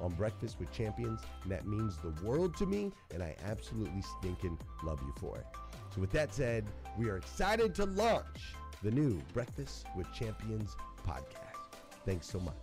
on 0.00 0.12
Breakfast 0.12 0.58
with 0.58 0.72
Champions, 0.72 1.20
and 1.42 1.52
that 1.52 1.66
means 1.66 1.96
the 1.98 2.14
world 2.24 2.56
to 2.58 2.66
me, 2.66 2.92
and 3.12 3.22
I 3.22 3.36
absolutely 3.44 4.02
stinking 4.18 4.58
love 4.82 5.00
you 5.02 5.12
for 5.18 5.36
it. 5.36 5.46
So 5.94 6.00
with 6.00 6.10
that 6.12 6.34
said, 6.34 6.66
we 6.98 7.08
are 7.08 7.16
excited 7.16 7.74
to 7.76 7.84
launch 7.84 8.54
the 8.82 8.90
new 8.90 9.20
Breakfast 9.32 9.86
with 9.96 10.12
Champions 10.12 10.76
podcast. 11.06 11.78
Thanks 12.04 12.26
so 12.28 12.40
much. 12.40 12.54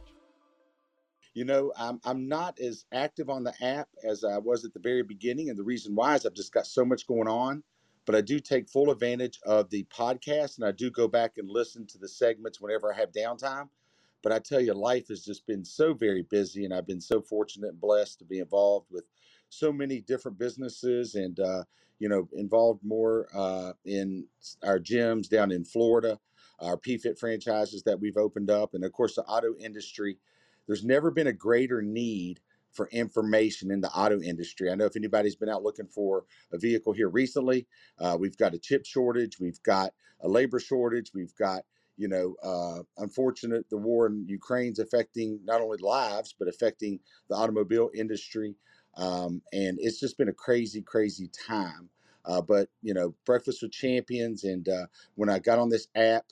You 1.33 1.43
know, 1.43 1.73
I'm, 1.77 1.99
I'm 2.05 2.29
not 2.29 2.59
as 2.59 2.85
active 2.93 3.29
on 3.29 3.43
the 3.43 3.53
app 3.61 3.89
as 4.03 4.23
I 4.23 4.37
was 4.37 4.63
at 4.63 4.73
the 4.73 4.79
very 4.79 5.03
beginning. 5.03 5.49
And 5.49 5.59
the 5.59 5.63
reason 5.63 5.93
why 5.93 6.15
is 6.15 6.25
I've 6.25 6.33
just 6.33 6.53
got 6.53 6.65
so 6.65 6.85
much 6.85 7.05
going 7.07 7.27
on. 7.27 7.61
But 8.05 8.15
I 8.15 8.21
do 8.21 8.39
take 8.39 8.69
full 8.69 8.89
advantage 8.91 9.39
of 9.45 9.69
the 9.69 9.83
podcast 9.85 10.57
and 10.57 10.65
I 10.65 10.71
do 10.71 10.89
go 10.89 11.07
back 11.07 11.33
and 11.37 11.49
listen 11.49 11.85
to 11.87 11.97
the 11.97 12.07
segments 12.07 12.61
whenever 12.61 12.93
I 12.93 12.97
have 12.97 13.11
downtime. 13.11 13.67
But 14.25 14.33
I 14.33 14.39
tell 14.39 14.59
you, 14.59 14.73
life 14.73 15.09
has 15.09 15.23
just 15.23 15.45
been 15.45 15.63
so 15.63 15.93
very 15.93 16.23
busy, 16.23 16.65
and 16.65 16.73
I've 16.73 16.87
been 16.87 16.99
so 16.99 17.21
fortunate 17.21 17.69
and 17.69 17.79
blessed 17.79 18.17
to 18.19 18.25
be 18.25 18.39
involved 18.39 18.87
with 18.89 19.03
so 19.49 19.71
many 19.71 20.01
different 20.01 20.39
businesses 20.39 21.13
and, 21.13 21.39
uh, 21.39 21.63
you 21.99 22.09
know, 22.09 22.27
involved 22.33 22.83
more 22.83 23.27
uh, 23.35 23.73
in 23.85 24.25
our 24.63 24.79
gyms 24.79 25.29
down 25.29 25.51
in 25.51 25.63
Florida, 25.63 26.19
our 26.59 26.75
PFIT 26.75 27.19
franchises 27.19 27.83
that 27.83 27.99
we've 27.99 28.17
opened 28.17 28.49
up, 28.49 28.73
and 28.73 28.83
of 28.83 28.93
course, 28.93 29.13
the 29.13 29.21
auto 29.25 29.55
industry. 29.59 30.17
There's 30.65 30.83
never 30.83 31.11
been 31.11 31.27
a 31.27 31.33
greater 31.33 31.83
need 31.83 32.39
for 32.71 32.87
information 32.87 33.69
in 33.69 33.81
the 33.81 33.91
auto 33.91 34.19
industry. 34.19 34.71
I 34.71 34.75
know 34.75 34.85
if 34.85 34.95
anybody's 34.97 35.35
been 35.35 35.49
out 35.49 35.61
looking 35.61 35.87
for 35.87 36.25
a 36.51 36.57
vehicle 36.57 36.93
here 36.93 37.09
recently, 37.09 37.67
uh, 37.99 38.17
we've 38.19 38.37
got 38.37 38.55
a 38.55 38.59
chip 38.59 38.87
shortage, 38.87 39.39
we've 39.39 39.61
got 39.61 39.93
a 40.21 40.27
labor 40.27 40.59
shortage, 40.59 41.11
we've 41.13 41.35
got 41.35 41.61
you 41.97 42.07
know, 42.07 42.35
uh, 42.43 42.83
unfortunate 43.03 43.69
the 43.69 43.77
war 43.77 44.07
in 44.07 44.27
Ukraine's 44.27 44.79
affecting 44.79 45.39
not 45.45 45.61
only 45.61 45.77
lives 45.79 46.35
but 46.37 46.47
affecting 46.47 46.99
the 47.29 47.35
automobile 47.35 47.91
industry, 47.95 48.55
um, 48.97 49.41
and 49.53 49.77
it's 49.81 49.99
just 49.99 50.17
been 50.17 50.29
a 50.29 50.33
crazy, 50.33 50.81
crazy 50.81 51.29
time. 51.47 51.89
Uh, 52.25 52.41
but 52.41 52.69
you 52.81 52.93
know, 52.93 53.15
Breakfast 53.25 53.61
with 53.61 53.71
Champions, 53.71 54.43
and 54.43 54.67
uh, 54.69 54.87
when 55.15 55.29
I 55.29 55.39
got 55.39 55.59
on 55.59 55.69
this 55.69 55.87
app 55.95 56.25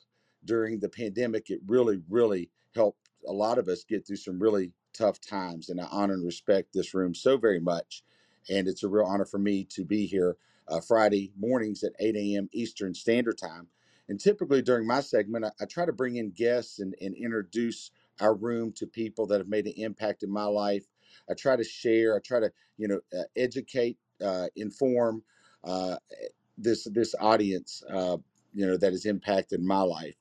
during 0.45 0.79
the 0.79 0.89
pandemic, 0.89 1.49
it 1.49 1.61
really, 1.67 2.01
really 2.09 2.49
helped 2.75 3.09
a 3.27 3.33
lot 3.33 3.57
of 3.59 3.67
us 3.67 3.83
get 3.83 4.05
through 4.07 4.17
some 4.17 4.39
really 4.39 4.73
tough 4.93 5.21
times. 5.21 5.69
And 5.69 5.81
I 5.81 5.87
honor 5.91 6.15
and 6.15 6.25
respect 6.25 6.73
this 6.73 6.93
room 6.93 7.15
so 7.15 7.37
very 7.37 7.59
much, 7.59 8.03
and 8.49 8.67
it's 8.67 8.83
a 8.83 8.89
real 8.89 9.05
honor 9.05 9.25
for 9.25 9.39
me 9.39 9.65
to 9.71 9.85
be 9.85 10.05
here 10.07 10.37
uh, 10.67 10.81
Friday 10.81 11.31
mornings 11.37 11.83
at 11.83 11.93
8 11.99 12.15
a.m. 12.15 12.49
Eastern 12.53 12.93
Standard 12.93 13.37
Time 13.37 13.67
And 14.09 14.19
typically 14.19 14.61
during 14.61 14.87
my 14.87 15.01
segment, 15.01 15.45
I, 15.45 15.51
I 15.61 15.65
try 15.65 15.85
to 15.85 15.93
bring 15.93 16.17
in 16.17 16.31
guests 16.31 16.79
and, 16.79 16.95
and 17.01 17.15
introduce 17.15 17.91
our 18.21 18.35
room 18.35 18.73
to 18.73 18.87
people 18.87 19.27
that 19.27 19.39
have 19.39 19.49
made 19.49 19.65
an 19.67 19.73
impact 19.77 20.23
in 20.23 20.31
my 20.31 20.45
life. 20.45 20.85
I 21.29 21.35
try 21.35 21.55
to 21.55 21.63
share. 21.63 22.15
I 22.15 22.19
try 22.19 22.39
to 22.41 22.51
you 22.77 22.87
know 22.87 23.01
uh, 23.17 23.23
educate, 23.35 23.97
uh, 24.23 24.47
inform 24.55 25.23
uh, 25.63 25.97
this 26.57 26.85
this 26.85 27.15
audience. 27.19 27.83
Uh, 27.89 28.17
you 28.53 28.65
know 28.67 28.77
that 28.77 28.91
has 28.93 29.05
impacted 29.05 29.61
my 29.61 29.81
life. 29.81 30.15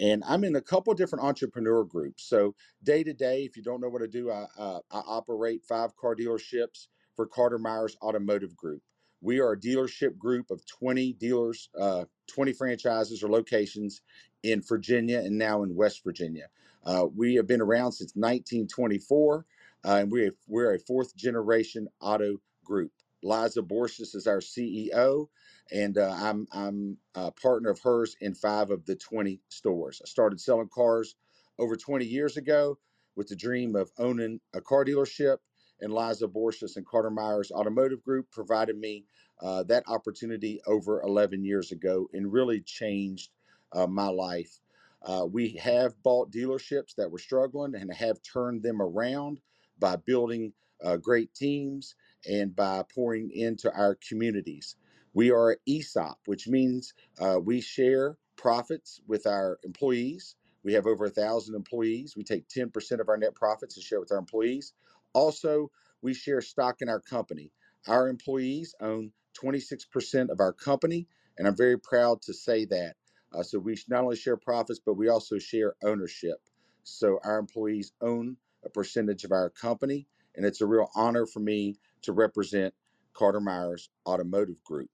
And 0.00 0.24
I'm 0.26 0.44
in 0.44 0.56
a 0.56 0.60
couple 0.62 0.94
different 0.94 1.24
entrepreneur 1.24 1.84
groups. 1.84 2.24
So 2.24 2.54
day 2.82 3.04
to 3.04 3.12
day, 3.14 3.44
if 3.44 3.56
you 3.56 3.62
don't 3.62 3.80
know 3.80 3.88
what 3.90 4.02
I 4.02 4.06
do, 4.06 4.30
I, 4.30 4.46
uh, 4.58 4.80
I 4.90 4.98
operate 5.06 5.64
five 5.64 5.96
car 5.96 6.16
dealerships 6.16 6.88
for 7.16 7.26
Carter 7.26 7.58
Myers 7.58 7.96
Automotive 8.02 8.56
Group. 8.56 8.82
We 9.22 9.40
are 9.40 9.52
a 9.52 9.56
dealership 9.56 10.18
group 10.18 10.50
of 10.50 10.66
20 10.66 11.12
dealers, 11.14 11.68
uh, 11.80 12.04
20 12.26 12.52
franchises 12.52 13.22
or 13.22 13.30
locations 13.30 14.02
in 14.42 14.62
Virginia 14.62 15.18
and 15.20 15.38
now 15.38 15.62
in 15.62 15.76
West 15.76 16.02
Virginia. 16.04 16.48
Uh, 16.84 17.06
we 17.14 17.36
have 17.36 17.46
been 17.46 17.60
around 17.60 17.92
since 17.92 18.12
1924, 18.16 19.46
uh, 19.84 19.88
and 19.88 20.10
we're, 20.10 20.32
we're 20.48 20.74
a 20.74 20.78
fourth 20.80 21.14
generation 21.14 21.86
auto 22.00 22.38
group. 22.64 22.90
Liza 23.22 23.62
Borches 23.62 24.16
is 24.16 24.26
our 24.26 24.40
CEO, 24.40 25.28
and 25.70 25.96
uh, 25.96 26.12
I'm 26.18 26.48
I'm 26.52 26.96
a 27.14 27.30
partner 27.30 27.70
of 27.70 27.80
hers 27.80 28.16
in 28.20 28.34
five 28.34 28.70
of 28.72 28.84
the 28.84 28.96
20 28.96 29.40
stores. 29.48 30.02
I 30.04 30.08
started 30.08 30.40
selling 30.40 30.68
cars 30.68 31.14
over 31.56 31.76
20 31.76 32.04
years 32.04 32.36
ago 32.36 32.78
with 33.14 33.28
the 33.28 33.36
dream 33.36 33.76
of 33.76 33.92
owning 33.98 34.40
a 34.54 34.60
car 34.60 34.84
dealership, 34.84 35.38
and 35.82 35.94
Liza 35.94 36.28
Borches 36.28 36.76
and 36.76 36.86
Carter 36.86 37.10
Myers 37.10 37.52
Automotive 37.52 38.02
Group 38.02 38.30
provided 38.32 38.78
me 38.78 39.06
uh, 39.42 39.64
that 39.64 39.84
opportunity 39.88 40.62
over 40.66 41.02
11 41.02 41.44
years 41.44 41.72
ago, 41.72 42.08
and 42.14 42.32
really 42.32 42.62
changed 42.62 43.32
uh, 43.72 43.88
my 43.88 44.08
life. 44.08 44.60
Uh, 45.02 45.26
we 45.30 45.50
have 45.54 46.02
bought 46.02 46.32
dealerships 46.32 46.94
that 46.96 47.10
were 47.10 47.18
struggling 47.18 47.74
and 47.74 47.92
have 47.92 48.22
turned 48.22 48.62
them 48.62 48.80
around 48.82 49.40
by 49.78 49.96
building 49.96 50.54
uh, 50.82 50.96
great 50.96 51.34
teams 51.34 51.96
and 52.28 52.56
by 52.56 52.84
pouring 52.94 53.30
into 53.32 53.72
our 53.74 53.96
communities. 54.08 54.76
We 55.14 55.32
are 55.32 55.58
ESOP, 55.68 56.20
which 56.26 56.48
means 56.48 56.94
uh, 57.20 57.40
we 57.42 57.60
share 57.60 58.18
profits 58.36 59.02
with 59.08 59.26
our 59.26 59.58
employees. 59.64 60.36
We 60.64 60.72
have 60.74 60.86
over 60.86 61.06
a 61.06 61.10
thousand 61.10 61.56
employees. 61.56 62.16
We 62.16 62.24
take 62.24 62.48
10% 62.48 63.00
of 63.00 63.08
our 63.08 63.16
net 63.18 63.34
profits 63.34 63.76
and 63.76 63.84
share 63.84 64.00
with 64.00 64.12
our 64.12 64.18
employees. 64.18 64.72
Also, 65.14 65.70
we 66.02 66.14
share 66.14 66.40
stock 66.42 66.82
in 66.82 66.88
our 66.88 67.00
company. 67.00 67.52
Our 67.88 68.08
employees 68.08 68.74
own 68.80 69.12
26% 69.34 70.30
of 70.30 70.40
our 70.40 70.52
company, 70.52 71.08
and 71.38 71.48
I'm 71.48 71.56
very 71.56 71.78
proud 71.78 72.22
to 72.22 72.34
say 72.34 72.64
that. 72.66 72.96
Uh, 73.32 73.42
so 73.42 73.58
we 73.58 73.76
not 73.88 74.04
only 74.04 74.16
share 74.16 74.36
profits, 74.36 74.80
but 74.80 74.94
we 74.94 75.08
also 75.08 75.38
share 75.38 75.76
ownership. 75.82 76.48
So 76.84 77.20
our 77.24 77.38
employees 77.38 77.92
own 78.00 78.38
a 78.64 78.70
percentage 78.70 79.24
of 79.24 79.32
our 79.32 79.50
company, 79.50 80.08
and 80.36 80.46
it's 80.46 80.60
a 80.60 80.66
real 80.66 80.90
honor 80.94 81.26
for 81.26 81.40
me 81.40 81.76
to 82.02 82.12
represent 82.12 82.74
Carter 83.14 83.40
Myers 83.40 83.90
Automotive 84.06 84.62
Group. 84.64 84.90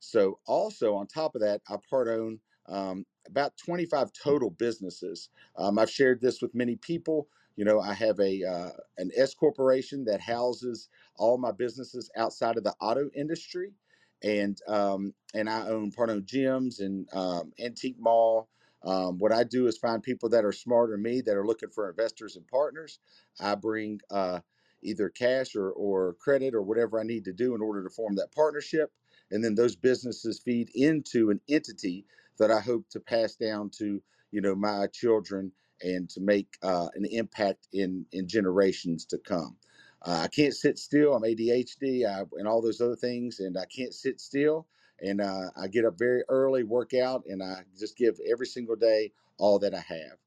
So, 0.00 0.40
also 0.46 0.94
on 0.94 1.06
top 1.06 1.34
of 1.34 1.40
that, 1.42 1.62
I 1.68 1.76
part 1.88 2.08
own 2.08 2.40
um, 2.66 3.06
about 3.26 3.56
25 3.58 4.12
total 4.12 4.50
businesses. 4.50 5.30
Um, 5.56 5.78
I've 5.78 5.90
shared 5.90 6.20
this 6.20 6.42
with 6.42 6.54
many 6.54 6.76
people. 6.76 7.28
You 7.56 7.64
know, 7.64 7.80
I 7.80 7.94
have 7.94 8.18
a 8.20 8.44
uh, 8.44 8.70
an 8.98 9.10
S 9.16 9.34
corporation 9.34 10.04
that 10.06 10.20
houses 10.20 10.88
all 11.16 11.38
my 11.38 11.52
businesses 11.52 12.10
outside 12.16 12.56
of 12.56 12.64
the 12.64 12.74
auto 12.80 13.10
industry, 13.14 13.74
and 14.22 14.58
um, 14.68 15.14
and 15.34 15.50
I 15.50 15.68
own 15.68 15.92
part 15.92 16.10
own 16.10 16.22
gyms 16.24 16.80
and 16.80 17.08
um, 17.14 17.52
antique 17.60 17.98
mall. 17.98 18.48
Um, 18.84 19.18
what 19.18 19.32
I 19.32 19.44
do 19.44 19.66
is 19.68 19.78
find 19.78 20.02
people 20.02 20.28
that 20.30 20.44
are 20.44 20.52
smarter 20.52 20.94
than 20.94 21.02
me 21.02 21.20
that 21.22 21.36
are 21.36 21.46
looking 21.46 21.70
for 21.70 21.88
investors 21.90 22.36
and 22.36 22.46
partners. 22.48 22.98
I 23.40 23.54
bring 23.54 24.00
uh, 24.10 24.40
either 24.82 25.08
cash 25.08 25.54
or, 25.56 25.70
or 25.70 26.14
credit 26.14 26.54
or 26.54 26.62
whatever 26.62 27.00
I 27.00 27.04
need 27.04 27.24
to 27.26 27.32
do 27.32 27.54
in 27.54 27.62
order 27.62 27.84
to 27.84 27.90
form 27.90 28.16
that 28.16 28.32
partnership. 28.34 28.92
And 29.30 29.44
then 29.44 29.54
those 29.54 29.76
businesses 29.76 30.40
feed 30.40 30.70
into 30.74 31.30
an 31.30 31.40
entity 31.48 32.06
that 32.38 32.50
I 32.50 32.60
hope 32.60 32.88
to 32.90 33.00
pass 33.00 33.36
down 33.36 33.70
to, 33.78 34.02
you 34.32 34.40
know, 34.40 34.54
my 34.54 34.88
children 34.88 35.52
and 35.82 36.10
to 36.10 36.20
make 36.20 36.58
uh, 36.62 36.88
an 36.94 37.06
impact 37.06 37.68
in, 37.72 38.06
in 38.12 38.28
generations 38.28 39.06
to 39.06 39.18
come. 39.18 39.56
Uh, 40.02 40.22
I 40.24 40.28
can't 40.28 40.54
sit 40.54 40.78
still. 40.78 41.14
I'm 41.14 41.22
ADHD 41.24 42.06
I, 42.06 42.24
and 42.38 42.48
all 42.48 42.62
those 42.62 42.80
other 42.80 42.96
things, 42.96 43.40
and 43.40 43.58
I 43.58 43.66
can't 43.66 43.94
sit 43.94 44.20
still. 44.20 44.68
And 45.00 45.20
uh, 45.20 45.50
I 45.60 45.68
get 45.68 45.84
up 45.86 45.98
very 45.98 46.24
early, 46.28 46.64
work 46.64 46.94
out, 46.94 47.24
and 47.26 47.42
I 47.42 47.64
just 47.78 47.96
give 47.96 48.18
every 48.30 48.46
single 48.46 48.76
day 48.76 49.12
all 49.38 49.58
that 49.60 49.74
I 49.74 49.80
have. 49.80 50.18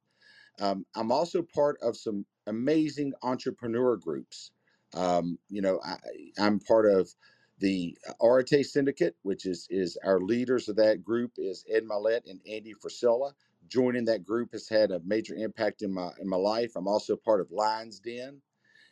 Um, 0.60 0.86
I'm 0.96 1.12
also 1.12 1.44
part 1.44 1.78
of 1.84 1.98
some 1.98 2.26
amazing 2.48 3.14
entrepreneur 3.24 3.98
groups. 3.98 4.52
Um, 4.94 5.40
you 5.50 5.62
know, 5.62 5.82
I, 5.86 5.98
I'm 6.40 6.60
part 6.62 6.88
of 6.88 7.10
the 7.60 7.98
Arete 8.22 8.66
Syndicate, 8.66 9.18
which 9.24 9.46
is 9.48 9.68
is 9.72 9.98
our 10.06 10.22
leaders 10.22 10.70
of 10.70 10.78
that 10.78 11.04
group 11.04 11.34
is 11.38 11.66
Ed 11.72 11.86
Mylett 11.86 12.30
and 12.30 12.42
Andy 12.48 12.74
Frisella. 12.76 13.34
Joining 13.68 14.06
that 14.06 14.24
group 14.24 14.52
has 14.54 14.70
had 14.70 14.92
a 14.92 15.02
major 15.06 15.36
impact 15.36 15.82
in 15.82 15.94
my 15.94 16.12
in 16.20 16.28
my 16.28 16.38
life. 16.38 16.74
I'm 16.76 16.88
also 16.88 17.16
part 17.16 17.42
of 17.42 17.52
Lions 17.52 18.00
Den, 18.00 18.42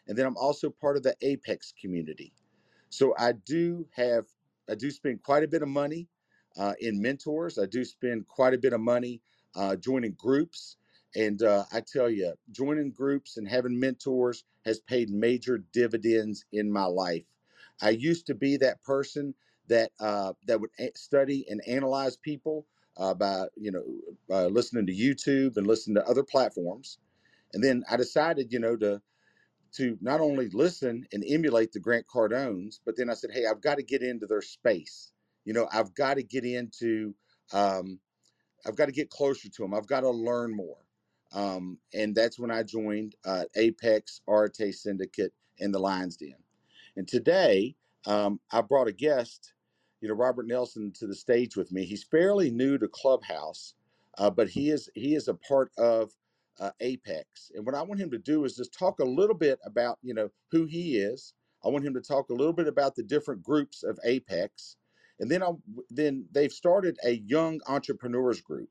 and 0.08 0.18
then 0.18 0.26
I'm 0.26 0.38
also 0.38 0.70
part 0.70 0.98
of 0.98 1.04
the 1.04 1.16
Apex 1.22 1.74
community. 1.80 2.34
So 2.90 3.16
I 3.18 3.34
do 3.34 3.88
have 3.92 4.26
I 4.70 4.76
do 4.76 4.92
spend 4.92 5.24
quite 5.24 5.44
a 5.44 5.48
bit 5.48 5.62
of 5.62 5.70
money 5.70 6.08
uh, 6.58 6.74
in 6.80 7.02
mentors. 7.02 7.60
I 7.60 7.66
do 7.66 7.84
spend 7.86 8.28
quite 8.28 8.54
a 8.54 8.58
bit 8.58 8.74
of 8.74 8.82
money 8.82 9.22
uh, 9.56 9.76
joining 9.76 10.14
groups 10.14 10.78
and 11.16 11.42
uh, 11.44 11.66
I 11.72 11.82
tell 11.82 12.10
you, 12.10 12.34
joining 12.52 12.92
groups 12.92 13.38
and 13.38 13.48
having 13.48 13.80
mentors 13.80 14.44
has 14.66 14.80
paid 14.80 15.10
major 15.10 15.60
dividends 15.72 16.46
in 16.52 16.72
my 16.72 16.86
life. 16.86 17.26
I 17.82 17.92
used 17.92 18.26
to 18.28 18.36
be 18.36 18.58
that 18.58 18.82
person 18.84 19.36
that 19.68 19.92
uh, 20.00 20.34
that 20.48 20.60
would 20.60 20.72
study 20.96 21.46
and 21.50 21.62
analyze 21.68 22.18
people 22.18 22.66
uh, 22.98 23.14
by 23.14 23.46
you 23.56 23.72
know 23.72 23.84
uh, 24.30 24.48
listening 24.48 24.86
to 24.88 24.94
YouTube 24.94 25.58
and 25.58 25.68
listening 25.68 25.96
to 25.96 26.08
other 26.08 26.24
platforms, 26.24 27.00
and 27.54 27.64
then 27.64 27.84
I 27.90 27.98
decided 27.98 28.52
you 28.52 28.60
know 28.60 28.76
to 28.78 29.02
to 29.74 29.98
not 30.02 30.22
only 30.22 30.50
listen 30.50 31.06
and 31.14 31.24
emulate 31.28 31.72
the 31.72 31.80
Grant 31.80 32.06
Cardones, 32.08 32.80
but 32.86 32.96
then 32.96 33.10
I 33.10 33.16
said, 33.16 33.32
hey, 33.34 33.46
I've 33.48 33.62
got 33.62 33.78
to 33.78 33.84
get 33.84 34.04
into 34.04 34.28
their 34.28 34.42
space. 34.44 35.14
You 35.46 35.54
know, 35.54 35.68
I've 35.74 35.96
got 35.96 36.16
to 36.16 36.24
get 36.24 36.46
into 36.46 37.16
um, 37.54 38.00
I've 38.66 38.76
got 38.76 38.86
to 38.86 38.92
get 38.92 39.10
closer 39.10 39.50
to 39.50 39.62
them. 39.62 39.74
I've 39.74 39.88
got 39.88 40.02
to 40.02 40.10
learn 40.10 40.56
more. 40.56 40.78
Um, 41.34 41.80
and 41.94 42.16
that's 42.16 42.40
when 42.40 42.52
I 42.52 42.64
joined 42.64 43.16
uh, 43.26 43.46
Apex, 43.56 44.22
Arete 44.28 44.74
Syndicate, 44.74 45.34
and 45.60 45.74
the 45.74 45.80
Lions 45.80 46.18
Den. 46.18 46.36
And 46.96 47.08
today, 47.08 47.76
um, 48.06 48.40
I 48.52 48.62
brought 48.62 48.88
a 48.88 48.92
guest, 48.94 49.54
you 50.04 50.10
know, 50.10 50.16
Robert 50.16 50.48
Nelson, 50.48 50.94
to 50.94 51.08
the 51.08 51.16
stage 51.16 51.58
with 51.58 51.74
me. 51.74 51.86
He's 51.86 52.06
fairly 52.06 52.52
new 52.52 52.78
to 52.80 52.90
Clubhouse, 52.90 53.76
uh, 54.20 54.32
but 54.32 54.50
he 54.50 54.72
is 54.72 54.92
he 54.96 55.16
is 55.16 55.30
a 55.30 55.36
part 55.36 55.72
of 55.80 56.14
uh, 56.62 56.72
Apex. 56.82 57.52
And 57.56 57.66
what 57.66 57.76
I 57.76 57.84
want 57.84 58.02
him 58.02 58.12
to 58.12 58.20
do 58.20 58.46
is 58.46 58.58
just 58.58 58.80
talk 58.80 59.00
a 59.00 59.06
little 59.06 59.38
bit 59.38 59.60
about, 59.66 60.00
you 60.04 60.16
know, 60.16 60.32
who 60.52 60.68
he 60.68 60.98
is. 61.00 61.36
I 61.66 61.70
want 61.70 61.86
him 61.86 61.96
to 61.96 62.02
talk 62.02 62.30
a 62.32 62.36
little 62.36 62.54
bit 62.54 62.68
about 62.68 62.96
the 62.96 63.04
different 63.04 63.44
groups 63.44 63.84
of 63.84 64.00
Apex, 64.06 64.78
and 65.20 65.32
then 65.32 65.44
I 65.44 65.52
then 65.92 66.28
they've 66.34 66.54
started 66.54 67.00
a 67.06 67.14
young 67.26 67.62
entrepreneurs 67.68 68.42
group 68.42 68.70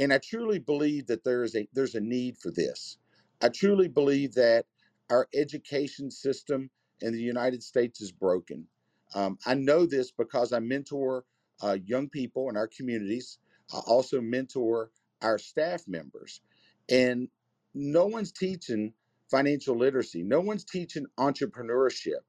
and 0.00 0.14
I 0.14 0.18
truly 0.18 0.60
believe 0.60 1.08
that 1.08 1.24
there 1.24 1.44
is 1.44 1.56
a 1.56 1.68
there's 1.74 1.96
a 1.96 2.02
need 2.02 2.38
for 2.38 2.52
this. 2.52 2.98
I 3.42 3.50
truly 3.50 3.88
believe 3.88 4.34
that 4.36 4.66
our 5.10 5.28
education 5.34 6.12
system 6.12 6.70
in 7.02 7.14
the 7.14 7.22
United 7.22 7.62
States 7.64 8.02
is 8.02 8.12
broken. 8.12 8.68
Um, 9.14 9.38
I 9.46 9.54
know 9.54 9.86
this 9.86 10.12
because 10.12 10.52
I 10.52 10.60
mentor 10.60 11.24
uh, 11.62 11.78
young 11.84 12.08
people 12.10 12.50
in 12.50 12.56
our 12.56 12.68
communities. 12.68 13.38
I 13.74 13.80
also 13.86 14.20
mentor 14.20 14.90
our 15.22 15.38
staff 15.38 15.88
members, 15.88 16.42
and 16.90 17.28
no 17.74 18.06
one's 18.06 18.32
teaching 18.32 18.94
financial 19.30 19.76
literacy. 19.76 20.22
No 20.22 20.40
one's 20.40 20.64
teaching 20.64 21.06
entrepreneurship. 21.18 22.22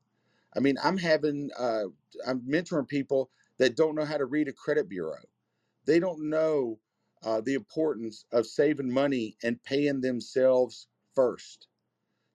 I 0.56 0.62
mean, 0.62 0.78
I'm 0.84 0.98
having 0.98 1.52
uh, 1.60 1.86
I'm 2.28 2.42
mentoring 2.42 2.90
people 2.90 3.32
that 3.60 3.78
don't 3.78 3.96
know 3.96 4.06
how 4.06 4.18
to 4.18 4.26
read 4.26 4.50
a 4.50 4.54
credit 4.54 4.90
bureau. 4.90 5.20
They 5.86 6.00
don't 6.00 6.30
know 6.30 6.80
uh, 7.24 7.42
the 7.42 7.56
importance 7.56 8.26
of 8.34 8.48
saving 8.48 8.92
money 8.94 9.38
and 9.44 9.64
paying 9.64 10.02
themselves 10.02 10.90
first. 11.16 11.69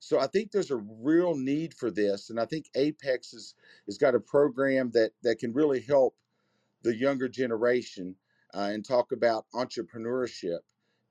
So 0.05 0.21
I 0.21 0.27
think 0.27 0.51
there's 0.51 0.71
a 0.71 0.77
real 0.77 1.35
need 1.35 1.73
for 1.73 1.91
this, 1.91 2.29
and 2.29 2.39
I 2.39 2.45
think 2.45 2.67
Apex 2.75 3.33
has, 3.33 3.55
has 3.87 3.97
got 3.97 4.15
a 4.15 4.21
program 4.21 4.91
that 4.91 5.13
that 5.23 5.39
can 5.39 5.55
really 5.55 5.81
help 5.81 6.15
the 6.83 6.95
younger 6.95 7.27
generation 7.27 8.15
uh, 8.53 8.69
and 8.71 8.85
talk 8.85 9.13
about 9.13 9.47
entrepreneurship 9.55 10.59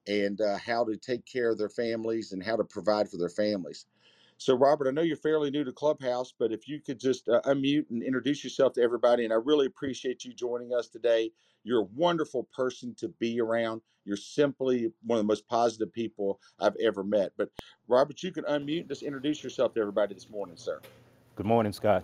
and 0.05 0.39
uh, 0.39 0.57
how 0.59 0.83
to 0.83 0.95
take 0.95 1.25
care 1.25 1.50
of 1.50 1.57
their 1.57 1.69
families 1.69 2.33
and 2.33 2.43
how 2.43 2.55
to 2.55 2.63
provide 2.63 3.09
for 3.09 3.17
their 3.17 3.29
families. 3.29 3.88
So, 4.37 4.55
Robert, 4.55 4.87
I 4.87 4.91
know 4.91 5.01
you're 5.01 5.17
fairly 5.17 5.51
new 5.51 5.63
to 5.63 5.71
Clubhouse, 5.71 6.33
but 6.37 6.51
if 6.51 6.67
you 6.67 6.79
could 6.79 6.99
just 6.99 7.29
uh, 7.29 7.41
unmute 7.45 7.89
and 7.89 8.03
introduce 8.03 8.43
yourself 8.43 8.73
to 8.73 8.81
everybody, 8.81 9.23
and 9.23 9.33
I 9.33 9.37
really 9.37 9.65
appreciate 9.67 10.25
you 10.25 10.33
joining 10.33 10.73
us 10.73 10.87
today. 10.89 11.31
You're 11.63 11.81
a 11.81 11.87
wonderful 11.95 12.47
person 12.53 12.93
to 12.95 13.07
be 13.19 13.39
around. 13.39 13.81
You're 14.05 14.17
simply 14.17 14.91
one 15.03 15.17
of 15.17 15.23
the 15.23 15.27
most 15.27 15.47
positive 15.47 15.93
people 15.93 16.41
I've 16.59 16.75
ever 16.83 17.03
met. 17.03 17.31
But, 17.37 17.49
Robert, 17.87 18.21
you 18.21 18.31
can 18.31 18.43
unmute 18.45 18.81
and 18.81 18.89
just 18.89 19.03
introduce 19.03 19.43
yourself 19.43 19.73
to 19.75 19.79
everybody 19.79 20.13
this 20.13 20.29
morning, 20.29 20.57
sir. 20.57 20.81
Good 21.35 21.45
morning, 21.45 21.71
Scott. 21.71 22.03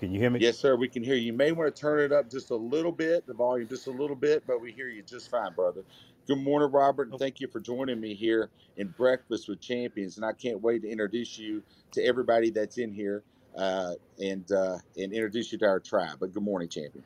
Can 0.00 0.12
you 0.12 0.18
hear 0.18 0.30
me? 0.30 0.40
Yes, 0.40 0.58
sir. 0.58 0.74
We 0.74 0.88
can 0.88 1.04
hear 1.04 1.14
you. 1.14 1.26
You 1.26 1.32
may 1.32 1.52
want 1.52 1.74
to 1.74 1.80
turn 1.80 2.00
it 2.00 2.12
up 2.12 2.28
just 2.28 2.50
a 2.50 2.56
little 2.56 2.92
bit, 2.92 3.26
the 3.26 3.34
volume 3.34 3.68
just 3.68 3.86
a 3.86 3.92
little 3.92 4.16
bit, 4.16 4.44
but 4.46 4.60
we 4.60 4.72
hear 4.72 4.88
you 4.88 5.02
just 5.02 5.30
fine, 5.30 5.52
brother. 5.54 5.84
Good 6.26 6.38
morning, 6.38 6.70
Robert, 6.70 7.10
and 7.10 7.18
thank 7.18 7.38
you 7.40 7.48
for 7.48 7.60
joining 7.60 8.00
me 8.00 8.14
here 8.14 8.48
in 8.78 8.88
Breakfast 8.88 9.46
with 9.46 9.60
Champions. 9.60 10.16
And 10.16 10.24
I 10.24 10.32
can't 10.32 10.58
wait 10.62 10.80
to 10.80 10.88
introduce 10.88 11.36
you 11.36 11.62
to 11.92 12.02
everybody 12.02 12.48
that's 12.48 12.78
in 12.78 12.94
here 12.94 13.22
uh, 13.58 13.92
and 14.18 14.50
uh, 14.50 14.78
and 14.96 15.12
introduce 15.12 15.52
you 15.52 15.58
to 15.58 15.66
our 15.66 15.80
tribe. 15.80 16.16
But 16.20 16.32
good 16.32 16.42
morning, 16.42 16.70
champion. 16.70 17.04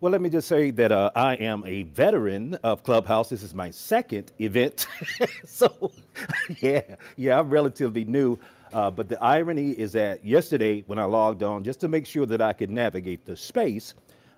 Well, 0.00 0.12
let 0.12 0.22
me 0.22 0.30
just 0.30 0.48
say 0.48 0.70
that 0.70 0.92
uh, 0.92 1.10
I 1.14 1.34
am 1.34 1.62
a 1.66 1.82
veteran 1.82 2.54
of 2.64 2.82
Clubhouse. 2.84 3.28
This 3.28 3.42
is 3.42 3.54
my 3.54 3.70
second 3.70 4.32
event. 4.40 4.86
so, 5.44 5.92
yeah, 6.60 6.80
yeah, 7.16 7.38
I'm 7.38 7.50
relatively 7.50 8.06
new. 8.06 8.38
Uh, 8.72 8.90
but 8.90 9.10
the 9.10 9.22
irony 9.22 9.72
is 9.72 9.92
that 9.92 10.24
yesterday, 10.24 10.84
when 10.86 10.98
I 10.98 11.04
logged 11.04 11.42
on, 11.42 11.64
just 11.64 11.80
to 11.80 11.88
make 11.88 12.06
sure 12.06 12.24
that 12.24 12.40
I 12.40 12.54
could 12.54 12.70
navigate 12.70 13.26
the 13.26 13.36
space, 13.36 13.92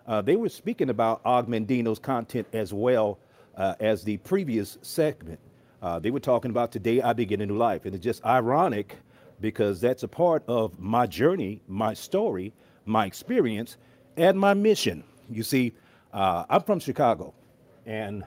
uh, 0.09 0.21
they 0.21 0.35
were 0.35 0.49
speaking 0.49 0.90
about 0.90 1.21
Og 1.25 1.47
Mandino's 1.47 2.00
content 2.00 2.49
as 2.52 2.73
well 2.75 3.21
uh, 3.56 3.75
as 3.80 4.04
the 4.04 4.16
previous 4.18 4.78
segment. 4.82 5.40
Uh, 5.82 5.98
they 5.98 6.10
were 6.10 6.20
talking 6.20 6.50
about 6.50 6.72
today 6.72 7.00
I 7.00 7.12
begin 7.12 7.40
a 7.40 7.46
new 7.46 7.56
life. 7.56 7.84
And 7.84 7.94
it's 7.94 8.04
just 8.04 8.25
ironic 8.25 8.96
because 9.40 9.80
that's 9.80 10.02
a 10.02 10.08
part 10.08 10.42
of 10.48 10.78
my 10.78 11.06
journey, 11.06 11.60
my 11.68 11.94
story, 11.94 12.52
my 12.84 13.06
experience, 13.06 13.76
and 14.16 14.38
my 14.38 14.54
mission. 14.54 15.04
You 15.30 15.42
see, 15.42 15.72
uh, 16.12 16.44
I'm 16.48 16.62
from 16.62 16.80
Chicago, 16.80 17.34
and 17.84 18.25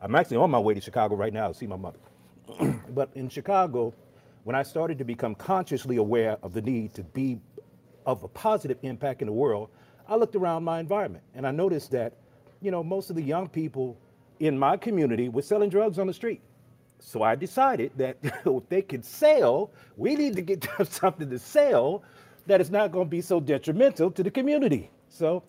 I'm 0.00 0.14
actually 0.14 0.38
on 0.38 0.50
my 0.50 0.58
way 0.58 0.74
to 0.74 0.80
Chicago 0.80 1.14
right 1.14 1.32
now 1.32 1.48
to 1.48 1.54
see 1.54 1.66
my 1.66 1.76
mother. 1.76 1.98
but 2.90 3.10
in 3.14 3.28
Chicago, 3.28 3.94
when 4.44 4.56
I 4.56 4.62
started 4.62 4.98
to 4.98 5.04
become 5.04 5.34
consciously 5.34 5.96
aware 5.96 6.38
of 6.42 6.52
the 6.52 6.62
need 6.62 6.94
to 6.94 7.02
be 7.02 7.38
of 8.04 8.22
a 8.22 8.28
positive 8.28 8.78
impact 8.82 9.22
in 9.22 9.26
the 9.26 9.32
world, 9.32 9.70
I 10.08 10.16
looked 10.16 10.36
around 10.36 10.64
my 10.64 10.80
environment 10.80 11.24
and 11.34 11.46
I 11.46 11.50
noticed 11.50 11.90
that, 11.92 12.14
you 12.60 12.70
know, 12.70 12.82
most 12.82 13.08
of 13.08 13.16
the 13.16 13.22
young 13.22 13.48
people 13.48 13.96
in 14.40 14.58
my 14.58 14.76
community 14.76 15.28
was 15.28 15.46
selling 15.46 15.70
drugs 15.70 15.98
on 15.98 16.06
the 16.06 16.14
street. 16.14 16.40
So 16.98 17.22
I 17.22 17.34
decided 17.34 17.92
that 17.96 18.18
if 18.22 18.68
they 18.68 18.82
could 18.82 19.04
sell, 19.04 19.70
we 19.96 20.14
need 20.14 20.36
to 20.36 20.42
get 20.42 20.66
something 20.88 21.30
to 21.30 21.38
sell 21.38 22.02
that 22.46 22.60
is 22.60 22.70
not 22.70 22.92
going 22.92 23.06
to 23.06 23.10
be 23.10 23.20
so 23.20 23.40
detrimental 23.40 24.10
to 24.10 24.22
the 24.22 24.30
community. 24.30 24.90
So 25.08 25.42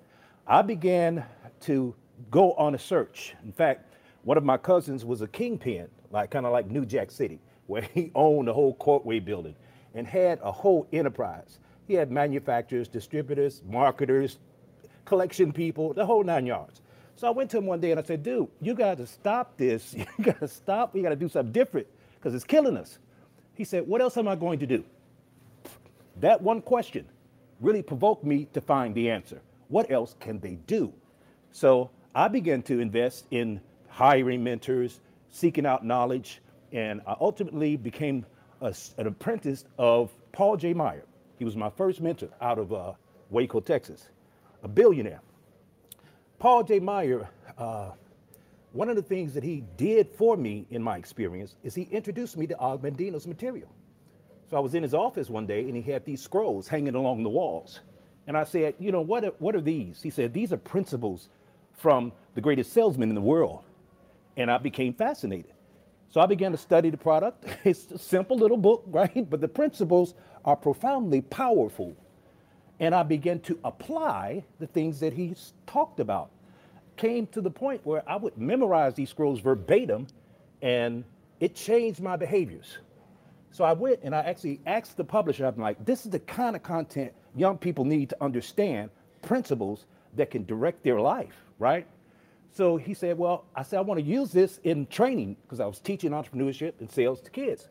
I 0.48 0.62
began 0.62 1.26
to 1.62 1.96
go 2.32 2.54
on 2.54 2.76
a 2.76 2.80
search. 2.80 3.36
In 3.44 3.52
fact, 3.52 3.94
one 4.24 4.38
of 4.38 4.44
my 4.44 4.58
cousins 4.58 5.06
was 5.06 5.22
a 5.22 5.28
kingpin, 5.28 5.88
like 6.12 6.32
kind 6.32 6.46
of 6.46 6.52
like 6.52 6.70
New 6.70 6.86
Jack 6.86 7.12
City, 7.12 7.40
where 7.68 7.82
he 7.82 8.12
owned 8.16 8.48
the 8.48 8.54
whole 8.54 8.76
Courtway 8.76 9.24
building 9.24 9.56
and 9.94 10.06
had 10.08 10.40
a 10.44 10.52
whole 10.52 10.88
enterprise. 10.94 11.60
He 11.88 11.94
had 11.94 12.12
manufacturers, 12.12 12.88
distributors, 12.88 13.62
marketers, 13.68 14.40
collection 15.06 15.54
people, 15.54 15.94
the 15.94 16.06
whole 16.06 16.24
nine 16.24 16.46
yards. 16.46 16.82
So 17.16 17.28
I 17.28 17.32
went 17.32 17.50
to 17.52 17.58
him 17.58 17.66
one 17.66 17.80
day 17.80 17.92
and 17.92 18.00
I 18.00 18.04
said, 18.04 18.24
dude, 18.24 18.48
you 18.62 18.74
got 18.74 18.98
to 18.98 19.08
stop 19.08 19.58
this. 19.58 19.96
You 20.18 20.26
got 20.26 20.40
to 20.40 20.48
stop. 20.48 20.94
We 20.94 21.02
got 21.02 21.10
to 21.10 21.16
do 21.16 21.30
something 21.30 21.52
different 21.52 21.88
because 22.16 22.34
it's 22.36 22.44
killing 22.44 22.78
us. 22.78 23.00
He 23.54 23.64
said, 23.64 23.88
what 23.88 24.02
else 24.02 24.18
am 24.18 24.28
I 24.28 24.36
going 24.36 24.60
to 24.60 24.68
do? 24.68 24.84
That 26.18 26.42
one 26.42 26.62
question 26.62 27.06
really 27.62 27.82
provoked 27.82 28.24
me 28.24 28.48
to 28.54 28.62
find 28.62 28.94
the 28.96 29.10
answer. 29.10 29.42
What 29.70 29.92
else 29.92 30.16
can 30.20 30.40
they 30.40 30.56
do? 30.68 30.94
So 31.52 31.90
I 32.14 32.28
began 32.28 32.62
to 32.64 32.80
invest 32.80 33.28
in 33.32 33.62
hiring 33.88 34.44
mentors, 34.44 35.00
seeking 35.30 35.66
out 35.66 35.86
knowledge, 35.86 36.42
and 36.72 37.02
I 37.08 37.16
ultimately 37.20 37.78
became 37.78 38.26
a, 38.62 38.74
an 38.98 39.08
apprentice 39.08 39.66
of 39.78 40.12
Paul 40.34 40.58
J. 40.58 40.74
Meyer. 40.74 41.06
He 41.40 41.46
was 41.46 41.56
my 41.56 41.70
first 41.70 42.02
mentor 42.02 42.30
out 42.42 42.60
of 42.60 42.74
uh, 42.74 42.94
Waco, 43.30 43.60
Texas, 43.62 44.10
a 44.64 44.68
billionaire. 44.68 45.22
Paul 46.40 46.64
J. 46.64 46.80
Meyer, 46.80 47.30
uh, 47.58 47.92
one 48.74 48.90
of 48.90 48.96
the 48.98 49.02
things 49.02 49.34
that 49.34 49.44
he 49.44 49.64
did 49.78 50.10
for 50.18 50.36
me 50.36 50.68
in 50.70 50.84
my 50.84 50.98
experience 50.98 51.56
is 51.64 51.76
he 51.76 51.84
introduced 51.84 52.38
me 52.38 52.46
to 52.48 52.58
Og 52.60 52.84
Mandino's 52.84 53.26
material. 53.26 53.70
So 54.50 54.58
I 54.58 54.60
was 54.60 54.76
in 54.76 54.84
his 54.84 54.94
office 54.94 55.30
one 55.30 55.48
day 55.48 55.62
and 55.62 55.76
he 55.76 55.82
had 55.92 56.06
these 56.06 56.22
scrolls 56.22 56.68
hanging 56.68 56.96
along 56.96 57.24
the 57.24 57.30
walls. 57.30 57.80
And 58.28 58.38
I 58.38 58.44
said, 58.44 58.76
you 58.80 58.92
know, 58.92 59.02
what 59.02 59.24
are, 59.24 59.34
what 59.40 59.56
are 59.56 59.62
these? 59.62 60.02
He 60.02 60.10
said, 60.10 60.34
these 60.34 60.52
are 60.52 60.58
principles 60.58 61.30
from 61.74 62.12
the 62.36 62.42
greatest 62.42 62.74
salesman 62.74 63.10
in 63.10 63.16
the 63.16 63.22
world. 63.22 63.64
And 64.38 64.52
I 64.52 64.58
became 64.58 64.94
fascinated. 64.94 65.54
So 66.10 66.22
I 66.22 66.26
began 66.26 66.52
to 66.52 66.58
study 66.58 66.90
the 66.90 66.98
product. 66.98 67.46
It's 67.64 67.92
a 67.92 67.98
simple 67.98 68.38
little 68.38 68.58
book, 68.58 68.84
right? 68.88 69.30
But 69.30 69.42
the 69.42 69.48
principles 69.48 70.16
are 70.44 70.56
profoundly 70.56 71.22
powerful 71.22 71.96
and 72.80 72.94
I 72.94 73.04
began 73.04 73.40
to 73.42 73.60
apply 73.64 74.44
the 74.60 74.68
things 74.68 75.00
that 75.00 75.14
he's 75.14 75.54
talked 75.66 76.00
about. 76.00 76.30
Came 76.98 77.28
to 77.28 77.42
the 77.42 77.52
point 77.52 77.82
where 77.86 78.04
I 78.10 78.16
would 78.16 78.38
memorize 78.38 78.96
these 78.96 79.10
scrolls 79.10 79.40
verbatim, 79.40 80.08
and 80.62 81.04
it 81.40 81.56
changed 81.56 82.02
my 82.02 82.16
behaviors. 82.16 82.78
So 83.52 83.64
I 83.64 83.74
went 83.74 84.00
and 84.04 84.14
I 84.14 84.20
actually 84.20 84.60
asked 84.66 84.98
the 84.98 85.04
publisher, 85.04 85.46
I'm 85.46 85.58
like, 85.58 85.84
this 85.86 86.06
is 86.06 86.12
the 86.12 86.20
kind 86.20 86.56
of 86.56 86.64
content 86.64 87.14
young 87.36 87.58
people 87.58 87.86
need 87.86 88.10
to 88.10 88.18
understand, 88.22 88.90
principles 89.22 89.86
that 90.16 90.32
can 90.32 90.46
direct 90.46 90.84
their 90.84 91.00
life, 91.00 91.36
right? 91.60 91.88
So 92.52 92.78
he 92.78 92.94
said, 92.94 93.18
well, 93.18 93.46
I 93.56 93.64
said, 93.64 93.80
I 93.80 93.82
want 93.82 94.00
to 94.00 94.06
use 94.06 94.32
this 94.32 94.60
in 94.64 94.88
training 94.88 95.36
because 95.44 95.60
I 95.60 95.66
was 95.66 95.80
teaching 95.80 96.12
entrepreneurship 96.12 96.74
and 96.80 96.90
sales 96.90 97.22
to 97.22 97.32
kids. 97.32 97.68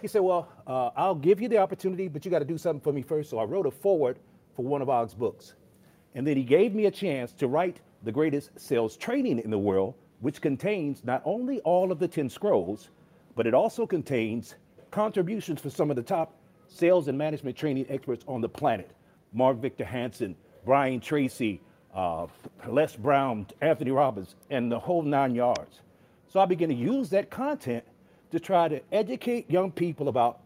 He 0.00 0.08
said, 0.08 0.22
Well, 0.22 0.48
uh, 0.66 0.90
I'll 0.96 1.14
give 1.14 1.40
you 1.40 1.48
the 1.48 1.58
opportunity, 1.58 2.08
but 2.08 2.24
you 2.24 2.30
got 2.30 2.40
to 2.40 2.44
do 2.44 2.58
something 2.58 2.80
for 2.80 2.92
me 2.92 3.02
first. 3.02 3.30
So 3.30 3.38
I 3.38 3.44
wrote 3.44 3.66
a 3.66 3.70
foreword 3.70 4.18
for 4.56 4.64
one 4.64 4.82
of 4.82 4.88
Og's 4.88 5.14
books. 5.14 5.54
And 6.14 6.26
then 6.26 6.36
he 6.36 6.42
gave 6.42 6.74
me 6.74 6.86
a 6.86 6.90
chance 6.90 7.32
to 7.34 7.46
write 7.46 7.80
the 8.02 8.12
greatest 8.12 8.58
sales 8.58 8.96
training 8.96 9.38
in 9.38 9.50
the 9.50 9.58
world, 9.58 9.94
which 10.20 10.40
contains 10.40 11.04
not 11.04 11.22
only 11.24 11.60
all 11.60 11.92
of 11.92 11.98
the 11.98 12.08
10 12.08 12.28
scrolls, 12.28 12.90
but 13.36 13.46
it 13.46 13.54
also 13.54 13.86
contains 13.86 14.56
contributions 14.90 15.60
for 15.60 15.70
some 15.70 15.90
of 15.90 15.96
the 15.96 16.02
top 16.02 16.34
sales 16.68 17.08
and 17.08 17.16
management 17.16 17.56
training 17.56 17.86
experts 17.88 18.24
on 18.26 18.40
the 18.40 18.48
planet 18.48 18.90
Mark 19.32 19.58
Victor 19.58 19.84
Hansen, 19.84 20.34
Brian 20.64 20.98
Tracy, 20.98 21.60
uh, 21.94 22.26
Les 22.66 22.96
Brown, 22.96 23.46
Anthony 23.60 23.92
Robbins, 23.92 24.34
and 24.50 24.70
the 24.70 24.78
whole 24.78 25.02
nine 25.02 25.34
yards. 25.34 25.80
So 26.28 26.40
I 26.40 26.46
began 26.46 26.68
to 26.68 26.74
use 26.74 27.10
that 27.10 27.30
content 27.30 27.84
to 28.30 28.40
try 28.40 28.68
to 28.68 28.80
educate 28.92 29.50
young 29.50 29.70
people 29.70 30.08
about 30.08 30.40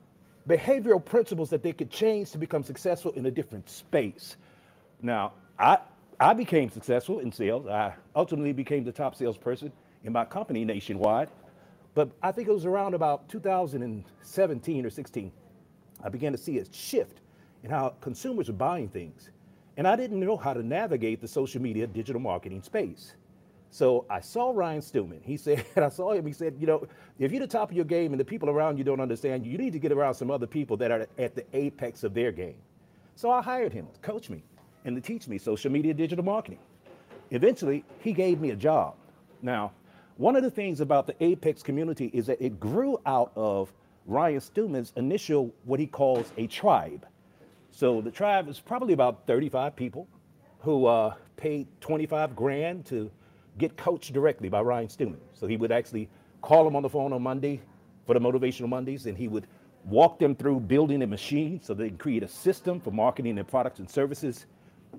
behavioral 0.48 1.04
principles 1.04 1.50
that 1.50 1.62
they 1.62 1.72
could 1.72 1.90
change 1.90 2.30
to 2.32 2.38
become 2.38 2.62
successful 2.62 3.12
in 3.12 3.26
a 3.26 3.30
different 3.30 3.68
space. 3.68 4.36
Now, 5.02 5.32
I, 5.58 5.78
I 6.20 6.34
became 6.34 6.70
successful 6.70 7.20
in 7.20 7.32
sales. 7.32 7.66
I 7.66 7.94
ultimately 8.14 8.52
became 8.52 8.84
the 8.84 8.92
top 8.92 9.14
salesperson 9.14 9.72
in 10.04 10.12
my 10.12 10.24
company 10.24 10.64
nationwide. 10.64 11.28
But 11.94 12.10
I 12.22 12.32
think 12.32 12.48
it 12.48 12.52
was 12.52 12.66
around 12.66 12.94
about 12.94 13.28
2017 13.28 14.86
or 14.86 14.90
16, 14.90 15.32
I 16.02 16.08
began 16.08 16.32
to 16.32 16.38
see 16.38 16.58
a 16.58 16.64
shift 16.72 17.20
in 17.62 17.70
how 17.70 17.94
consumers 18.00 18.48
are 18.48 18.54
buying 18.54 18.88
things. 18.88 19.30
And 19.76 19.88
I 19.88 19.96
didn't 19.96 20.20
know 20.20 20.36
how 20.36 20.52
to 20.52 20.62
navigate 20.62 21.20
the 21.20 21.28
social 21.28 21.62
media 21.62 21.86
digital 21.86 22.20
marketing 22.20 22.62
space. 22.62 23.14
So 23.74 24.06
I 24.08 24.20
saw 24.20 24.52
Ryan 24.54 24.82
Stewman. 24.82 25.20
He 25.24 25.36
said, 25.36 25.64
I 25.76 25.88
saw 25.88 26.12
him, 26.12 26.24
he 26.24 26.32
said, 26.32 26.54
you 26.60 26.66
know, 26.68 26.86
if 27.18 27.32
you're 27.32 27.40
the 27.40 27.46
top 27.48 27.70
of 27.70 27.76
your 27.76 27.84
game 27.84 28.12
and 28.12 28.20
the 28.20 28.24
people 28.24 28.48
around 28.48 28.78
you 28.78 28.84
don't 28.84 29.00
understand 29.00 29.44
you, 29.44 29.50
you 29.50 29.58
need 29.58 29.72
to 29.72 29.80
get 29.80 29.90
around 29.90 30.14
some 30.14 30.30
other 30.30 30.46
people 30.46 30.76
that 30.76 30.92
are 30.92 31.08
at 31.18 31.34
the 31.34 31.44
apex 31.52 32.04
of 32.04 32.14
their 32.14 32.30
game. 32.30 32.54
So 33.16 33.32
I 33.32 33.42
hired 33.42 33.72
him 33.72 33.88
to 33.92 33.98
coach 33.98 34.30
me 34.30 34.44
and 34.84 34.94
to 34.94 35.02
teach 35.02 35.26
me 35.26 35.38
social 35.38 35.72
media 35.72 35.92
digital 35.92 36.24
marketing. 36.24 36.60
Eventually, 37.32 37.84
he 37.98 38.12
gave 38.12 38.40
me 38.40 38.50
a 38.50 38.56
job. 38.56 38.94
Now, 39.42 39.72
one 40.18 40.36
of 40.36 40.44
the 40.44 40.52
things 40.52 40.80
about 40.80 41.08
the 41.08 41.16
Apex 41.18 41.60
community 41.60 42.12
is 42.14 42.26
that 42.26 42.40
it 42.40 42.60
grew 42.60 43.00
out 43.06 43.32
of 43.34 43.72
Ryan 44.06 44.40
Stewman's 44.40 44.92
initial, 44.94 45.52
what 45.64 45.80
he 45.80 45.88
calls 45.88 46.32
a 46.36 46.46
tribe. 46.46 47.08
So 47.72 48.00
the 48.00 48.12
tribe 48.12 48.48
is 48.48 48.60
probably 48.60 48.94
about 48.94 49.26
35 49.26 49.74
people 49.74 50.06
who 50.60 50.86
uh, 50.86 51.14
paid 51.36 51.66
25 51.80 52.36
grand 52.36 52.86
to 52.86 53.10
get 53.58 53.76
coached 53.76 54.12
directly 54.12 54.48
by 54.48 54.60
Ryan 54.60 54.88
Stewman. 54.88 55.20
So 55.32 55.46
he 55.46 55.56
would 55.56 55.72
actually 55.72 56.08
call 56.42 56.64
them 56.64 56.76
on 56.76 56.82
the 56.82 56.88
phone 56.88 57.12
on 57.12 57.22
Monday 57.22 57.60
for 58.06 58.14
the 58.14 58.20
Motivational 58.20 58.68
Mondays, 58.68 59.06
and 59.06 59.16
he 59.16 59.28
would 59.28 59.46
walk 59.84 60.18
them 60.18 60.34
through 60.34 60.60
building 60.60 61.02
a 61.02 61.06
machine 61.06 61.60
so 61.62 61.74
they 61.74 61.88
can 61.88 61.98
create 61.98 62.22
a 62.22 62.28
system 62.28 62.80
for 62.80 62.90
marketing 62.90 63.34
their 63.34 63.44
products 63.44 63.78
and 63.78 63.88
services. 63.88 64.46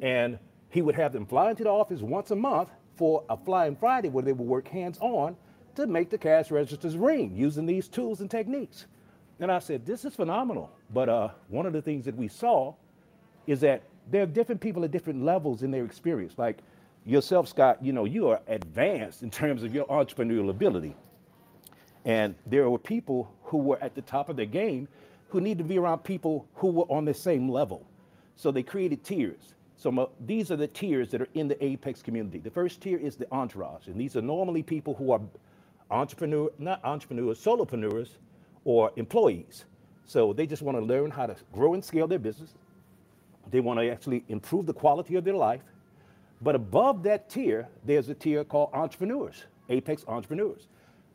And 0.01 0.39
he 0.69 0.81
would 0.81 0.95
have 0.95 1.13
them 1.13 1.25
fly 1.25 1.49
into 1.51 1.63
the 1.63 1.69
office 1.69 2.01
once 2.01 2.31
a 2.31 2.35
month 2.35 2.69
for 2.95 3.23
a 3.29 3.37
Flying 3.37 3.75
Friday 3.75 4.09
where 4.09 4.23
they 4.23 4.33
would 4.33 4.47
work 4.47 4.67
hands 4.67 4.97
on 5.01 5.35
to 5.75 5.87
make 5.87 6.09
the 6.09 6.17
cash 6.17 6.51
registers 6.51 6.95
ring 6.95 7.35
using 7.35 7.65
these 7.65 7.87
tools 7.87 8.21
and 8.21 8.31
techniques. 8.31 8.85
And 9.39 9.51
I 9.51 9.59
said, 9.59 9.85
this 9.85 10.05
is 10.05 10.15
phenomenal. 10.15 10.71
But 10.93 11.09
uh, 11.09 11.29
one 11.49 11.65
of 11.65 11.73
the 11.73 11.81
things 11.81 12.05
that 12.05 12.15
we 12.15 12.27
saw 12.27 12.73
is 13.47 13.59
that 13.61 13.83
there 14.09 14.23
are 14.23 14.27
different 14.27 14.61
people 14.61 14.83
at 14.83 14.91
different 14.91 15.23
levels 15.23 15.63
in 15.63 15.71
their 15.71 15.83
experience. 15.83 16.35
Like 16.37 16.59
yourself, 17.05 17.47
Scott, 17.47 17.83
you 17.83 17.93
know, 17.93 18.05
you 18.05 18.27
are 18.29 18.41
advanced 18.47 19.23
in 19.23 19.29
terms 19.29 19.63
of 19.63 19.73
your 19.73 19.85
entrepreneurial 19.87 20.49
ability. 20.49 20.95
And 22.03 22.35
there 22.45 22.69
were 22.69 22.79
people 22.79 23.31
who 23.43 23.57
were 23.57 23.81
at 23.81 23.95
the 23.95 24.01
top 24.01 24.29
of 24.29 24.35
their 24.35 24.45
game 24.45 24.87
who 25.29 25.41
need 25.41 25.57
to 25.57 25.63
be 25.63 25.77
around 25.77 25.99
people 25.99 26.47
who 26.55 26.67
were 26.69 26.85
on 26.85 27.05
the 27.05 27.13
same 27.13 27.49
level. 27.49 27.85
So 28.35 28.51
they 28.51 28.63
created 28.63 29.03
tiers. 29.03 29.53
So 29.77 30.09
these 30.25 30.51
are 30.51 30.55
the 30.55 30.67
tiers 30.67 31.09
that 31.11 31.21
are 31.21 31.27
in 31.33 31.47
the 31.47 31.63
Apex 31.63 32.01
community. 32.01 32.39
The 32.39 32.49
first 32.49 32.81
tier 32.81 32.97
is 32.97 33.15
the 33.17 33.27
entourage, 33.31 33.87
and 33.87 33.99
these 33.99 34.15
are 34.15 34.21
normally 34.21 34.63
people 34.63 34.93
who 34.93 35.11
are 35.11 35.21
entrepreneur, 35.91 36.49
not 36.57 36.83
entrepreneurs, 36.83 37.43
solopreneurs, 37.43 38.09
or 38.63 38.91
employees. 38.95 39.65
So 40.05 40.33
they 40.33 40.47
just 40.47 40.61
want 40.61 40.77
to 40.77 40.83
learn 40.83 41.11
how 41.11 41.25
to 41.25 41.35
grow 41.53 41.73
and 41.73 41.83
scale 41.83 42.07
their 42.07 42.19
business. 42.19 42.53
They 43.51 43.59
want 43.59 43.79
to 43.79 43.89
actually 43.89 44.23
improve 44.29 44.65
the 44.65 44.73
quality 44.73 45.15
of 45.15 45.23
their 45.23 45.35
life. 45.35 45.61
But 46.41 46.55
above 46.55 47.03
that 47.03 47.29
tier, 47.29 47.67
there's 47.83 48.09
a 48.09 48.13
tier 48.13 48.43
called 48.43 48.69
entrepreneurs, 48.73 49.43
Apex 49.69 50.03
entrepreneurs. 50.07 50.67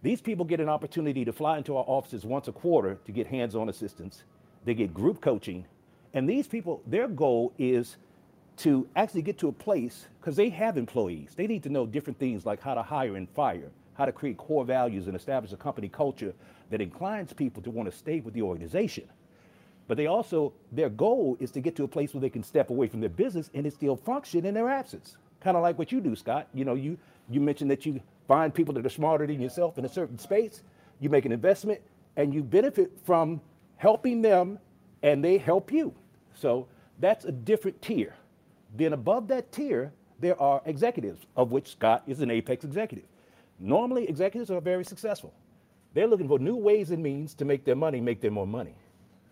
These 0.03 0.21
people 0.21 0.45
get 0.45 0.61
an 0.61 0.69
opportunity 0.69 1.25
to 1.25 1.33
fly 1.33 1.59
into 1.59 1.77
our 1.77 1.85
offices 1.87 2.25
once 2.25 2.49
a 2.49 2.53
quarter 2.53 2.99
to 3.05 3.13
get 3.13 3.27
hands 3.27 3.55
on 3.55 3.69
assistance. 3.69 4.25
They 4.65 4.75
get 4.75 4.95
group 4.95 5.21
coaching. 5.21 5.67
And 6.15 6.29
these 6.29 6.47
people, 6.47 6.83
their 6.87 7.07
goal 7.07 7.53
is 7.59 7.97
to 8.59 8.89
actually 8.97 9.23
get 9.23 9.39
to 9.39 9.49
a 9.49 9.53
place 9.53 10.07
because 10.21 10.37
they 10.37 10.49
have 10.51 10.77
employees. 10.77 11.33
They 11.37 11.47
need 11.47 11.63
to 11.65 11.69
know 11.69 11.87
different 11.87 12.19
things 12.19 12.45
like 12.45 12.61
how 12.61 12.75
to 12.75 12.83
hire 12.83 13.17
and 13.17 13.29
fire, 13.31 13.71
how 13.95 14.07
to 14.07 14.13
create 14.13 14.39
core 14.39 14.65
values 14.65 15.07
and 15.07 15.17
establish 15.17 15.53
a 15.53 15.57
company 15.57 15.89
culture 15.89 16.35
that 16.71 16.81
inclines 16.81 17.33
people 17.33 17.63
to 17.63 17.71
want 17.71 17.91
to 17.91 17.97
stay 17.97 18.21
with 18.21 18.35
the 18.35 18.43
organization. 18.43 19.05
But 19.91 19.97
they 19.97 20.07
also, 20.07 20.53
their 20.71 20.89
goal 20.89 21.37
is 21.41 21.51
to 21.51 21.61
get 21.61 21.75
to 21.75 21.83
a 21.83 21.89
place 21.89 22.15
where 22.15 22.21
they 22.21 22.31
can 22.31 22.45
step 22.45 22.71
away 22.71 22.87
from 22.87 23.01
their 23.01 23.09
business 23.11 23.51
and 23.55 23.67
it 23.67 23.73
still 23.73 23.97
function 23.97 24.47
in 24.47 24.55
their 24.55 24.71
absence. 24.71 25.17
Kind 25.41 25.57
of 25.57 25.65
like 25.65 25.81
what 25.81 25.91
you 25.91 26.01
do, 26.01 26.15
Scott. 26.15 26.47
You 26.55 26.65
know, 26.65 26.75
you 26.75 26.97
you 27.29 27.41
mentioned 27.41 27.73
that 27.73 27.85
you 27.85 28.01
find 28.29 28.55
people 28.55 28.73
that 28.75 28.87
are 28.87 28.89
smarter 28.89 29.27
than 29.27 29.41
yourself 29.41 29.79
in 29.79 29.85
a 29.85 29.89
certain 29.89 30.17
space, 30.17 30.63
you 31.01 31.09
make 31.09 31.25
an 31.25 31.33
investment, 31.33 31.81
and 32.17 32.33
you 32.33 32.45
benefit 32.45 32.93
from 33.05 33.41
helping 33.79 34.23
them 34.23 34.61
and 35.03 35.25
they 35.25 35.39
help 35.39 35.73
you. 35.73 35.93
So 36.35 36.69
that's 37.01 37.25
a 37.25 37.33
different 37.33 37.83
tier. 37.83 38.15
Then 38.77 38.93
above 38.93 39.27
that 39.27 39.51
tier, 39.51 39.93
there 40.21 40.41
are 40.41 40.63
executives, 40.67 41.27
of 41.37 41.51
which 41.51 41.73
Scott 41.73 42.05
is 42.07 42.21
an 42.21 42.31
apex 42.31 42.63
executive. 42.65 43.07
Normally, 43.59 44.09
executives 44.09 44.53
are 44.53 44.61
very 44.61 44.85
successful. 44.85 45.35
They're 45.95 46.07
looking 46.07 46.29
for 46.29 46.39
new 46.39 46.55
ways 46.55 46.93
and 46.93 47.03
means 47.03 47.35
to 47.35 47.45
make 47.45 47.65
their 47.65 47.75
money, 47.75 48.01
make 48.01 48.21
them 48.21 48.35
more 48.35 48.47
money. 48.47 48.77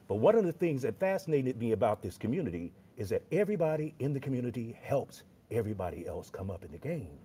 But 0.09 0.17
one 0.17 0.35
of 0.35 0.45
the 0.45 0.53
things 0.53 0.83
that 0.83 0.99
fascinated 0.99 1.59
me 1.59 1.73
about 1.73 2.03
this 2.03 2.17
community 2.17 2.73
is 2.97 3.11
that 3.11 3.23
everybody 3.31 3.95
in 3.99 4.15
the 4.15 4.21
community 4.21 4.77
helps 4.83 5.23
everybody 5.51 6.07
else 6.07 6.31
come 6.31 6.51
up 6.51 6.65
in 6.65 6.73
the 6.73 6.79
game. 6.79 7.19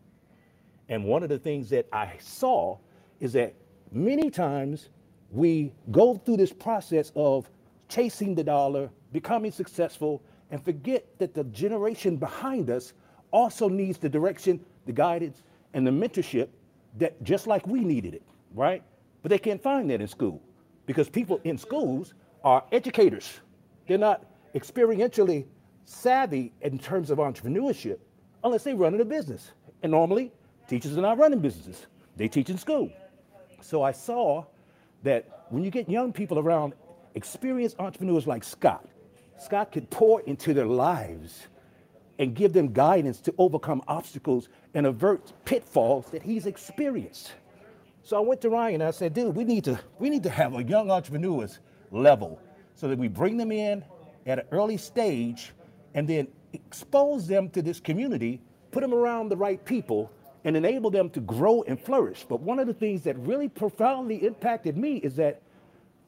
And 0.89 1.05
one 1.05 1.23
of 1.23 1.29
the 1.29 1.39
things 1.39 1.69
that 1.69 1.87
I 1.93 2.17
saw 2.19 2.77
is 3.19 3.33
that 3.33 3.53
many 3.91 4.29
times 4.29 4.89
we 5.31 5.73
go 5.91 6.15
through 6.15 6.37
this 6.37 6.53
process 6.53 7.11
of 7.15 7.49
chasing 7.87 8.35
the 8.35 8.43
dollar, 8.43 8.89
becoming 9.11 9.51
successful, 9.51 10.21
and 10.51 10.63
forget 10.63 11.05
that 11.19 11.33
the 11.33 11.45
generation 11.45 12.17
behind 12.17 12.69
us 12.69 12.93
also 13.31 13.69
needs 13.69 13.97
the 13.97 14.09
direction, 14.09 14.59
the 14.85 14.91
guidance, 14.91 15.41
and 15.73 15.87
the 15.87 15.91
mentorship 15.91 16.49
that 16.97 17.21
just 17.23 17.47
like 17.47 17.65
we 17.65 17.79
needed 17.79 18.13
it, 18.13 18.21
right? 18.53 18.83
But 19.21 19.29
they 19.29 19.39
can't 19.39 19.61
find 19.61 19.89
that 19.89 20.01
in 20.01 20.07
school 20.07 20.41
because 20.85 21.09
people 21.09 21.39
in 21.43 21.57
schools 21.57 22.13
are 22.43 22.63
educators. 22.71 23.39
They're 23.87 23.97
not 23.97 24.25
experientially 24.55 25.45
savvy 25.85 26.53
in 26.61 26.79
terms 26.79 27.09
of 27.09 27.17
entrepreneurship 27.17 27.97
unless 28.43 28.63
they're 28.63 28.75
running 28.75 29.01
a 29.01 29.05
business. 29.05 29.51
And 29.81 29.91
normally, 29.91 30.31
teachers 30.67 30.97
are 30.97 31.01
not 31.01 31.17
running 31.17 31.39
businesses, 31.39 31.87
they 32.15 32.27
teach 32.27 32.49
in 32.49 32.57
school. 32.57 32.91
So 33.61 33.83
I 33.83 33.91
saw 33.91 34.45
that 35.03 35.45
when 35.49 35.63
you 35.63 35.71
get 35.71 35.89
young 35.89 36.11
people 36.13 36.39
around 36.39 36.73
experienced 37.15 37.79
entrepreneurs 37.79 38.27
like 38.27 38.43
Scott, 38.43 38.85
Scott 39.37 39.71
could 39.71 39.89
pour 39.89 40.21
into 40.21 40.53
their 40.53 40.65
lives 40.65 41.47
and 42.19 42.35
give 42.35 42.53
them 42.53 42.71
guidance 42.71 43.19
to 43.21 43.33
overcome 43.37 43.81
obstacles 43.87 44.49
and 44.73 44.85
avert 44.85 45.33
pitfalls 45.45 46.05
that 46.11 46.21
he's 46.21 46.45
experienced. 46.45 47.33
So 48.03 48.17
I 48.17 48.19
went 48.19 48.41
to 48.41 48.49
Ryan 48.49 48.75
and 48.75 48.83
I 48.83 48.91
said, 48.91 49.13
dude, 49.13 49.35
we 49.35 49.43
need 49.43 49.63
to 49.65 49.79
we 49.99 50.09
need 50.09 50.23
to 50.23 50.29
have 50.29 50.55
a 50.55 50.63
young 50.63 50.91
entrepreneurs 50.91 51.59
level 51.93 52.39
so 52.75 52.87
that 52.87 52.97
we 52.97 53.07
bring 53.07 53.37
them 53.37 53.51
in 53.51 53.83
at 54.25 54.39
an 54.39 54.45
early 54.51 54.77
stage 54.77 55.53
and 55.93 56.07
then 56.07 56.27
expose 56.53 57.27
them 57.27 57.49
to 57.49 57.61
this 57.61 57.79
community, 57.79 58.41
put 58.71 58.81
them 58.81 58.93
around 58.93 59.29
the 59.29 59.37
right 59.37 59.63
people, 59.63 60.11
and 60.43 60.57
enable 60.57 60.89
them 60.89 61.09
to 61.11 61.21
grow 61.21 61.63
and 61.63 61.79
flourish. 61.79 62.25
But 62.27 62.41
one 62.41 62.59
of 62.59 62.67
the 62.67 62.73
things 62.73 63.03
that 63.03 63.17
really 63.19 63.47
profoundly 63.47 64.25
impacted 64.25 64.75
me 64.75 64.97
is 64.97 65.15
that 65.15 65.41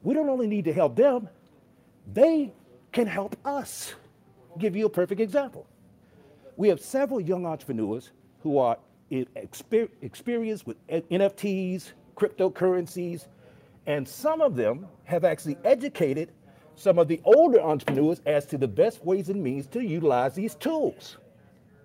we 0.02 0.14
don't 0.14 0.28
only 0.28 0.46
need 0.46 0.64
to 0.66 0.72
help 0.72 0.96
them, 0.96 1.28
they 2.12 2.52
can 2.92 3.06
help 3.06 3.36
us. 3.44 3.94
I'll 4.50 4.58
give 4.58 4.76
you 4.76 4.86
a 4.86 4.90
perfect 4.90 5.20
example. 5.20 5.66
We 6.56 6.68
have 6.68 6.80
several 6.80 7.20
young 7.20 7.46
entrepreneurs 7.46 8.10
who 8.42 8.58
are 8.58 8.78
exper- 9.10 9.90
experienced 10.02 10.66
with 10.66 10.76
NFTs, 10.88 11.92
cryptocurrencies, 12.16 13.26
and 13.86 14.06
some 14.06 14.40
of 14.40 14.56
them 14.56 14.86
have 15.04 15.24
actually 15.24 15.56
educated 15.64 16.32
some 16.74 16.98
of 16.98 17.08
the 17.08 17.20
older 17.24 17.60
entrepreneurs 17.60 18.20
as 18.26 18.44
to 18.46 18.58
the 18.58 18.68
best 18.68 19.04
ways 19.04 19.28
and 19.28 19.42
means 19.42 19.66
to 19.68 19.80
utilize 19.80 20.34
these 20.34 20.54
tools. 20.54 21.16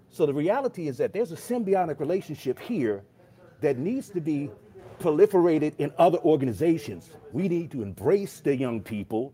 So 0.09 0.25
the 0.25 0.33
reality 0.33 0.87
is 0.87 0.97
that 0.97 1.13
there's 1.13 1.31
a 1.31 1.37
symbiotic 1.37 1.99
relationship 1.99 2.59
here 2.59 3.03
that 3.61 3.77
needs 3.77 4.09
to 4.09 4.19
be 4.19 4.49
proliferated 4.99 5.73
in 5.77 5.93
other 5.97 6.17
organizations. 6.19 7.09
We 7.31 7.47
need 7.47 7.71
to 7.71 7.81
embrace 7.81 8.41
the 8.41 8.55
young 8.55 8.81
people, 8.81 9.33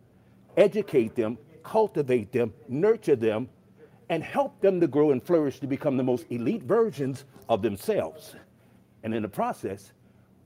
educate 0.55 1.15
them, 1.15 1.37
cultivate 1.63 2.31
them, 2.31 2.53
nurture 2.67 3.15
them, 3.15 3.49
and 4.09 4.23
help 4.23 4.61
them 4.61 4.79
to 4.79 4.87
grow 4.87 5.11
and 5.11 5.21
flourish 5.21 5.59
to 5.59 5.67
become 5.67 5.97
the 5.97 6.03
most 6.03 6.25
elite 6.29 6.63
versions 6.63 7.25
of 7.49 7.61
themselves. 7.61 8.35
And 9.03 9.13
in 9.13 9.23
the 9.23 9.29
process, 9.29 9.91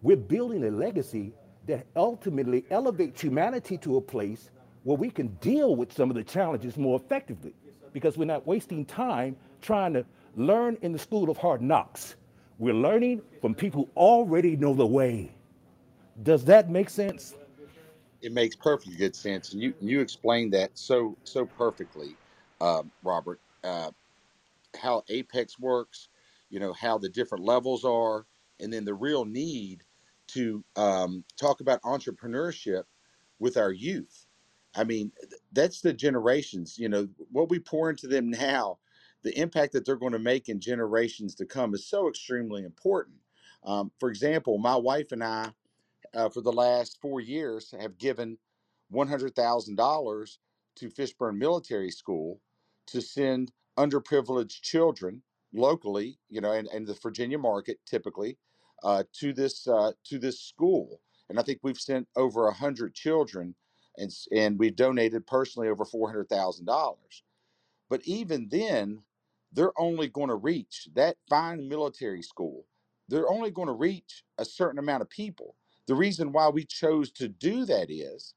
we're 0.02 0.18
building 0.18 0.64
a 0.64 0.72
legacy 0.72 1.34
that 1.68 1.86
ultimately 1.96 2.66
elevates 2.70 3.22
humanity 3.22 3.78
to 3.78 3.98
a 3.98 4.02
place 4.02 4.50
where 4.84 4.98
we 4.98 5.10
can 5.10 5.28
deal 5.42 5.76
with 5.76 5.94
some 5.94 6.10
of 6.10 6.16
the 6.16 6.24
challenges 6.24 6.78
more 6.78 7.00
effectively 7.00 7.54
because 7.94 8.18
we're 8.18 8.26
not 8.26 8.46
wasting 8.48 8.86
time 8.86 9.36
trying 9.62 9.94
to 9.94 10.06
learn 10.36 10.78
in 10.82 10.92
the 10.92 11.00
school 11.00 11.30
of 11.30 11.38
hard 11.38 11.62
knocks. 11.62 12.16
We're 12.58 12.74
learning 12.74 13.22
from 13.42 13.54
people 13.54 13.86
who 13.86 14.00
already 14.00 14.56
know 14.56 14.74
the 14.74 14.86
way. 14.86 15.32
Does 16.24 16.46
that 16.46 16.70
make 16.70 16.90
sense? 16.90 17.36
It 18.22 18.32
makes 18.32 18.56
perfectly 18.56 18.96
good 18.96 19.16
sense, 19.16 19.54
and 19.54 19.62
you 19.62 19.74
you 19.82 20.00
explained 20.00 20.54
that 20.54 20.72
so 20.78 21.18
so 21.24 21.46
perfectly, 21.46 22.16
uh, 22.60 22.84
Robert. 23.04 23.40
Uh, 23.64 23.90
how 24.80 25.04
Apex 25.10 25.60
works, 25.60 26.10
you 26.50 26.60
know 26.60 26.72
how 26.74 27.00
the 27.00 27.10
different 27.10 27.44
levels 27.44 27.84
are, 27.84 28.28
and 28.60 28.72
then 28.72 28.86
the 28.86 28.94
real 28.94 29.26
need 29.26 29.84
to 30.34 30.66
um, 30.76 31.26
talk 31.38 31.62
about 31.62 31.82
entrepreneurship 31.84 32.86
with 33.40 33.58
our 33.58 33.72
youth. 33.72 34.28
I 34.76 34.84
mean, 34.86 35.12
that's 35.52 35.82
the 35.82 35.94
generations. 35.94 36.78
You 36.80 36.90
know 36.90 37.10
what 37.32 37.50
we 37.50 37.60
pour 37.60 37.90
into 37.90 38.08
them 38.08 38.30
now 38.32 38.80
the 39.24 39.38
impact 39.40 39.74
that 39.74 39.86
they're 39.86 39.98
going 39.98 40.14
to 40.14 40.20
make 40.20 40.50
in 40.50 40.62
generations 40.62 41.36
to 41.38 41.48
come 41.48 41.76
is 41.76 41.88
so 41.88 42.10
extremely 42.10 42.64
important. 42.64 43.18
Um, 43.64 43.92
for 44.00 44.10
example, 44.10 44.60
my 44.60 44.78
wife 44.78 45.12
and 45.12 45.24
I, 45.24 45.54
uh, 46.14 46.30
for 46.30 46.42
the 46.42 46.54
last 46.54 47.02
four 47.02 47.22
years, 47.22 47.72
have 47.80 47.98
given 47.98 48.40
$100,000 48.94 50.38
to 50.76 50.90
Fishburne 50.90 51.38
Military 51.38 51.92
School 51.92 52.42
to 52.88 53.02
send 53.02 53.54
underprivileged 53.78 54.62
children 54.62 55.24
locally, 55.54 56.20
you 56.30 56.42
know, 56.42 56.52
and, 56.54 56.68
and 56.70 56.88
the 56.88 56.96
Virginia 56.96 57.40
market 57.40 57.86
typically, 57.86 58.40
uh, 58.84 59.04
to 59.14 59.34
this 59.34 59.68
uh, 59.68 59.92
to 60.06 60.20
this 60.20 60.42
school. 60.42 61.02
And 61.30 61.40
I 61.40 61.44
think 61.44 61.60
we've 61.64 61.80
sent 61.80 62.08
over 62.16 62.48
a 62.48 62.54
hundred 62.54 62.94
children, 62.94 63.56
and 63.98 64.12
and 64.36 64.60
we've 64.60 64.76
donated 64.76 65.28
personally 65.28 65.70
over 65.70 65.86
four 65.86 66.10
hundred 66.10 66.30
thousand 66.30 66.66
dollars. 66.66 67.24
But 67.90 68.02
even 68.06 68.48
then, 68.50 69.04
they're 69.52 69.80
only 69.80 70.08
going 70.08 70.30
to 70.30 70.36
reach 70.36 70.88
that 70.96 71.18
fine 71.30 71.68
military 71.68 72.22
school. 72.22 72.66
They're 73.08 73.30
only 73.30 73.52
going 73.52 73.68
to 73.68 73.74
reach 73.74 74.24
a 74.38 74.46
certain 74.46 74.80
amount 74.80 75.02
of 75.02 75.10
people. 75.10 75.56
The 75.88 75.96
reason 75.96 76.32
why 76.32 76.50
we 76.50 76.66
chose 76.66 77.12
to 77.14 77.28
do 77.28 77.66
that 77.66 77.92
is, 77.92 78.34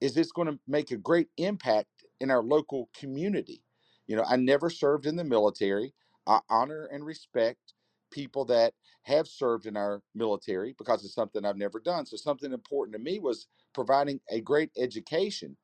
is 0.00 0.16
it's 0.16 0.32
going 0.32 0.48
to 0.48 0.58
make 0.68 0.90
a 0.90 0.96
great 0.96 1.28
impact 1.36 2.04
in 2.20 2.30
our 2.30 2.42
local 2.42 2.88
community. 2.96 3.62
You 4.06 4.16
know, 4.16 4.24
I 4.28 4.36
never 4.36 4.70
served 4.70 5.06
in 5.06 5.16
the 5.16 5.24
military. 5.24 5.94
I 6.26 6.40
honor 6.48 6.88
and 6.92 7.04
respect 7.04 7.74
people 8.10 8.44
that 8.46 8.74
have 9.02 9.28
served 9.28 9.66
in 9.66 9.76
our 9.76 10.02
military 10.14 10.74
because 10.78 11.04
it's 11.04 11.14
something 11.14 11.44
I've 11.44 11.56
never 11.56 11.80
done. 11.80 12.06
So 12.06 12.16
something 12.16 12.52
important 12.52 12.94
to 12.94 13.02
me 13.02 13.18
was 13.18 13.48
providing 13.74 14.20
a 14.30 14.40
great 14.40 14.70
education 14.78 15.56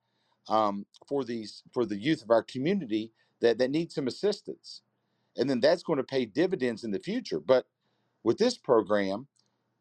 um, 0.49 0.87
for 1.09 1.25
these 1.25 1.63
for 1.73 1.87
the 1.87 1.97
youth 1.97 2.23
of 2.23 2.31
our 2.31 2.43
community 2.43 3.13
that 3.41 3.59
that 3.59 3.71
need 3.71 3.93
some 3.93 4.07
assistance, 4.09 4.83
and 5.37 5.51
then 5.51 5.61
that's 5.61 5.83
going 5.83 5.99
to 5.99 6.05
pay 6.05 6.27
dividends 6.27 6.85
in 6.85 6.91
the 6.93 7.01
future. 7.01 7.41
But 7.41 7.67
with 8.25 8.39
this 8.39 8.59
program, 8.59 9.29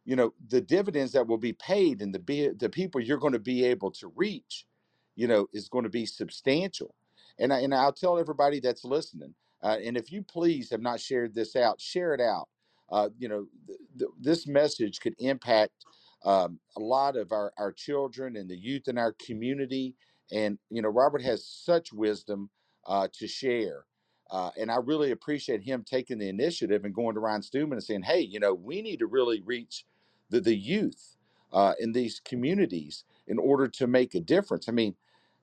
you 0.05 0.15
know, 0.15 0.33
the 0.49 0.61
dividends 0.61 1.11
that 1.13 1.27
will 1.27 1.37
be 1.37 1.53
paid 1.53 2.01
and 2.01 2.13
the 2.13 2.19
be, 2.19 2.49
the 2.49 2.69
people 2.69 3.01
you're 3.01 3.17
going 3.17 3.33
to 3.33 3.39
be 3.39 3.63
able 3.65 3.91
to 3.91 4.11
reach, 4.15 4.65
you 5.15 5.27
know, 5.27 5.47
is 5.53 5.69
going 5.69 5.83
to 5.83 5.89
be 5.89 6.05
substantial. 6.05 6.95
And 7.39 7.53
I, 7.53 7.59
and 7.59 7.73
I'll 7.73 7.93
tell 7.93 8.17
everybody 8.19 8.59
that's 8.59 8.83
listening, 8.83 9.33
uh, 9.63 9.77
and 9.83 9.97
if 9.97 10.11
you 10.11 10.23
please 10.23 10.69
have 10.69 10.81
not 10.81 10.99
shared 10.99 11.33
this 11.33 11.55
out, 11.55 11.81
share 11.81 12.13
it 12.13 12.21
out. 12.21 12.49
Uh, 12.91 13.09
you 13.17 13.27
know, 13.27 13.47
th- 13.67 13.79
th- 13.97 14.11
this 14.19 14.47
message 14.47 14.99
could 14.99 15.15
impact 15.19 15.85
um, 16.25 16.59
a 16.77 16.79
lot 16.79 17.15
of 17.15 17.31
our, 17.31 17.53
our 17.57 17.71
children 17.71 18.35
and 18.37 18.49
the 18.49 18.57
youth 18.57 18.87
in 18.87 18.97
our 18.97 19.13
community. 19.13 19.95
And, 20.31 20.57
you 20.69 20.81
know, 20.81 20.89
Robert 20.89 21.21
has 21.23 21.45
such 21.45 21.93
wisdom 21.93 22.49
uh, 22.87 23.07
to 23.13 23.27
share. 23.27 23.85
Uh, 24.31 24.51
and 24.59 24.71
I 24.71 24.77
really 24.77 25.11
appreciate 25.11 25.63
him 25.63 25.83
taking 25.85 26.17
the 26.17 26.29
initiative 26.29 26.85
and 26.85 26.93
going 26.93 27.15
to 27.15 27.21
Ryan 27.21 27.41
Stewman 27.43 27.77
and 27.77 27.83
saying, 27.83 28.03
hey, 28.03 28.21
you 28.21 28.39
know, 28.39 28.53
we 28.53 28.81
need 28.81 28.99
to 28.99 29.05
really 29.07 29.41
reach 29.41 29.85
the, 30.29 30.41
the 30.41 30.55
youth 30.55 31.17
uh, 31.51 31.73
in 31.79 31.91
these 31.93 32.21
communities 32.23 33.03
in 33.27 33.37
order 33.39 33.67
to 33.67 33.87
make 33.87 34.15
a 34.15 34.19
difference. 34.19 34.67
I 34.67 34.71
mean, 34.71 34.95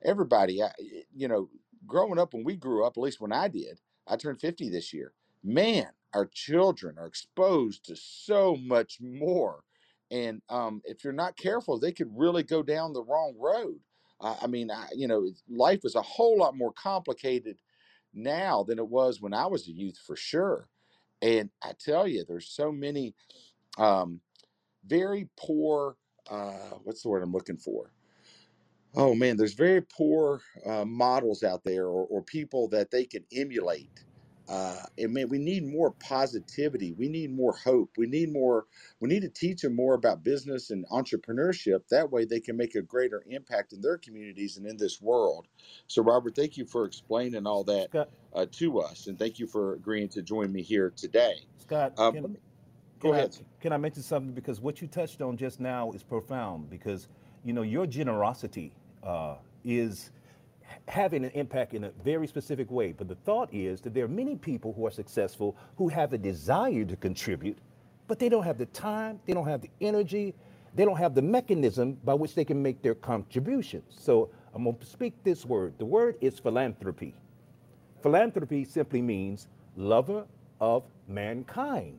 everybody, 0.04 0.62
I, 0.62 0.72
you 1.14 1.28
know, 1.28 1.48
growing 1.87 2.18
up 2.18 2.35
when 2.35 2.44
we 2.44 2.56
grew 2.56 2.85
up, 2.85 2.94
at 2.96 3.02
least 3.02 3.20
when 3.20 3.33
I 3.33 3.48
did, 3.48 3.80
I 4.11 4.16
turned 4.16 4.40
50 4.40 4.68
this 4.70 4.92
year. 4.92 5.12
Man, 5.42 5.87
our 6.12 6.29
children 6.33 6.96
are 6.99 7.07
exposed 7.07 7.85
to 7.87 7.96
so 7.96 8.57
much 8.57 8.99
more. 9.01 9.62
And 10.11 10.42
um, 10.51 10.83
if 10.85 11.05
you're 11.05 11.12
not 11.12 11.37
careful, 11.37 11.79
they 11.79 11.92
could 11.92 12.11
really 12.14 12.42
go 12.42 12.62
down 12.62 12.92
the 12.92 13.05
wrong 13.05 13.37
road. 13.38 13.79
Uh, 14.20 14.37
I 14.42 14.49
mean, 14.49 14.70
I, 14.70 14.88
you 14.94 15.09
know, 15.09 15.31
life 15.49 15.81
is 15.85 15.94
a 15.94 16.03
whole 16.03 16.37
lot 16.38 16.57
more 16.57 16.73
complicated 16.73 17.57
now 18.12 18.64
than 18.64 18.79
it 18.79 18.88
was 18.88 19.20
when 19.20 19.33
I 19.33 19.46
was 19.46 19.68
a 19.68 19.73
youth, 19.73 19.99
for 20.05 20.16
sure. 20.16 20.68
And 21.23 21.51
I 21.62 21.73
tell 21.79 22.09
you, 22.09 22.25
there's 22.27 22.49
so 22.49 22.73
many 22.73 23.14
um, 23.79 24.20
very 24.87 25.29
poor. 25.38 25.96
Uh, 26.31 26.79
what's 26.83 27.03
the 27.03 27.09
word 27.09 27.23
I'm 27.23 27.33
looking 27.33 27.57
for? 27.57 27.92
Oh 28.94 29.14
man, 29.14 29.37
there's 29.38 29.55
very 29.55 29.83
poor 29.83 30.42
uh, 30.66 30.85
models 30.85 31.44
out 31.44 31.64
there, 31.64 31.87
or, 31.87 32.07
or 32.07 32.22
people 32.22 32.68
that 32.70 32.90
they 32.90 33.07
can 33.07 33.24
emulate. 33.33 34.05
Uh, 34.48 34.85
and 34.98 35.14
man, 35.14 35.29
we 35.31 35.38
need 35.38 35.64
more 35.64 35.92
positivity. 35.92 36.92
We 36.92 37.09
need 37.09 37.31
more 37.31 37.55
hope. 37.57 37.96
We 37.96 38.07
need 38.07 38.33
more. 38.33 38.66
We 39.00 39.09
need 39.09 39.22
to 39.22 39.31
teach 39.31 39.62
them 39.62 39.76
more 39.76 39.94
about 39.94 40.24
business 40.24 40.70
and 40.70 40.87
entrepreneurship. 40.88 41.88
That 41.88 42.11
way, 42.11 42.24
they 42.24 42.40
can 42.40 42.57
make 42.57 42.74
a 42.74 42.83
greater 42.83 43.24
impact 43.29 43.72
in 43.72 43.81
their 43.81 43.96
communities 43.96 44.57
and 44.59 44.66
in 44.66 44.76
this 44.76 45.00
world. 45.00 45.46
So, 45.87 46.03
Robert, 46.03 46.35
thank 46.35 46.59
you 46.59 46.66
for 46.66 46.85
explaining 46.85 47.46
all 47.46 47.64
that 47.64 47.90
Scott, 47.90 48.11
uh, 48.35 48.46
to 48.53 48.81
us, 48.81 49.07
and 49.07 49.18
thank 49.18 49.38
you 49.38 49.46
for 49.46 49.72
agreeing 49.74 50.09
to 50.11 50.22
join 50.22 50.53
me 50.53 50.62
here 50.62 50.90
today. 50.90 51.46
Scott, 51.59 51.96
Um, 51.96 52.14
can, 52.14 52.33
me- 52.33 52.40
can 53.00 53.12
go 53.12 53.14
I, 53.14 53.29
can 53.61 53.72
I 53.72 53.76
mention 53.79 54.03
something? 54.03 54.35
Because 54.35 54.61
what 54.61 54.83
you 54.83 54.88
touched 54.88 55.22
on 55.22 55.37
just 55.37 55.61
now 55.61 55.92
is 55.92 56.03
profound. 56.03 56.68
Because 56.68 57.09
you 57.44 57.53
know 57.53 57.62
your 57.62 57.87
generosity 57.87 58.74
uh, 59.03 59.35
is 59.65 60.11
having 60.89 61.25
an 61.25 61.31
impact 61.33 61.75
in 61.75 61.85
a 61.85 61.91
very 62.05 62.27
specific 62.27 62.71
way. 62.71 62.93
But 62.93 63.09
the 63.09 63.15
thought 63.15 63.49
is 63.53 63.81
that 63.83 63.95
there 63.95 64.05
are 64.05 64.09
many 64.09 64.37
people 64.37 64.73
who 64.73 64.87
are 64.87 64.91
successful 64.91 65.57
who 65.77 65.89
have 65.89 66.13
a 66.13 66.19
desire 66.19 66.85
to 66.85 66.97
contribute, 66.97 67.59
but 68.09 68.19
they 68.19 68.29
don't 68.29 68.45
have 68.45 68.59
the 68.59 68.67
time, 68.67 69.21
they 69.27 69.33
don't 69.33 69.47
have 69.47 69.63
the 69.63 69.71
energy, 69.81 70.35
they 70.75 70.85
don't 70.85 70.97
have 70.97 71.15
the 71.15 71.23
mechanism 71.23 71.95
by 72.05 72.15
which 72.15 72.35
they 72.35 72.45
can 72.45 72.63
make 72.63 72.83
their 72.83 72.95
contributions. 72.95 73.85
So 73.99 74.31
I'm 74.55 74.65
going 74.65 74.77
to 74.77 74.87
speak 74.87 75.15
this 75.25 75.45
word. 75.45 75.75
The 75.79 75.85
word 75.85 76.17
is 76.21 76.39
philanthropy. 76.39 77.15
Philanthropy 78.03 78.65
simply 78.65 79.03
means 79.03 79.49
lover 79.77 80.27
of 80.61 80.85
mankind, 81.09 81.99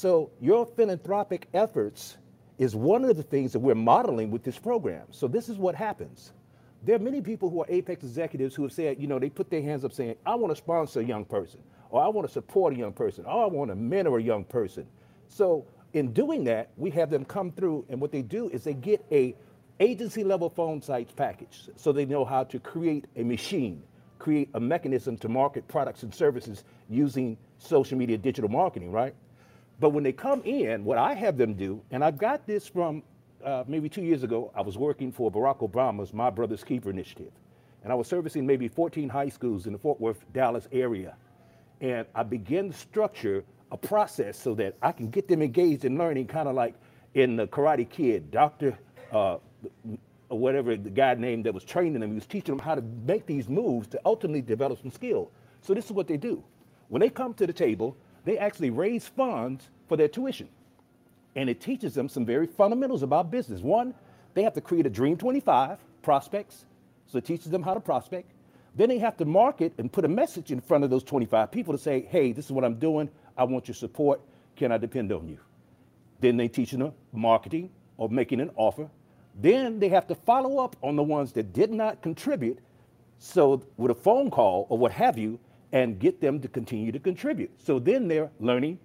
So 0.00 0.30
your 0.40 0.64
philanthropic 0.64 1.46
efforts 1.52 2.16
is 2.56 2.74
one 2.74 3.04
of 3.04 3.18
the 3.18 3.22
things 3.22 3.52
that 3.52 3.58
we're 3.58 3.74
modeling 3.74 4.30
with 4.30 4.42
this 4.42 4.58
program. 4.58 5.02
So 5.10 5.28
this 5.28 5.50
is 5.50 5.58
what 5.58 5.74
happens. 5.74 6.32
There 6.84 6.96
are 6.96 6.98
many 6.98 7.20
people 7.20 7.50
who 7.50 7.60
are 7.60 7.66
Apex 7.68 8.02
executives 8.02 8.54
who 8.54 8.62
have 8.62 8.72
said, 8.72 8.98
you 8.98 9.06
know, 9.06 9.18
they 9.18 9.28
put 9.28 9.50
their 9.50 9.60
hands 9.60 9.84
up 9.84 9.92
saying, 9.92 10.14
I 10.24 10.36
want 10.36 10.52
to 10.52 10.56
sponsor 10.56 11.00
a 11.00 11.04
young 11.04 11.26
person, 11.26 11.60
or 11.90 12.02
I 12.02 12.08
want 12.08 12.26
to 12.26 12.32
support 12.32 12.72
a 12.72 12.78
young 12.78 12.94
person, 12.94 13.26
or 13.26 13.44
I 13.44 13.46
want 13.46 13.70
to 13.70 13.74
mentor 13.74 14.18
a 14.18 14.22
young 14.22 14.42
person. 14.42 14.86
So 15.28 15.66
in 15.92 16.14
doing 16.14 16.44
that, 16.44 16.70
we 16.78 16.88
have 16.92 17.10
them 17.10 17.26
come 17.26 17.52
through, 17.52 17.84
and 17.90 18.00
what 18.00 18.10
they 18.10 18.22
do 18.22 18.48
is 18.48 18.64
they 18.64 18.72
get 18.72 19.04
a 19.12 19.34
agency 19.80 20.24
level 20.24 20.50
PhoneSites 20.50 21.14
package, 21.14 21.68
so 21.76 21.92
they 21.92 22.06
know 22.06 22.24
how 22.24 22.44
to 22.44 22.58
create 22.58 23.04
a 23.16 23.22
machine, 23.22 23.82
create 24.18 24.48
a 24.54 24.60
mechanism 24.60 25.18
to 25.18 25.28
market 25.28 25.68
products 25.68 26.04
and 26.04 26.14
services 26.14 26.64
using 26.88 27.36
social 27.58 27.98
media 27.98 28.16
digital 28.16 28.48
marketing, 28.48 28.92
right? 28.92 29.14
But 29.80 29.90
when 29.90 30.04
they 30.04 30.12
come 30.12 30.42
in, 30.42 30.84
what 30.84 30.98
I 30.98 31.14
have 31.14 31.38
them 31.38 31.54
do, 31.54 31.80
and 31.90 32.04
I 32.04 32.10
got 32.10 32.46
this 32.46 32.66
from 32.66 33.02
uh, 33.42 33.64
maybe 33.66 33.88
two 33.88 34.02
years 34.02 34.22
ago, 34.22 34.52
I 34.54 34.60
was 34.60 34.76
working 34.76 35.10
for 35.10 35.32
Barack 35.32 35.58
Obama's 35.68 36.12
My 36.12 36.28
Brother's 36.28 36.62
Keeper 36.62 36.90
initiative. 36.90 37.32
And 37.82 37.90
I 37.90 37.94
was 37.96 38.06
servicing 38.06 38.46
maybe 38.46 38.68
14 38.68 39.08
high 39.08 39.30
schools 39.30 39.66
in 39.66 39.72
the 39.72 39.78
Fort 39.78 39.98
Worth, 39.98 40.22
Dallas 40.34 40.68
area. 40.70 41.16
And 41.80 42.06
I 42.14 42.22
began 42.22 42.70
to 42.70 42.76
structure 42.76 43.42
a 43.72 43.76
process 43.78 44.38
so 44.38 44.54
that 44.56 44.76
I 44.82 44.92
can 44.92 45.08
get 45.08 45.28
them 45.28 45.40
engaged 45.40 45.86
in 45.86 45.96
learning, 45.96 46.26
kind 46.26 46.46
of 46.46 46.54
like 46.54 46.74
in 47.14 47.36
the 47.36 47.46
Karate 47.46 47.88
Kid, 47.88 48.30
Dr. 48.30 48.78
Uh, 49.10 49.38
whatever 50.28 50.76
the 50.76 50.90
guy 50.90 51.14
named 51.14 51.46
that 51.46 51.54
was 51.54 51.64
training 51.64 52.00
them, 52.00 52.10
he 52.10 52.14
was 52.14 52.26
teaching 52.26 52.54
them 52.54 52.64
how 52.64 52.74
to 52.74 52.82
make 53.06 53.24
these 53.24 53.48
moves 53.48 53.88
to 53.88 54.00
ultimately 54.04 54.42
develop 54.42 54.78
some 54.80 54.90
skill. 54.90 55.30
So 55.62 55.72
this 55.72 55.86
is 55.86 55.92
what 55.92 56.06
they 56.06 56.18
do. 56.18 56.44
When 56.88 57.00
they 57.00 57.08
come 57.08 57.32
to 57.34 57.46
the 57.46 57.52
table, 57.52 57.96
they 58.24 58.38
actually 58.38 58.70
raise 58.70 59.06
funds 59.06 59.68
for 59.88 59.96
their 59.96 60.08
tuition. 60.08 60.48
And 61.36 61.48
it 61.48 61.60
teaches 61.60 61.94
them 61.94 62.08
some 62.08 62.24
very 62.24 62.46
fundamentals 62.46 63.02
about 63.02 63.30
business. 63.30 63.60
One, 63.60 63.94
they 64.34 64.42
have 64.42 64.54
to 64.54 64.60
create 64.60 64.86
a 64.86 64.90
Dream 64.90 65.16
25 65.16 65.78
prospects. 66.02 66.64
So 67.06 67.18
it 67.18 67.24
teaches 67.24 67.50
them 67.50 67.62
how 67.62 67.74
to 67.74 67.80
prospect. 67.80 68.32
Then 68.76 68.88
they 68.88 68.98
have 68.98 69.16
to 69.16 69.24
market 69.24 69.72
and 69.78 69.92
put 69.92 70.04
a 70.04 70.08
message 70.08 70.52
in 70.52 70.60
front 70.60 70.84
of 70.84 70.90
those 70.90 71.02
25 71.02 71.50
people 71.50 71.72
to 71.74 71.78
say, 71.78 72.06
hey, 72.08 72.32
this 72.32 72.46
is 72.46 72.52
what 72.52 72.64
I'm 72.64 72.76
doing. 72.76 73.10
I 73.36 73.44
want 73.44 73.68
your 73.68 73.74
support. 73.74 74.20
Can 74.56 74.70
I 74.70 74.78
depend 74.78 75.10
on 75.12 75.28
you? 75.28 75.38
Then 76.20 76.36
they 76.36 76.48
teach 76.48 76.70
them 76.70 76.92
marketing 77.12 77.70
or 77.96 78.08
making 78.08 78.40
an 78.40 78.50
offer. 78.56 78.88
Then 79.40 79.78
they 79.78 79.88
have 79.88 80.06
to 80.08 80.14
follow 80.14 80.58
up 80.58 80.76
on 80.82 80.96
the 80.96 81.02
ones 81.02 81.32
that 81.32 81.52
did 81.52 81.70
not 81.70 82.02
contribute. 82.02 82.58
So 83.18 83.62
with 83.76 83.90
a 83.90 83.94
phone 83.94 84.30
call 84.30 84.66
or 84.68 84.78
what 84.78 84.92
have 84.92 85.18
you, 85.18 85.38
and 85.72 85.98
get 85.98 86.20
them 86.20 86.40
to 86.40 86.48
continue 86.48 86.92
to 86.92 86.98
contribute. 86.98 87.50
So 87.58 87.78
then 87.78 88.08
they're 88.08 88.30
learning 88.40 88.78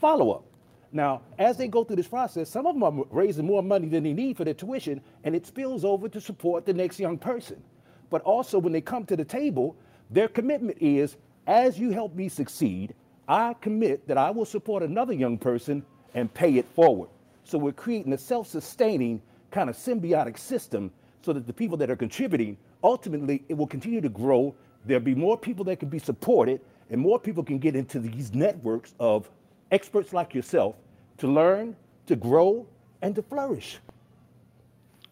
follow 0.00 0.32
up. 0.32 0.44
Now, 0.90 1.22
as 1.38 1.56
they 1.56 1.68
go 1.68 1.84
through 1.84 1.96
this 1.96 2.08
process, 2.08 2.50
some 2.50 2.66
of 2.66 2.74
them 2.74 2.82
are 2.82 3.04
raising 3.10 3.46
more 3.46 3.62
money 3.62 3.88
than 3.88 4.02
they 4.02 4.12
need 4.12 4.36
for 4.36 4.44
their 4.44 4.52
tuition, 4.52 5.00
and 5.24 5.34
it 5.34 5.46
spills 5.46 5.84
over 5.84 6.08
to 6.08 6.20
support 6.20 6.66
the 6.66 6.74
next 6.74 7.00
young 7.00 7.16
person. 7.16 7.62
But 8.10 8.20
also, 8.22 8.58
when 8.58 8.72
they 8.72 8.82
come 8.82 9.06
to 9.06 9.16
the 9.16 9.24
table, 9.24 9.76
their 10.10 10.28
commitment 10.28 10.78
is 10.80 11.16
as 11.46 11.78
you 11.78 11.90
help 11.90 12.14
me 12.14 12.28
succeed, 12.28 12.94
I 13.26 13.54
commit 13.60 14.06
that 14.08 14.18
I 14.18 14.30
will 14.30 14.44
support 14.44 14.82
another 14.82 15.12
young 15.12 15.38
person 15.38 15.84
and 16.14 16.32
pay 16.32 16.56
it 16.56 16.66
forward. 16.74 17.08
So 17.44 17.58
we're 17.58 17.72
creating 17.72 18.12
a 18.12 18.18
self 18.18 18.46
sustaining 18.48 19.22
kind 19.50 19.70
of 19.70 19.76
symbiotic 19.76 20.38
system 20.38 20.90
so 21.22 21.32
that 21.32 21.46
the 21.46 21.52
people 21.52 21.76
that 21.78 21.90
are 21.90 21.96
contributing, 21.96 22.56
ultimately, 22.82 23.44
it 23.48 23.54
will 23.54 23.66
continue 23.66 24.00
to 24.00 24.08
grow. 24.08 24.54
There'll 24.86 25.02
be 25.04 25.14
more 25.14 25.38
people 25.38 25.64
that 25.66 25.80
can 25.80 25.88
be 25.90 25.98
supported, 26.00 26.60
and 26.90 27.00
more 27.00 27.20
people 27.20 27.44
can 27.44 27.58
get 27.58 27.76
into 27.76 28.00
these 28.00 28.34
networks 28.34 28.94
of 29.00 29.30
experts 29.72 30.12
like 30.12 30.34
yourself 30.34 30.76
to 31.18 31.28
learn, 31.28 31.76
to 32.06 32.16
grow, 32.16 32.66
and 33.02 33.14
to 33.16 33.22
flourish. 33.22 33.78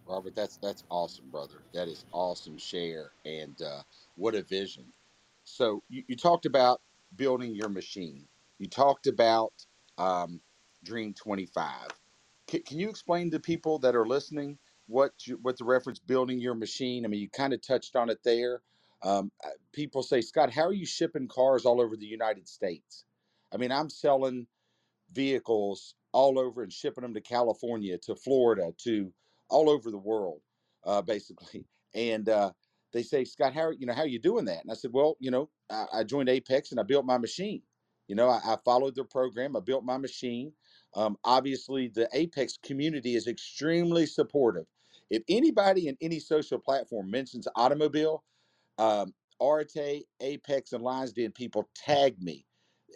Robert, 0.06 0.34
that's 0.36 0.58
that's 0.58 0.84
awesome, 0.90 1.30
brother. 1.30 1.64
That 1.74 1.88
is 1.88 2.06
awesome 2.12 2.58
share, 2.58 3.12
and 3.24 3.60
uh, 3.62 3.82
what 4.16 4.34
a 4.36 4.42
vision. 4.42 4.92
So 5.44 5.82
you, 5.88 6.04
you 6.08 6.16
talked 6.16 6.46
about 6.46 6.80
building 7.16 7.54
your 7.54 7.68
machine. 7.70 8.28
You 8.58 8.68
talked 8.68 9.06
about 9.08 9.52
um, 9.98 10.40
Dream 10.84 11.14
Twenty 11.14 11.46
Five. 11.46 11.88
can, 12.48 12.62
can 12.64 12.80
you 12.80 12.90
explain 12.90 13.32
to 13.32 13.40
people 13.40 13.80
that 13.80 13.96
are 13.96 14.06
listening 14.06 14.58
what 14.88 15.12
you, 15.26 15.38
what 15.42 15.58
the 15.58 15.64
reference 15.66 16.00
building 16.00 16.40
your 16.40 16.56
machine? 16.56 17.06
I 17.06 17.08
mean, 17.08 17.20
you 17.20 17.30
kind 17.30 17.54
of 17.54 17.62
touched 17.66 17.96
on 17.96 18.10
it 18.10 18.20
there. 18.24 18.62
Um, 19.02 19.32
uh, 19.44 19.50
people 19.72 20.02
say, 20.02 20.20
Scott, 20.20 20.52
how 20.52 20.62
are 20.62 20.72
you 20.72 20.86
shipping 20.86 21.28
cars 21.28 21.66
all 21.66 21.80
over 21.80 21.96
the 21.96 22.06
United 22.06 22.48
States? 22.48 23.04
I 23.52 23.56
mean, 23.58 23.72
I'm 23.72 23.90
selling 23.90 24.46
vehicles 25.12 25.94
all 26.12 26.38
over 26.38 26.62
and 26.62 26.72
shipping 26.72 27.02
them 27.02 27.14
to 27.14 27.20
California, 27.20 27.98
to 27.98 28.16
Florida, 28.16 28.72
to 28.78 29.12
all 29.50 29.70
over 29.70 29.90
the 29.90 29.98
world, 29.98 30.42
uh, 30.84 31.02
basically. 31.06 31.66
And 31.94 32.28
uh, 32.28 32.52
they 32.92 33.02
say, 33.02 33.24
Scott, 33.24 33.54
how 33.54 33.70
you 33.70 33.86
know 33.86 33.94
how 33.94 34.02
are 34.02 34.08
you 34.08 34.18
doing 34.20 34.46
that? 34.46 34.62
And 34.62 34.70
I 34.70 34.74
said, 34.74 34.92
well, 34.92 35.16
you 35.20 35.30
know, 35.30 35.50
I, 35.70 35.86
I 35.94 36.04
joined 36.04 36.28
Apex 36.28 36.70
and 36.70 36.80
I 36.80 36.84
built 36.84 37.06
my 37.06 37.18
machine. 37.18 37.62
You 38.08 38.16
know, 38.16 38.28
I, 38.28 38.40
I 38.44 38.56
followed 38.64 38.94
their 38.96 39.04
program. 39.04 39.56
I 39.56 39.60
built 39.60 39.84
my 39.84 39.98
machine. 39.98 40.52
Um, 40.94 41.18
obviously, 41.24 41.88
the 41.88 42.08
Apex 42.12 42.58
community 42.62 43.16
is 43.16 43.26
extremely 43.28 44.06
supportive. 44.06 44.66
If 45.10 45.22
anybody 45.28 45.88
in 45.88 45.96
any 46.00 46.20
social 46.20 46.58
platform 46.58 47.10
mentions 47.10 47.48
automobile, 47.56 48.24
um, 48.80 49.14
Arete, 49.40 50.04
Apex, 50.20 50.72
and 50.72 50.82
Lions 50.82 51.12
Den 51.12 51.32
people 51.32 51.68
tag 51.74 52.20
me 52.20 52.44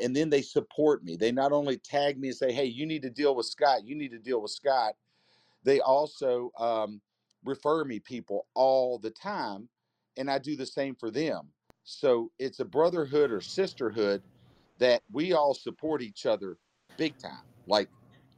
and 0.00 0.14
then 0.14 0.30
they 0.30 0.42
support 0.42 1.04
me. 1.04 1.16
They 1.16 1.32
not 1.32 1.52
only 1.52 1.76
tag 1.76 2.18
me 2.18 2.28
and 2.28 2.36
say, 2.36 2.52
"Hey, 2.52 2.64
you 2.64 2.86
need 2.86 3.02
to 3.02 3.10
deal 3.10 3.34
with 3.34 3.46
Scott. 3.46 3.86
You 3.86 3.94
need 3.94 4.10
to 4.10 4.18
deal 4.18 4.40
with 4.40 4.50
Scott." 4.50 4.94
They 5.62 5.80
also 5.80 6.50
um, 6.58 7.00
refer 7.44 7.84
me 7.84 8.00
people 8.00 8.46
all 8.54 8.98
the 8.98 9.10
time, 9.10 9.68
and 10.16 10.30
I 10.30 10.38
do 10.38 10.56
the 10.56 10.66
same 10.66 10.94
for 10.94 11.10
them. 11.10 11.48
So 11.84 12.30
it's 12.38 12.60
a 12.60 12.64
brotherhood 12.64 13.30
or 13.30 13.40
sisterhood 13.40 14.22
that 14.78 15.02
we 15.12 15.32
all 15.32 15.54
support 15.54 16.02
each 16.02 16.26
other 16.26 16.58
big 16.96 17.16
time. 17.18 17.44
Like 17.66 17.88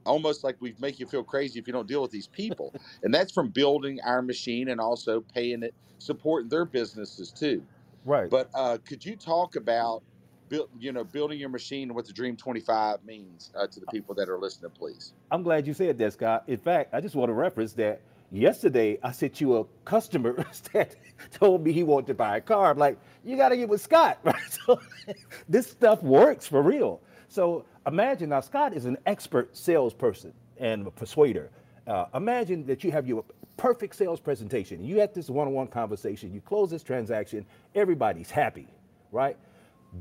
almost 0.07 0.45
like 0.45 0.57
we 0.61 0.75
make 0.79 0.99
you 0.99 1.07
feel 1.07 1.23
crazy 1.25 1.59
if 1.59 1.67
you 1.67 1.73
don't 1.73 1.89
deal 1.89 2.03
with 2.03 2.11
these 2.11 2.27
people. 2.27 2.75
and 3.03 3.13
that's 3.13 3.33
from 3.33 3.49
building 3.49 4.01
our 4.05 4.23
machine 4.23 4.69
and 4.69 4.81
also 4.81 5.21
paying 5.21 5.63
it, 5.63 5.75
supporting 5.99 6.49
their 6.49 6.65
businesses 6.65 7.31
too. 7.31 7.63
Right. 8.05 8.31
But 8.31 8.51
uh, 8.55 8.79
could 8.87 9.05
you 9.05 9.17
talk 9.17 9.57
about 9.57 10.03
build, 10.49 10.69
you 10.79 10.93
know, 10.93 11.05
building 11.05 11.39
your 11.39 11.49
machine 11.49 11.89
and 11.89 11.95
what 11.95 12.07
the 12.07 12.13
Dream 12.13 12.37
25 12.37 13.05
means 13.05 13.53
uh, 13.59 13.67
to 13.67 13.81
the 13.81 13.87
people 13.87 14.15
that 14.15 14.29
are 14.29 14.39
listening, 14.39 14.71
please? 14.71 15.13
I'm 15.31 15.43
glad 15.43 15.67
you 15.67 15.75
said 15.75 15.99
that, 15.99 16.13
Scott. 16.13 16.45
In 16.47 16.59
fact, 16.59 16.95
I 16.95 17.01
just 17.01 17.15
want 17.15 17.29
to 17.29 17.35
reference 17.35 17.73
that 17.75 18.01
yesterday 18.31 18.99
I 19.03 19.13
sent 19.13 19.41
you 19.41 19.57
a 19.57 19.65
customer 19.85 20.45
that 20.73 20.95
told 21.33 21.65
me 21.65 21.73
he 21.73 21.83
wanted 21.83 22.07
to 22.09 22.15
buy 22.15 22.37
a 22.37 22.41
car. 22.41 22.71
I'm 22.71 22.79
like, 22.79 22.99
you 23.25 23.37
got 23.37 23.51
to 23.51 23.57
get 23.57 23.69
with 23.69 23.81
Scott, 23.81 24.19
right? 24.23 24.35
So 24.67 24.81
this 25.49 25.71
stuff 25.71 26.03
works 26.03 26.47
for 26.47 26.63
real. 26.63 27.01
So 27.29 27.65
imagine 27.87 28.31
now, 28.31 28.41
Scott 28.41 28.73
is 28.75 28.85
an 28.85 28.97
expert 29.07 29.57
salesperson 29.57 30.33
and 30.59 30.87
a 30.87 30.91
persuader. 30.91 31.51
Uh, 31.87 32.07
imagine 32.15 32.67
that 32.67 32.83
you 32.83 32.91
have 32.91 33.07
your 33.07 33.25
perfect 33.57 33.95
sales 33.97 34.21
presentation. 34.21 34.85
You 34.85 34.99
had 35.01 35.15
this 35.15 35.31
one-on-one 35.31 35.69
conversation. 35.69 36.33
You 36.33 36.41
close 36.41 36.71
this 36.71 36.83
transaction. 36.83 37.47
Everybody's 37.75 38.31
happy, 38.31 38.69
right? 39.13 39.37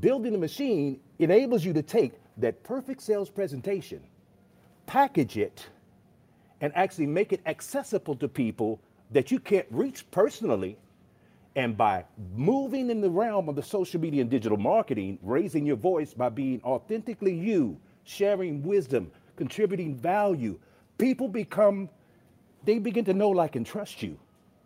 Building 0.00 0.34
a 0.34 0.38
machine 0.38 1.00
enables 1.18 1.64
you 1.64 1.72
to 1.72 1.82
take 1.82 2.12
that 2.38 2.62
perfect 2.62 3.02
sales 3.02 3.30
presentation, 3.30 4.00
package 4.86 5.38
it, 5.38 5.66
and 6.60 6.72
actually 6.74 7.06
make 7.06 7.32
it 7.32 7.40
accessible 7.46 8.16
to 8.16 8.28
people 8.28 8.80
that 9.10 9.30
you 9.30 9.38
can't 9.38 9.66
reach 9.70 10.10
personally. 10.10 10.76
And 11.56 11.74
by 11.74 12.04
moving 12.34 12.90
in 12.90 13.00
the 13.00 13.08
realm 13.08 13.48
of 13.48 13.56
the 13.56 13.62
social 13.62 13.98
media 13.98 14.20
and 14.20 14.30
digital 14.30 14.58
marketing, 14.58 15.18
raising 15.22 15.64
your 15.64 15.76
voice 15.76 16.12
by 16.12 16.28
being 16.28 16.60
authentically 16.62 17.34
you, 17.34 17.80
sharing 18.04 18.62
wisdom, 18.62 19.10
contributing 19.36 19.96
value, 19.96 20.58
people 20.98 21.28
become, 21.28 21.88
they 22.64 22.78
begin 22.78 23.06
to 23.06 23.14
know, 23.14 23.30
like, 23.30 23.56
and 23.56 23.64
trust 23.64 24.02
you. 24.02 24.18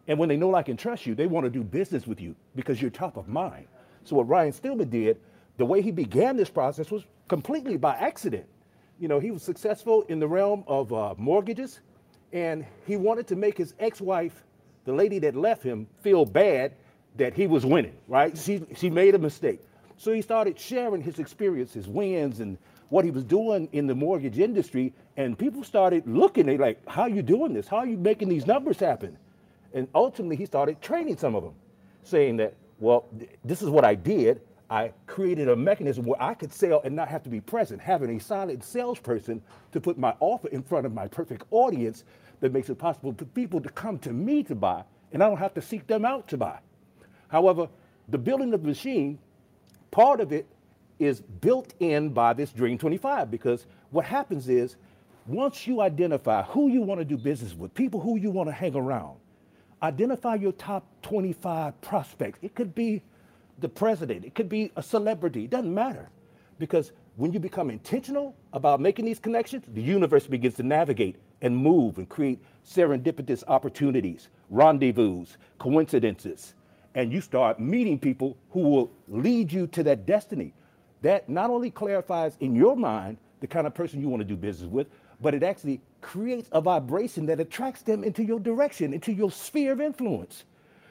And 0.09 0.19
when 0.19 0.29
they 0.29 0.37
know, 0.37 0.49
like, 0.49 0.69
and 0.69 0.77
trust 0.77 1.07
you, 1.07 1.15
they 1.15 1.27
want 1.27 1.45
to 1.45 1.51
do 1.51 1.63
business 1.63 2.09
with 2.09 2.21
you 2.21 2.35
because 2.57 2.83
you're 2.83 2.91
top 2.91 3.17
of 3.17 3.29
mind. 3.29 3.69
So 4.03 4.17
what 4.17 4.29
Ryan 4.29 4.53
Stewman 4.53 4.91
did, 4.91 5.21
the 5.59 5.65
way 5.65 5.83
he 5.83 5.93
began 5.93 6.37
this 6.37 6.51
process 6.51 6.91
was 6.91 7.05
completely 7.29 7.77
by 7.77 7.95
accident. 7.95 8.47
You 8.99 9.07
know, 9.07 9.21
he 9.21 9.31
was 9.31 9.45
successful 9.45 10.03
in 10.09 10.19
the 10.19 10.27
realm 10.27 10.65
of 10.67 10.93
uh, 10.93 11.15
mortgages, 11.17 11.83
and 12.33 12.67
he 12.85 12.97
wanted 12.97 13.29
to 13.29 13.37
make 13.37 13.57
his 13.57 13.75
ex-wife, 13.79 14.43
the 14.85 14.93
lady 14.93 15.21
that 15.21 15.37
left 15.37 15.63
him, 15.63 15.87
feel 16.03 16.25
bad 16.25 16.75
that 17.17 17.35
he 17.35 17.47
was 17.47 17.67
winning. 17.67 17.95
Right? 18.09 18.37
She 18.37 18.63
she 18.77 18.91
made 18.91 19.15
a 19.15 19.19
mistake, 19.19 19.61
so 19.97 20.13
he 20.13 20.23
started 20.23 20.59
sharing 20.59 21.03
his 21.03 21.19
experience, 21.19 21.73
his 21.73 21.89
wins, 21.89 22.41
and 22.41 22.59
what 22.89 23.05
he 23.05 23.11
was 23.11 23.25
doing 23.25 23.69
in 23.73 23.87
the 23.87 23.95
mortgage 23.95 24.39
industry. 24.39 24.93
And 25.17 25.39
people 25.39 25.65
started 25.65 26.07
looking. 26.07 26.47
They 26.47 26.59
like, 26.59 26.87
"How 26.89 27.03
are 27.03 27.09
you 27.11 27.23
doing 27.23 27.55
this? 27.55 27.69
How 27.69 27.79
are 27.79 27.87
you 27.87 27.99
making 27.99 28.29
these 28.29 28.47
numbers 28.47 28.79
happen?" 28.79 29.17
And 29.75 29.89
ultimately, 29.95 30.37
he 30.37 30.47
started 30.47 30.81
training 30.81 31.17
some 31.17 31.35
of 31.35 31.45
them, 31.45 31.55
saying 32.03 32.37
that 32.39 32.55
well, 32.81 33.07
th- 33.19 33.31
this 33.45 33.63
is 33.63 33.69
what 33.69 33.85
I 33.85 33.95
did. 33.95 34.41
I 34.71 34.93
created 35.07 35.49
a 35.49 35.57
mechanism 35.57 36.05
where 36.05 36.21
I 36.23 36.35
could 36.35 36.53
sell 36.53 36.81
and 36.85 36.97
not 36.97 37.09
have 37.09 37.23
to 37.25 37.31
be 37.31 37.41
present, 37.41 37.81
having 37.81 38.17
a 38.17 38.21
solid 38.21 38.63
salesperson 38.65 39.43
to 39.73 39.81
put 39.81 39.99
my 39.99 40.15
offer 40.21 40.49
in 40.49 40.63
front 40.63 40.87
of 40.87 40.95
my 40.95 41.09
perfect 41.09 41.45
audience 41.51 42.05
that 42.41 42.53
makes 42.53 42.71
it 42.71 42.79
possible 42.79 43.13
for 43.17 43.25
people 43.27 43.61
to 43.61 43.69
come 43.71 43.99
to 44.01 44.13
me 44.13 44.43
to 44.45 44.55
buy, 44.55 44.85
and 45.13 45.23
I 45.23 45.29
don't 45.29 45.39
have 45.39 45.55
to 45.55 45.63
seek 45.63 45.87
them 45.87 46.05
out 46.05 46.29
to 46.29 46.39
buy. 46.39 46.59
However, 47.31 47.69
the 48.09 48.19
building 48.19 48.53
of 48.53 48.63
the 48.63 48.69
machine, 48.69 49.19
part 49.91 50.21
of 50.21 50.33
it 50.33 50.47
is 50.99 51.21
built 51.21 51.73
in 51.81 52.11
by 52.11 52.33
this 52.33 52.53
Dream 52.53 52.77
25 52.77 53.31
because 53.31 53.67
what 53.91 54.05
happens 54.05 54.49
is 54.49 54.77
once 55.27 55.67
you 55.67 55.81
identify 55.81 56.43
who 56.43 56.69
you 56.69 56.83
want 56.83 57.01
to 57.01 57.05
do 57.05 57.17
business 57.17 57.55
with, 57.55 57.73
people 57.75 58.01
who 58.01 58.17
you 58.17 58.31
want 58.31 58.49
to 58.49 58.53
hang 58.53 58.75
around, 58.75 59.17
identify 59.83 60.35
your 60.35 60.53
top 60.53 60.85
25 61.03 61.81
prospects. 61.81 62.39
It 62.43 62.55
could 62.55 62.75
be 62.75 63.03
the 63.61 63.69
president, 63.69 64.25
it 64.25 64.35
could 64.35 64.49
be 64.49 64.73
a 64.77 64.83
celebrity, 64.83 65.45
it 65.45 65.51
doesn't 65.51 65.73
matter. 65.73 66.09
Because 66.59 66.93
when 67.17 67.33
you 67.33 67.39
become 67.41 67.71
intentional 67.71 68.35
about 68.53 68.81
making 68.81 69.05
these 69.05 69.19
connections, 69.19 69.65
the 69.73 69.83
universe 69.83 70.27
begins 70.27 70.55
to 70.55 70.63
navigate 70.63 71.17
and 71.43 71.57
move 71.57 71.99
and 71.99 72.09
create 72.09 72.39
serendipitous 72.67 73.45
opportunities, 73.49 74.29
rendezvous, 74.51 75.27
coincidences. 75.59 76.55
And 76.95 77.13
you 77.13 77.21
start 77.21 77.61
meeting 77.61 77.99
people 77.99 78.37
who 78.51 78.61
will 78.61 78.91
lead 79.09 79.53
you 79.53 79.67
to 79.69 79.83
that 79.85 80.07
destiny. 80.07 80.53
That 81.03 81.29
not 81.29 81.51
only 81.51 81.71
clarifies 81.71 82.37
in 82.41 82.55
your 82.55 82.77
mind 82.77 83.19
the 83.41 83.47
kind 83.47 83.67
of 83.67 83.75
person 83.75 84.01
you 84.01 84.09
want 84.09 84.21
to 84.21 84.25
do 84.25 84.37
business 84.37 84.71
with, 84.71 84.89
but 85.21 85.35
it 85.35 85.43
actually 85.43 85.81
creates 86.01 86.49
a 86.53 86.61
vibration 86.61 87.27
that 87.27 87.41
attracts 87.41 87.83
them 87.83 88.05
into 88.05 88.23
your 88.25 88.41
direction, 88.41 88.93
into 88.93 89.13
your 89.13 89.31
sphere 89.31 89.73
of 89.73 89.81
influence. 89.81 90.45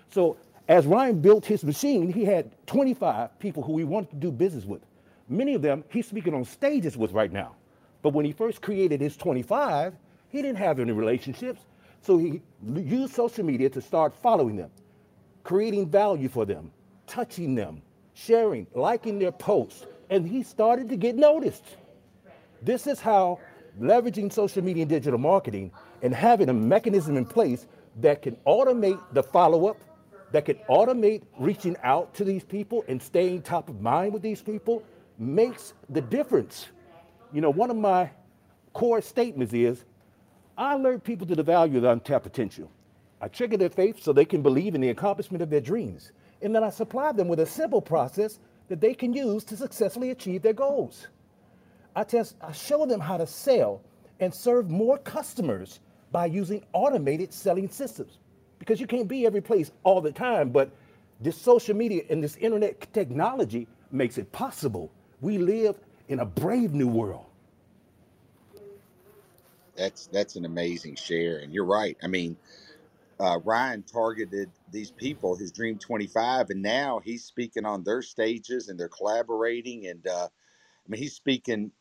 So 0.09 0.37
as 0.67 0.85
Ryan 0.85 1.19
built 1.19 1.45
his 1.45 1.63
machine, 1.63 2.11
he 2.11 2.25
had 2.25 2.51
25 2.67 3.39
people 3.39 3.63
who 3.63 3.77
he 3.77 3.83
wanted 3.83 4.11
to 4.11 4.15
do 4.15 4.31
business 4.31 4.65
with. 4.65 4.81
Many 5.27 5.55
of 5.55 5.61
them 5.61 5.83
he's 5.89 6.07
speaking 6.07 6.33
on 6.33 6.45
stages 6.45 6.95
with 6.95 7.11
right 7.11 7.31
now. 7.31 7.55
But 8.01 8.13
when 8.13 8.25
he 8.25 8.31
first 8.31 8.61
created 8.61 9.01
his 9.01 9.17
25, 9.17 9.93
he 10.29 10.41
didn't 10.41 10.57
have 10.57 10.79
any 10.79 10.91
relationships. 10.91 11.61
So 12.01 12.17
he 12.17 12.41
used 12.63 13.13
social 13.13 13.43
media 13.43 13.69
to 13.71 13.81
start 13.81 14.15
following 14.15 14.55
them, 14.55 14.71
creating 15.43 15.89
value 15.89 16.29
for 16.29 16.45
them, 16.45 16.71
touching 17.07 17.55
them, 17.55 17.81
sharing, 18.13 18.67
liking 18.73 19.19
their 19.19 19.31
posts, 19.31 19.85
and 20.09 20.27
he 20.27 20.43
started 20.43 20.89
to 20.89 20.95
get 20.95 21.15
noticed. 21.15 21.63
This 22.61 22.87
is 22.87 22.99
how 22.99 23.39
leveraging 23.79 24.31
social 24.33 24.63
media 24.63 24.83
and 24.83 24.89
digital 24.89 25.19
marketing 25.19 25.71
and 26.01 26.13
having 26.13 26.49
a 26.49 26.53
mechanism 26.53 27.17
in 27.17 27.25
place 27.25 27.67
that 27.97 28.21
can 28.21 28.35
automate 28.45 28.99
the 29.13 29.23
follow 29.23 29.67
up, 29.67 29.77
that 30.31 30.45
can 30.45 30.57
automate 30.69 31.23
reaching 31.37 31.75
out 31.83 32.13
to 32.15 32.23
these 32.23 32.43
people 32.43 32.83
and 32.87 33.01
staying 33.01 33.41
top 33.41 33.69
of 33.69 33.81
mind 33.81 34.13
with 34.13 34.21
these 34.21 34.41
people 34.41 34.83
makes 35.17 35.73
the 35.89 36.01
difference. 36.01 36.67
You 37.33 37.41
know, 37.41 37.49
one 37.49 37.69
of 37.69 37.77
my 37.77 38.09
core 38.73 39.01
statements 39.01 39.53
is 39.53 39.83
I 40.57 40.73
alert 40.73 41.03
people 41.03 41.25
to 41.27 41.35
the 41.35 41.43
value 41.43 41.77
of 41.77 41.83
the 41.83 41.89
untapped 41.91 42.23
potential. 42.23 42.69
I 43.21 43.27
trigger 43.27 43.57
their 43.57 43.69
faith 43.69 44.01
so 44.01 44.13
they 44.13 44.25
can 44.25 44.41
believe 44.41 44.75
in 44.75 44.81
the 44.81 44.89
accomplishment 44.89 45.41
of 45.41 45.49
their 45.49 45.61
dreams. 45.61 46.11
And 46.41 46.55
then 46.55 46.63
I 46.63 46.69
supply 46.69 47.11
them 47.11 47.27
with 47.27 47.39
a 47.41 47.45
simple 47.45 47.81
process 47.81 48.39
that 48.69 48.81
they 48.81 48.93
can 48.93 49.13
use 49.13 49.43
to 49.45 49.57
successfully 49.57 50.11
achieve 50.11 50.41
their 50.41 50.53
goals. 50.53 51.07
I, 51.95 52.03
test, 52.03 52.35
I 52.41 52.51
show 52.51 52.85
them 52.85 52.99
how 52.99 53.17
to 53.17 53.27
sell 53.27 53.81
and 54.19 54.33
serve 54.33 54.69
more 54.69 54.97
customers 54.99 55.79
by 56.11 56.27
using 56.27 56.63
automated 56.73 57.33
selling 57.33 57.69
systems. 57.69 58.19
Because 58.59 58.79
you 58.79 58.87
can't 58.87 59.07
be 59.07 59.25
every 59.25 59.41
place 59.41 59.71
all 59.83 60.01
the 60.01 60.11
time, 60.11 60.49
but 60.49 60.71
this 61.19 61.37
social 61.37 61.75
media 61.75 62.03
and 62.09 62.23
this 62.23 62.37
internet 62.37 62.93
technology 62.93 63.67
makes 63.91 64.17
it 64.17 64.31
possible. 64.31 64.91
We 65.21 65.37
live 65.37 65.75
in 66.07 66.19
a 66.19 66.25
brave 66.25 66.73
new 66.73 66.87
world. 66.87 67.25
That's 69.75 70.07
that's 70.07 70.35
an 70.35 70.45
amazing 70.45 70.95
share, 70.95 71.39
and 71.39 71.53
you're 71.53 71.65
right. 71.65 71.97
I 72.03 72.07
mean, 72.07 72.35
uh, 73.19 73.39
Ryan 73.43 73.83
targeted 73.83 74.49
these 74.71 74.91
people, 74.91 75.35
his 75.35 75.51
Dream 75.51 75.77
25, 75.77 76.49
and 76.51 76.61
now 76.61 76.99
he's 77.03 77.25
speaking 77.25 77.65
on 77.65 77.83
their 77.83 78.01
stages, 78.01 78.69
and 78.69 78.79
they're 78.79 78.87
collaborating. 78.89 79.87
And 79.87 80.05
uh, 80.07 80.27
I 80.27 80.89
mean, 80.89 81.01
he's 81.01 81.15
speaking 81.15 81.71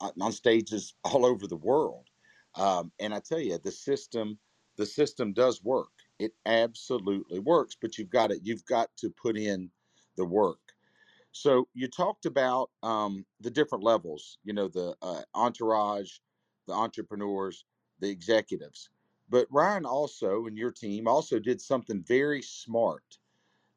on 0.00 0.32
stages 0.32 0.94
all 1.04 1.26
over 1.26 1.46
the 1.46 1.56
world. 1.56 2.06
Um, 2.54 2.92
and 3.00 3.14
I 3.14 3.20
tell 3.20 3.40
you, 3.40 3.58
the 3.58 3.72
system, 3.72 4.38
the 4.76 4.86
system 4.86 5.32
does 5.32 5.62
work. 5.62 5.90
It 6.18 6.32
absolutely 6.46 7.40
works, 7.40 7.76
but 7.80 7.98
you've 7.98 8.10
got 8.10 8.30
it. 8.30 8.40
You've 8.42 8.64
got 8.66 8.88
to 8.98 9.10
put 9.10 9.36
in 9.36 9.70
the 10.16 10.24
work. 10.24 10.58
So 11.32 11.68
you 11.74 11.88
talked 11.88 12.24
about 12.24 12.70
um, 12.82 13.26
the 13.40 13.50
different 13.50 13.84
levels. 13.84 14.38
You 14.44 14.54
know, 14.54 14.68
the 14.68 14.94
uh, 15.02 15.22
entourage, 15.34 16.12
the 16.66 16.72
entrepreneurs, 16.72 17.64
the 18.00 18.08
executives. 18.08 18.88
But 19.28 19.46
Ryan 19.50 19.84
also 19.84 20.46
and 20.46 20.56
your 20.56 20.70
team 20.70 21.08
also 21.08 21.38
did 21.38 21.60
something 21.60 22.02
very 22.06 22.42
smart. 22.42 23.18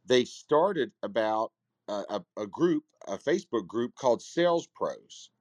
They 0.06 0.26
started 0.26 0.92
about 1.04 1.52
a, 1.88 2.22
a, 2.38 2.48
group, 2.48 2.84
a 3.08 3.18
Facebook 3.18 3.66
group 3.68 3.96
called 3.96 4.22
Sales 4.22 4.68
Pros. 4.76 5.32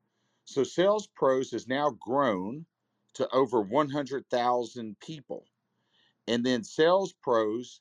So 0.45 0.65
Sales 0.65 1.09
Pros 1.15 1.51
has 1.51 1.69
now 1.69 1.91
grown 1.91 2.65
to 3.15 3.29
over 3.35 3.61
100,000 3.61 5.01
people. 5.01 5.45
And 6.27 6.45
then 6.45 6.65
Sales 6.65 7.13
Pros 7.23 7.81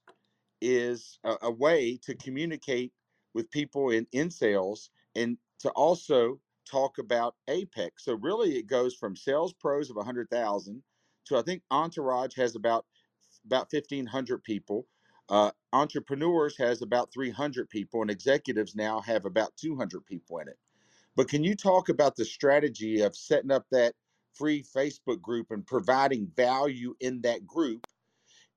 is 0.62 1.20
a, 1.24 1.36
a 1.44 1.52
way 1.52 1.98
to 2.04 2.16
communicate 2.16 2.92
with 3.34 3.52
people 3.52 3.92
in, 3.92 4.08
in 4.12 4.32
sales 4.32 4.90
and 5.16 5.38
to 5.60 5.70
also 5.72 6.40
talk 6.70 6.98
about 6.98 7.36
Apex. 7.48 8.04
So 8.04 8.16
really 8.16 8.58
it 8.58 8.68
goes 8.68 8.96
from 8.96 9.16
Sales 9.16 9.54
Pros 9.54 9.90
of 9.90 9.96
100,000 9.96 10.84
to 11.28 11.38
I 11.38 11.42
think 11.42 11.63
Entourage 11.72 12.36
has 12.36 12.56
about 12.56 12.86
about 13.46 13.72
1500 13.72 14.44
people. 14.44 14.88
Uh, 15.30 15.52
entrepreneurs 15.74 16.58
has 16.58 16.82
about 16.82 17.12
300 17.13 17.70
people 17.70 18.02
and 18.02 18.10
executives 18.10 18.76
now 18.76 19.02
have 19.02 19.26
about 19.26 19.56
200 19.58 20.06
people 20.06 20.40
in 20.40 20.48
it. 20.48 20.58
But 21.16 21.28
can 21.28 21.44
you 21.44 21.56
talk 21.56 21.90
about 21.90 22.16
the 22.16 22.24
strategy 22.24 23.02
of 23.02 23.16
setting 23.16 23.52
up 23.52 23.66
that 23.72 23.94
free 24.34 24.63
Facebook 24.63 25.22
group 25.22 25.52
and 25.52 25.66
providing 25.66 26.32
value 26.36 26.94
in 27.00 27.22
that 27.22 27.46
group 27.46 27.88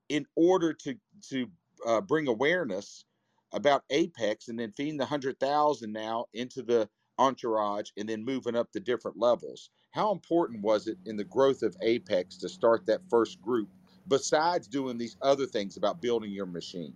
in 0.09 0.27
order 0.37 0.73
to 0.75 0.95
to 1.31 1.47
uh, 1.87 2.01
bring 2.01 2.29
awareness 2.29 3.05
about 3.53 3.85
Apex 3.91 4.49
and 4.49 4.59
then 4.59 4.73
feeding 4.73 4.97
the 4.97 5.07
hundred 5.07 5.41
thousand 5.41 5.93
now 5.93 6.27
into 6.35 6.63
the 6.63 6.89
entourage 7.19 7.91
and 7.97 8.09
then 8.09 8.25
moving 8.25 8.57
up 8.57 8.71
the 8.73 8.81
different 8.81 9.19
levels? 9.19 9.71
How 9.93 10.13
important 10.13 10.63
was 10.63 10.87
it 10.87 10.99
in 11.05 11.17
the 11.17 11.25
growth 11.25 11.63
of 11.63 11.77
Apex 11.83 12.37
to 12.39 12.49
start 12.49 12.87
that 12.87 13.01
first 13.11 13.43
group? 13.43 13.69
Besides 14.07 14.69
doing 14.69 14.97
these 14.97 15.17
other 15.21 15.47
things 15.47 15.77
about 15.77 16.01
building 16.01 16.31
your 16.31 16.47
machine, 16.47 16.95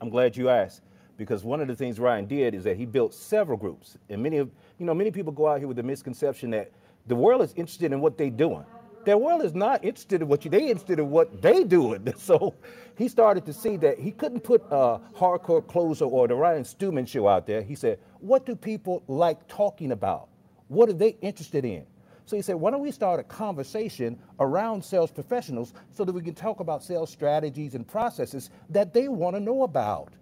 I'm 0.00 0.08
glad 0.08 0.34
you 0.34 0.48
asked 0.48 0.80
because 1.18 1.44
one 1.44 1.60
of 1.60 1.68
the 1.68 1.76
things 1.76 2.00
Ryan 2.00 2.26
did 2.26 2.54
is 2.54 2.64
that 2.64 2.78
he 2.78 2.86
built 2.86 3.12
several 3.12 3.58
groups, 3.58 3.98
and 4.08 4.22
many 4.22 4.38
of 4.38 4.50
you 4.78 4.86
know 4.86 4.94
many 4.94 5.10
people 5.10 5.30
go 5.30 5.46
out 5.46 5.58
here 5.58 5.68
with 5.68 5.76
the 5.76 5.82
misconception 5.82 6.50
that 6.50 6.72
the 7.06 7.14
world 7.14 7.42
is 7.42 7.52
interested 7.52 7.92
in 7.92 8.00
what 8.00 8.16
they're 8.16 8.30
doing. 8.30 8.64
Their 9.04 9.18
world 9.18 9.42
is 9.42 9.54
not 9.54 9.84
interested 9.84 10.22
in 10.22 10.28
what 10.28 10.42
you. 10.46 10.50
They 10.50 10.70
interested 10.70 11.00
in 11.00 11.10
what 11.10 11.42
they 11.42 11.64
doing. 11.64 12.14
So 12.16 12.54
he 12.96 13.08
started 13.08 13.44
to 13.44 13.52
see 13.52 13.76
that 13.78 13.98
he 13.98 14.10
couldn't 14.10 14.40
put 14.40 14.62
a 14.70 15.00
hardcore 15.14 15.66
closer 15.66 16.06
or 16.06 16.28
the 16.28 16.34
Ryan 16.34 16.64
Stewman 16.64 17.04
show 17.04 17.28
out 17.28 17.46
there. 17.46 17.60
He 17.60 17.74
said, 17.74 17.98
"What 18.20 18.46
do 18.46 18.56
people 18.56 19.02
like 19.06 19.46
talking 19.48 19.92
about? 19.92 20.28
What 20.68 20.88
are 20.88 20.94
they 20.94 21.18
interested 21.20 21.66
in?" 21.66 21.84
So 22.24 22.36
he 22.36 22.42
said, 22.42 22.56
"Why 22.56 22.70
don't 22.70 22.80
we 22.80 22.92
start 22.92 23.20
a 23.20 23.24
conversation 23.24 24.18
around 24.38 24.84
sales 24.84 25.10
professionals 25.10 25.74
so 25.90 26.04
that 26.04 26.12
we 26.12 26.22
can 26.22 26.34
talk 26.34 26.60
about 26.60 26.82
sales 26.82 27.10
strategies 27.10 27.74
and 27.74 27.86
processes 27.86 28.50
that 28.70 28.92
they 28.92 29.08
want 29.08 29.36
to 29.36 29.40
know 29.40 29.62
about?" 29.64 30.12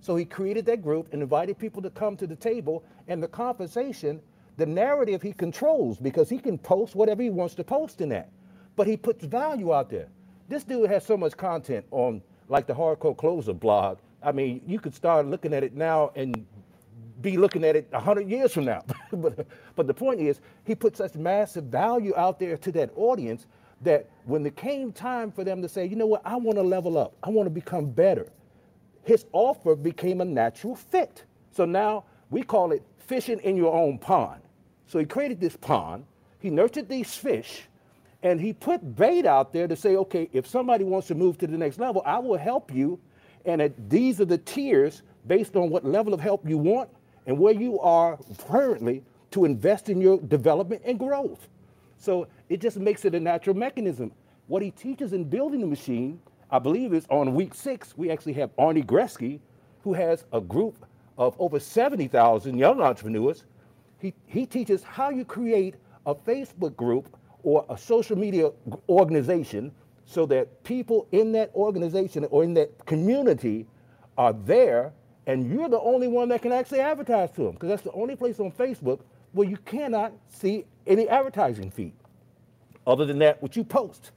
So 0.00 0.16
he 0.16 0.24
created 0.24 0.66
that 0.66 0.82
group 0.82 1.12
and 1.12 1.22
invited 1.22 1.58
people 1.58 1.82
to 1.82 1.90
come 1.90 2.16
to 2.18 2.26
the 2.26 2.36
table 2.36 2.84
and 3.08 3.22
the 3.22 3.28
conversation 3.28 4.20
the 4.56 4.66
narrative 4.66 5.22
he 5.22 5.32
controls 5.32 5.98
because 5.98 6.28
he 6.28 6.38
can 6.38 6.58
post 6.58 6.94
whatever 6.94 7.22
he 7.22 7.30
wants 7.30 7.54
to 7.54 7.64
post 7.64 8.00
in 8.00 8.08
that. 8.10 8.30
But 8.74 8.86
he 8.86 8.96
puts 8.96 9.24
value 9.24 9.72
out 9.72 9.90
there. 9.90 10.08
This 10.48 10.64
dude 10.64 10.90
has 10.90 11.04
so 11.04 11.16
much 11.16 11.36
content 11.36 11.84
on 11.90 12.22
like 12.48 12.66
the 12.66 12.74
Hardcore 12.74 13.16
Closer 13.16 13.52
blog. 13.52 13.98
I 14.22 14.32
mean, 14.32 14.62
you 14.66 14.78
could 14.78 14.94
start 14.94 15.26
looking 15.26 15.52
at 15.52 15.62
it 15.62 15.74
now 15.74 16.10
and 16.14 16.46
be 17.22 17.36
looking 17.36 17.64
at 17.64 17.76
it 17.76 17.88
100 17.90 18.28
years 18.28 18.52
from 18.52 18.64
now. 18.66 18.84
but, 19.12 19.46
but 19.74 19.86
the 19.86 19.94
point 19.94 20.20
is, 20.20 20.40
he 20.64 20.74
put 20.74 20.96
such 20.96 21.14
massive 21.14 21.64
value 21.64 22.14
out 22.16 22.38
there 22.38 22.56
to 22.58 22.72
that 22.72 22.90
audience 22.96 23.46
that 23.82 24.08
when 24.24 24.44
it 24.46 24.56
came 24.56 24.92
time 24.92 25.30
for 25.30 25.44
them 25.44 25.62
to 25.62 25.68
say, 25.68 25.86
you 25.86 25.96
know 25.96 26.06
what, 26.06 26.22
I 26.24 26.36
want 26.36 26.56
to 26.58 26.62
level 26.62 26.96
up, 26.96 27.14
I 27.22 27.30
want 27.30 27.46
to 27.46 27.50
become 27.50 27.86
better, 27.90 28.26
his 29.04 29.26
offer 29.32 29.76
became 29.76 30.20
a 30.20 30.24
natural 30.24 30.74
fit. 30.74 31.24
So 31.52 31.64
now 31.64 32.04
we 32.30 32.42
call 32.42 32.72
it 32.72 32.82
fishing 32.98 33.38
in 33.40 33.56
your 33.56 33.74
own 33.74 33.98
pond. 33.98 34.40
So 34.86 34.98
he 34.98 35.04
created 35.04 35.40
this 35.40 35.56
pond, 35.56 36.04
he 36.38 36.50
nurtured 36.50 36.88
these 36.88 37.14
fish, 37.14 37.62
and 38.22 38.40
he 38.40 38.52
put 38.52 38.96
bait 38.96 39.26
out 39.26 39.52
there 39.52 39.68
to 39.68 39.76
say, 39.76 39.96
okay, 39.96 40.28
if 40.32 40.46
somebody 40.46 40.84
wants 40.84 41.06
to 41.08 41.14
move 41.14 41.38
to 41.38 41.46
the 41.46 41.56
next 41.56 41.78
level, 41.78 42.02
I 42.04 42.18
will 42.18 42.36
help 42.36 42.74
you. 42.74 42.98
And 43.44 43.72
these 43.88 44.20
are 44.20 44.24
the 44.24 44.38
tiers 44.38 45.02
based 45.26 45.54
on 45.54 45.70
what 45.70 45.84
level 45.84 46.14
of 46.14 46.20
help 46.20 46.48
you 46.48 46.58
want 46.58 46.88
and 47.26 47.38
where 47.38 47.54
you 47.54 47.78
are 47.80 48.18
currently 48.48 49.02
to 49.32 49.44
invest 49.44 49.88
in 49.88 50.00
your 50.00 50.20
development 50.20 50.82
and 50.84 50.98
growth. 50.98 51.48
So 51.98 52.28
it 52.48 52.60
just 52.60 52.76
makes 52.76 53.04
it 53.04 53.14
a 53.14 53.20
natural 53.20 53.56
mechanism. 53.56 54.12
What 54.46 54.62
he 54.62 54.70
teaches 54.70 55.12
in 55.12 55.24
building 55.24 55.60
the 55.60 55.66
machine, 55.66 56.20
I 56.50 56.58
believe, 56.58 56.94
is 56.94 57.06
on 57.10 57.34
week 57.34 57.54
six, 57.54 57.96
we 57.96 58.10
actually 58.10 58.34
have 58.34 58.54
Arnie 58.56 58.84
Gresky, 58.84 59.40
who 59.82 59.92
has 59.94 60.24
a 60.32 60.40
group 60.40 60.86
of 61.18 61.34
over 61.38 61.58
70,000 61.58 62.56
young 62.56 62.80
entrepreneurs 62.80 63.44
he, 63.98 64.14
he 64.26 64.46
teaches 64.46 64.82
how 64.82 65.10
you 65.10 65.24
create 65.24 65.76
a 66.06 66.14
Facebook 66.14 66.76
group 66.76 67.16
or 67.42 67.64
a 67.68 67.78
social 67.78 68.16
media 68.16 68.50
organization 68.88 69.72
so 70.04 70.26
that 70.26 70.62
people 70.64 71.08
in 71.12 71.32
that 71.32 71.50
organization 71.54 72.24
or 72.30 72.44
in 72.44 72.54
that 72.54 72.86
community 72.86 73.66
are 74.16 74.32
there 74.32 74.92
and 75.26 75.50
you're 75.50 75.68
the 75.68 75.80
only 75.80 76.08
one 76.08 76.28
that 76.28 76.42
can 76.42 76.52
actually 76.52 76.80
advertise 76.80 77.30
to 77.32 77.42
them 77.42 77.52
because 77.52 77.68
that's 77.68 77.82
the 77.82 77.92
only 77.92 78.16
place 78.16 78.40
on 78.40 78.50
Facebook 78.52 79.00
where 79.32 79.48
you 79.48 79.56
cannot 79.58 80.12
see 80.28 80.64
any 80.86 81.08
advertising 81.08 81.70
feed 81.70 81.92
other 82.86 83.04
than 83.04 83.18
that 83.18 83.42
what 83.42 83.56
you 83.56 83.64
post. 83.64 84.12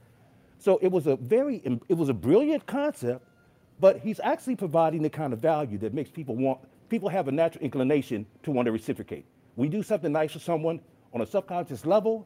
So 0.59 0.77
it 0.81 0.91
was 0.91 1.07
a 1.07 1.15
very 1.15 1.61
it 1.87 1.95
was 1.95 2.09
a 2.09 2.13
brilliant 2.13 2.65
concept, 2.65 3.25
but 3.79 3.99
he's 3.99 4.19
actually 4.19 4.55
providing 4.55 5.01
the 5.01 5.09
kind 5.09 5.33
of 5.33 5.39
value 5.39 5.77
that 5.79 5.93
makes 5.93 6.09
people 6.09 6.35
want 6.35 6.59
people 6.89 7.09
have 7.09 7.27
a 7.27 7.31
natural 7.31 7.63
inclination 7.63 8.25
to 8.43 8.51
want 8.51 8.65
to 8.65 8.71
reciprocate 8.71 9.25
we 9.59 9.67
do 9.67 9.83
something 9.83 10.13
nice 10.13 10.31
for 10.31 10.39
someone 10.39 10.79
on 11.13 11.19
a 11.19 11.25
subconscious 11.25 11.85
level, 11.85 12.25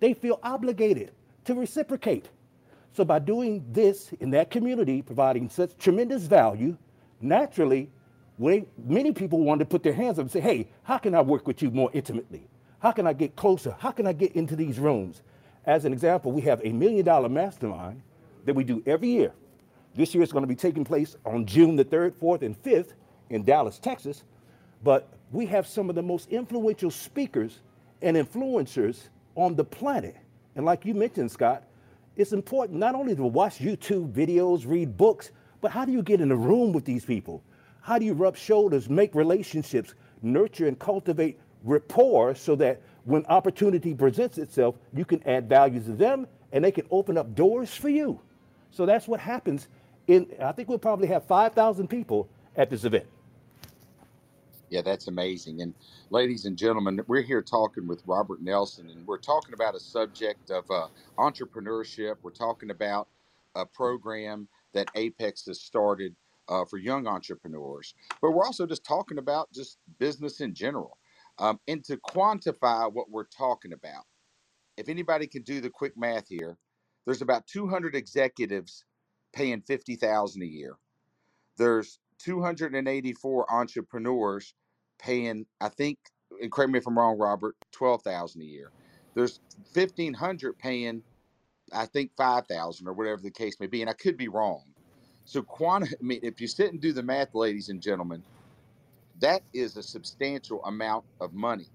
they 0.00 0.12
feel 0.12 0.38
obligated 0.42 1.12
to 1.46 1.54
reciprocate. 1.54 2.28
So 2.92 3.06
by 3.06 3.20
doing 3.20 3.64
this 3.72 4.12
in 4.20 4.30
that 4.30 4.50
community, 4.50 5.00
providing 5.00 5.48
such 5.48 5.76
tremendous 5.78 6.24
value, 6.24 6.76
naturally, 7.22 7.90
many 8.38 9.12
people 9.12 9.40
want 9.40 9.60
to 9.60 9.64
put 9.64 9.82
their 9.82 9.92
hands 9.92 10.18
up 10.18 10.24
and 10.24 10.30
say, 10.30 10.40
hey, 10.40 10.68
how 10.82 10.98
can 10.98 11.14
I 11.14 11.20
work 11.20 11.46
with 11.46 11.62
you 11.62 11.70
more 11.70 11.90
intimately? 11.92 12.48
How 12.80 12.92
can 12.92 13.06
I 13.06 13.12
get 13.12 13.36
closer? 13.36 13.76
How 13.78 13.90
can 13.90 14.06
I 14.06 14.12
get 14.12 14.32
into 14.32 14.56
these 14.56 14.78
rooms? 14.78 15.22
As 15.64 15.84
an 15.84 15.92
example, 15.92 16.32
we 16.32 16.42
have 16.42 16.60
a 16.64 16.70
million 16.70 17.04
dollar 17.04 17.28
mastermind 17.28 18.02
that 18.44 18.54
we 18.54 18.64
do 18.64 18.82
every 18.86 19.08
year. 19.08 19.32
This 19.94 20.14
year 20.14 20.22
is 20.22 20.32
going 20.32 20.42
to 20.42 20.48
be 20.48 20.56
taking 20.56 20.84
place 20.84 21.16
on 21.24 21.46
June 21.46 21.76
the 21.76 21.84
3rd, 21.84 22.12
4th, 22.12 22.42
and 22.42 22.60
5th 22.62 22.94
in 23.30 23.44
Dallas, 23.44 23.78
Texas. 23.78 24.24
But 24.82 25.08
we 25.30 25.46
have 25.46 25.66
some 25.66 25.88
of 25.88 25.94
the 25.94 26.02
most 26.02 26.28
influential 26.28 26.90
speakers 26.90 27.60
and 28.02 28.16
influencers 28.16 29.08
on 29.36 29.54
the 29.54 29.64
planet. 29.64 30.16
And 30.56 30.66
like 30.66 30.84
you 30.84 30.94
mentioned, 30.94 31.30
Scott, 31.30 31.64
it's 32.16 32.32
important 32.32 32.78
not 32.78 32.94
only 32.94 33.14
to 33.16 33.24
watch 33.24 33.58
YouTube 33.58 34.12
videos, 34.12 34.66
read 34.66 34.96
books, 34.96 35.30
but 35.60 35.70
how 35.70 35.84
do 35.84 35.92
you 35.92 36.02
get 36.02 36.20
in 36.20 36.30
a 36.30 36.36
room 36.36 36.72
with 36.72 36.84
these 36.84 37.04
people? 37.04 37.42
How 37.84 37.98
do 37.98 38.06
you 38.06 38.14
rub 38.14 38.34
shoulders, 38.34 38.88
make 38.88 39.14
relationships, 39.14 39.92
nurture 40.22 40.66
and 40.66 40.78
cultivate 40.78 41.38
rapport 41.64 42.34
so 42.34 42.56
that 42.56 42.80
when 43.04 43.26
opportunity 43.26 43.92
presents 43.92 44.38
itself, 44.38 44.76
you 44.94 45.04
can 45.04 45.22
add 45.28 45.50
value 45.50 45.80
to 45.80 45.92
them 45.92 46.26
and 46.52 46.64
they 46.64 46.70
can 46.70 46.86
open 46.90 47.18
up 47.18 47.34
doors 47.34 47.74
for 47.74 47.90
you. 47.90 48.18
So 48.70 48.86
that's 48.86 49.06
what 49.06 49.20
happens. 49.20 49.68
In 50.06 50.26
I 50.40 50.52
think 50.52 50.70
we'll 50.70 50.78
probably 50.78 51.08
have 51.08 51.26
5,000 51.26 51.86
people 51.86 52.26
at 52.56 52.70
this 52.70 52.84
event. 52.84 53.04
Yeah, 54.70 54.80
that's 54.80 55.08
amazing. 55.08 55.60
And 55.60 55.74
ladies 56.08 56.46
and 56.46 56.56
gentlemen, 56.56 56.98
we're 57.06 57.20
here 57.20 57.42
talking 57.42 57.86
with 57.86 58.02
Robert 58.06 58.40
Nelson, 58.40 58.88
and 58.88 59.06
we're 59.06 59.18
talking 59.18 59.52
about 59.52 59.74
a 59.74 59.80
subject 59.80 60.50
of 60.50 60.64
uh, 60.70 60.86
entrepreneurship. 61.18 62.14
We're 62.22 62.30
talking 62.30 62.70
about 62.70 63.08
a 63.54 63.66
program 63.66 64.48
that 64.72 64.88
Apex 64.94 65.44
has 65.44 65.60
started 65.60 66.16
uh, 66.48 66.64
for 66.64 66.78
young 66.78 67.06
entrepreneurs, 67.06 67.94
but 68.22 68.32
we're 68.32 68.44
also 68.46 68.66
just 68.66 68.84
talking 68.84 69.18
about 69.18 69.52
just 69.52 69.78
business 69.98 70.40
in 70.40 70.54
general. 70.54 70.98
Um, 71.38 71.60
and 71.68 71.84
to 71.86 71.98
quantify 71.98 72.92
what 72.92 73.10
we're 73.10 73.24
talking 73.26 73.72
about, 73.72 74.06
if 74.76 74.88
anybody 74.88 75.26
can 75.28 75.42
do 75.42 75.60
the 75.60 75.70
quick 75.70 75.96
math 75.96 76.28
here, 76.28 76.58
there's 77.06 77.22
about 77.22 77.46
200 77.46 77.94
executives 77.96 78.86
paying 79.32 79.62
50,000 79.62 80.42
a 80.42 80.46
year. 80.46 80.78
There's 81.56 82.00
284 82.18 83.52
entrepreneurs 83.52 84.54
paying, 84.98 85.46
I 85.60 85.68
think, 85.70 85.98
and 86.40 86.52
correct 86.52 86.72
me 86.72 86.78
if 86.78 86.86
I'm 86.86 86.98
wrong, 86.98 87.18
Robert, 87.18 87.56
twelve 87.72 88.02
thousand 88.02 88.42
a 88.42 88.46
year. 88.46 88.72
There's 89.14 89.40
fifteen 89.72 90.14
hundred 90.14 90.58
paying 90.58 91.04
I 91.72 91.86
think 91.86 92.12
five 92.16 92.46
thousand 92.46 92.88
or 92.88 92.94
whatever 92.94 93.22
the 93.22 93.30
case 93.30 93.60
may 93.60 93.66
be, 93.68 93.80
and 93.82 93.90
I 93.90 93.94
could 93.94 94.16
be 94.16 94.28
wrong. 94.28 94.73
So 95.24 95.42
quant, 95.42 95.86
I 96.00 96.02
mean, 96.04 96.20
if 96.22 96.40
you 96.40 96.48
sit 96.48 96.72
and 96.72 96.80
do 96.80 96.92
the 96.92 97.02
math, 97.02 97.34
ladies 97.34 97.68
and 97.70 97.82
gentlemen, 97.82 98.24
that 99.20 99.42
is 99.52 99.76
a 99.76 99.82
substantial 99.82 100.64
amount 100.64 101.04
of 101.20 101.34
money. 101.34 101.68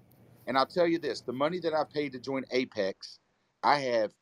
And 0.46 0.58
I'll 0.58 0.66
tell 0.66 0.86
you 0.86 0.98
this: 0.98 1.22
the 1.22 1.32
money 1.32 1.60
that 1.60 1.74
I 1.74 1.84
paid 1.84 2.12
to 2.12 2.20
join 2.20 2.44
Apex, 2.52 3.20
I 3.62 3.80
have 3.80 4.12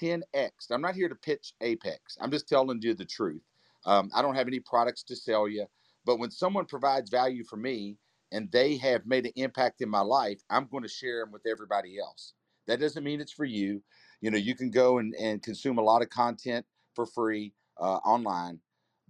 10x. 0.00 0.70
I'm 0.70 0.82
not 0.82 0.94
here 0.94 1.08
to 1.08 1.14
pitch 1.14 1.54
Apex. 1.60 2.16
I'm 2.20 2.30
just 2.30 2.48
telling 2.48 2.80
you 2.82 2.94
the 2.94 3.04
truth. 3.04 3.42
Um, 3.86 4.10
I 4.14 4.22
don't 4.22 4.34
have 4.34 4.48
any 4.48 4.60
products 4.60 5.02
to 5.04 5.16
sell 5.16 5.48
you, 5.48 5.66
but 6.04 6.18
when 6.18 6.30
someone 6.30 6.66
provides 6.66 7.10
value 7.10 7.44
for 7.44 7.56
me 7.56 7.98
and 8.32 8.50
they 8.52 8.76
have 8.78 9.06
made 9.06 9.26
an 9.26 9.32
impact 9.36 9.80
in 9.82 9.88
my 9.88 10.00
life, 10.00 10.42
I'm 10.50 10.66
going 10.66 10.82
to 10.82 10.88
share 10.88 11.20
them 11.20 11.32
with 11.32 11.46
everybody 11.46 11.98
else. 11.98 12.34
That 12.66 12.80
doesn't 12.80 13.04
mean 13.04 13.20
it's 13.20 13.32
for 13.32 13.44
you. 13.44 13.82
You 14.20 14.30
know, 14.30 14.38
you 14.38 14.56
can 14.56 14.70
go 14.70 14.98
and, 14.98 15.14
and 15.16 15.42
consume 15.42 15.78
a 15.78 15.82
lot 15.82 16.02
of 16.02 16.10
content 16.10 16.66
for 16.94 17.06
free 17.06 17.54
uh, 17.78 17.96
online. 17.98 18.60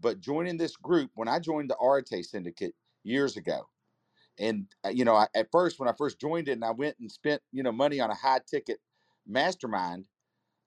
But 0.01 0.21
joining 0.21 0.57
this 0.57 0.77
group, 0.77 1.11
when 1.15 1.29
I 1.29 1.39
joined 1.39 1.71
the 1.71 1.79
Arete 1.79 2.25
Syndicate 2.25 2.75
years 3.05 3.37
ago, 3.37 3.69
and 4.39 4.67
uh, 4.85 4.91
you 4.91 5.05
know, 5.05 5.15
I, 5.17 5.29
at 5.35 5.51
first 5.53 5.81
when 5.81 5.89
I 5.89 5.93
first 5.93 6.21
joined 6.21 6.49
it, 6.49 6.53
and 6.53 6.65
I 6.65 6.73
went 6.73 6.97
and 7.01 7.11
spent 7.11 7.43
you 7.53 7.63
know 7.63 7.73
money 7.73 8.01
on 8.01 8.11
a 8.11 8.15
high 8.15 8.41
ticket 8.47 8.81
mastermind, 9.27 10.09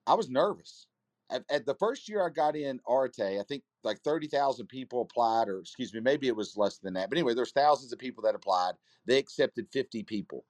I 0.06 0.14
was 0.14 0.30
nervous. 0.30 0.86
At, 1.30 1.44
at 1.50 1.66
the 1.66 1.74
first 1.76 2.08
year 2.08 2.24
I 2.26 2.30
got 2.30 2.56
in 2.56 2.80
Arete, 2.88 3.40
I 3.40 3.44
think 3.48 3.64
like 3.84 4.00
thirty 4.02 4.28
thousand 4.28 4.68
people 4.68 5.02
applied, 5.02 5.48
or 5.48 5.60
excuse 5.60 5.94
me, 5.94 6.00
maybe 6.00 6.28
it 6.28 6.36
was 6.36 6.56
less 6.56 6.78
than 6.78 6.94
that. 6.94 7.10
But 7.10 7.18
anyway, 7.18 7.34
there's 7.34 7.52
thousands 7.52 7.92
of 7.92 7.98
people 8.00 8.24
that 8.24 8.34
applied. 8.36 8.74
They 9.06 9.18
accepted 9.18 9.68
fifty 9.72 10.02
people. 10.02 10.44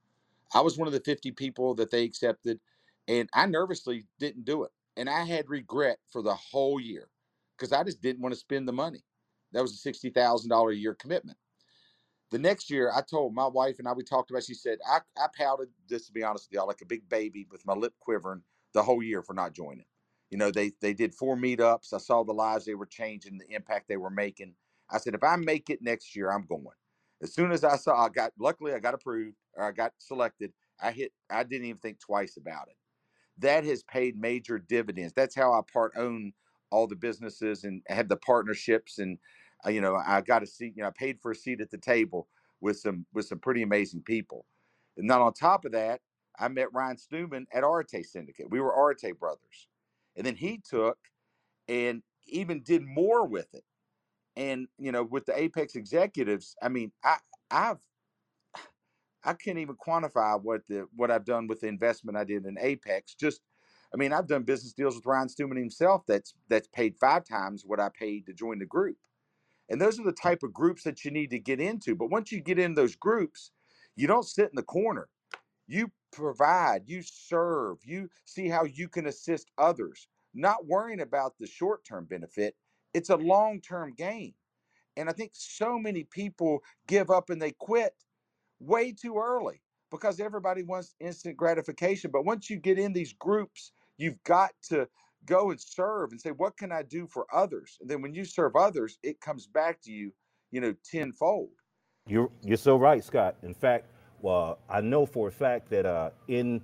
I 0.54 0.60
was 0.60 0.78
one 0.78 0.88
of 0.88 0.92
the 0.94 1.00
50 1.00 1.32
people 1.32 1.74
that 1.76 1.90
they 1.90 2.04
accepted, 2.04 2.60
and 3.06 3.28
I 3.34 3.46
nervously 3.46 4.06
didn't 4.18 4.44
do 4.44 4.64
it. 4.64 4.70
And 4.96 5.08
I 5.08 5.24
had 5.24 5.48
regret 5.50 5.98
for 6.10 6.22
the 6.22 6.34
whole 6.34 6.80
year 6.80 7.08
because 7.60 7.72
I 7.72 7.84
just 7.84 8.00
didn't 8.00 8.22
want 8.22 8.32
to 8.32 8.40
spend 8.40 8.66
the 8.66 8.72
money. 8.72 9.04
That 9.52 9.60
was 9.62 9.84
a 9.84 9.88
$60,000 9.88 10.72
a 10.72 10.76
year 10.76 10.94
commitment. 10.94 11.36
The 12.30 12.38
next 12.38 12.70
year, 12.70 12.90
I 12.94 13.02
told 13.02 13.34
my 13.34 13.46
wife 13.46 13.78
and 13.78 13.88
I, 13.88 13.92
we 13.92 14.04
talked 14.04 14.30
about, 14.30 14.44
she 14.44 14.54
said, 14.54 14.78
I, 14.88 15.00
I 15.16 15.26
pouted, 15.36 15.68
just 15.88 16.06
to 16.06 16.12
be 16.12 16.22
honest 16.22 16.48
with 16.48 16.56
y'all, 16.56 16.68
like 16.68 16.80
a 16.80 16.86
big 16.86 17.08
baby 17.08 17.46
with 17.50 17.66
my 17.66 17.74
lip 17.74 17.92
quivering 18.00 18.42
the 18.72 18.82
whole 18.82 19.02
year 19.02 19.22
for 19.22 19.34
not 19.34 19.52
joining. 19.52 19.84
You 20.30 20.38
know, 20.38 20.52
they, 20.52 20.72
they 20.80 20.94
did 20.94 21.12
four 21.12 21.36
meetups. 21.36 21.92
I 21.92 21.98
saw 21.98 22.22
the 22.22 22.32
lives 22.32 22.64
they 22.64 22.76
were 22.76 22.86
changing, 22.86 23.38
the 23.38 23.52
impact 23.52 23.88
they 23.88 23.96
were 23.96 24.10
making. 24.10 24.54
I 24.88 24.98
said, 24.98 25.14
if 25.14 25.24
I 25.24 25.36
make 25.36 25.70
it 25.70 25.82
next 25.82 26.14
year, 26.14 26.30
I'm 26.30 26.46
going. 26.46 26.66
As 27.20 27.34
soon 27.34 27.50
as 27.50 27.64
I 27.64 27.76
saw, 27.76 28.06
I 28.06 28.08
got, 28.08 28.32
luckily, 28.38 28.72
I 28.72 28.78
got 28.78 28.94
approved 28.94 29.36
or 29.54 29.64
I 29.64 29.72
got 29.72 29.92
selected. 29.98 30.52
I 30.80 30.92
hit, 30.92 31.12
I 31.28 31.42
didn't 31.42 31.66
even 31.66 31.80
think 31.80 31.98
twice 31.98 32.36
about 32.36 32.68
it. 32.68 32.76
That 33.38 33.64
has 33.64 33.82
paid 33.82 34.16
major 34.16 34.58
dividends. 34.58 35.12
That's 35.14 35.34
how 35.34 35.52
I 35.52 35.60
part 35.70 35.92
own 35.96 36.32
all 36.70 36.86
the 36.86 36.96
businesses 36.96 37.64
and 37.64 37.82
had 37.88 38.08
the 38.08 38.16
partnerships. 38.16 38.98
And, 38.98 39.18
uh, 39.66 39.70
you 39.70 39.80
know, 39.80 39.96
I 39.96 40.20
got 40.20 40.42
a 40.42 40.46
seat, 40.46 40.74
you 40.76 40.82
know, 40.82 40.88
I 40.88 40.92
paid 40.92 41.20
for 41.20 41.32
a 41.32 41.36
seat 41.36 41.60
at 41.60 41.70
the 41.70 41.78
table 41.78 42.28
with 42.60 42.78
some, 42.78 43.06
with 43.12 43.26
some 43.26 43.38
pretty 43.38 43.62
amazing 43.62 44.02
people. 44.02 44.46
And 44.96 45.10
then 45.10 45.20
on 45.20 45.32
top 45.32 45.64
of 45.64 45.72
that, 45.72 46.00
I 46.38 46.48
met 46.48 46.72
Ryan 46.72 46.96
Stewman 46.98 47.46
at 47.52 47.64
Arete 47.64 48.04
Syndicate. 48.04 48.50
We 48.50 48.60
were 48.60 48.74
Arete 48.74 49.18
brothers. 49.18 49.68
And 50.16 50.26
then 50.26 50.36
he 50.36 50.58
took 50.58 50.98
and 51.68 52.02
even 52.26 52.62
did 52.62 52.82
more 52.82 53.26
with 53.26 53.54
it 53.54 53.64
and 54.36 54.68
you 54.78 54.92
know 54.92 55.02
with 55.02 55.26
the 55.26 55.38
apex 55.38 55.74
executives 55.74 56.56
i 56.62 56.68
mean 56.68 56.92
i 57.04 57.16
i've 57.50 57.80
i 59.24 59.32
can't 59.32 59.58
even 59.58 59.76
quantify 59.76 60.40
what 60.40 60.62
the 60.68 60.86
what 60.94 61.10
i've 61.10 61.24
done 61.24 61.46
with 61.46 61.60
the 61.60 61.66
investment 61.66 62.16
i 62.16 62.24
did 62.24 62.46
in 62.46 62.56
apex 62.60 63.14
just 63.14 63.42
i 63.94 63.96
mean 63.96 64.12
i've 64.12 64.26
done 64.26 64.42
business 64.42 64.72
deals 64.72 64.94
with 64.96 65.06
ryan 65.06 65.28
stewman 65.28 65.58
himself 65.58 66.02
that's 66.06 66.34
that's 66.48 66.68
paid 66.68 66.96
five 66.96 67.24
times 67.24 67.64
what 67.66 67.80
i 67.80 67.88
paid 67.98 68.26
to 68.26 68.32
join 68.32 68.58
the 68.58 68.66
group 68.66 68.96
and 69.68 69.80
those 69.80 70.00
are 70.00 70.04
the 70.04 70.12
type 70.12 70.42
of 70.42 70.52
groups 70.52 70.82
that 70.82 71.04
you 71.04 71.10
need 71.10 71.30
to 71.30 71.38
get 71.38 71.60
into 71.60 71.94
but 71.94 72.10
once 72.10 72.32
you 72.32 72.40
get 72.40 72.58
in 72.58 72.74
those 72.74 72.96
groups 72.96 73.52
you 73.96 74.06
don't 74.06 74.26
sit 74.26 74.50
in 74.50 74.56
the 74.56 74.62
corner 74.62 75.08
you 75.66 75.90
provide 76.12 76.82
you 76.86 77.02
serve 77.02 77.78
you 77.84 78.08
see 78.24 78.48
how 78.48 78.64
you 78.64 78.88
can 78.88 79.06
assist 79.06 79.50
others 79.58 80.08
not 80.34 80.66
worrying 80.66 81.00
about 81.00 81.34
the 81.38 81.46
short 81.46 81.84
term 81.84 82.04
benefit 82.04 82.54
it's 82.94 83.10
a 83.10 83.16
long 83.16 83.60
term 83.60 83.94
game. 83.96 84.34
And 84.96 85.08
I 85.08 85.12
think 85.12 85.30
so 85.34 85.78
many 85.78 86.04
people 86.04 86.60
give 86.86 87.10
up 87.10 87.30
and 87.30 87.40
they 87.40 87.52
quit 87.52 87.92
way 88.58 88.92
too 88.92 89.18
early 89.18 89.62
because 89.90 90.20
everybody 90.20 90.62
wants 90.62 90.94
instant 91.00 91.36
gratification. 91.36 92.10
But 92.10 92.24
once 92.24 92.50
you 92.50 92.56
get 92.56 92.78
in 92.78 92.92
these 92.92 93.12
groups, 93.14 93.72
you've 94.00 94.22
got 94.24 94.50
to 94.70 94.88
go 95.26 95.50
and 95.50 95.60
serve 95.60 96.12
and 96.12 96.20
say, 96.20 96.30
what 96.30 96.56
can 96.56 96.72
I 96.72 96.82
do 96.82 97.06
for 97.06 97.26
others? 97.32 97.76
And 97.80 97.88
then 97.88 98.00
when 98.02 98.14
you 98.14 98.24
serve 98.24 98.56
others, 98.56 98.98
it 99.02 99.20
comes 99.20 99.46
back 99.46 99.80
to 99.82 99.92
you, 99.92 100.12
you 100.50 100.60
know, 100.60 100.74
tenfold. 100.90 101.50
You're 102.06 102.30
you're 102.42 102.56
so 102.56 102.76
right, 102.76 103.04
Scott. 103.04 103.36
In 103.42 103.54
fact, 103.54 103.90
well, 104.22 104.58
I 104.68 104.80
know 104.80 105.06
for 105.06 105.28
a 105.28 105.32
fact 105.32 105.68
that 105.70 105.86
uh, 105.86 106.10
in 106.28 106.60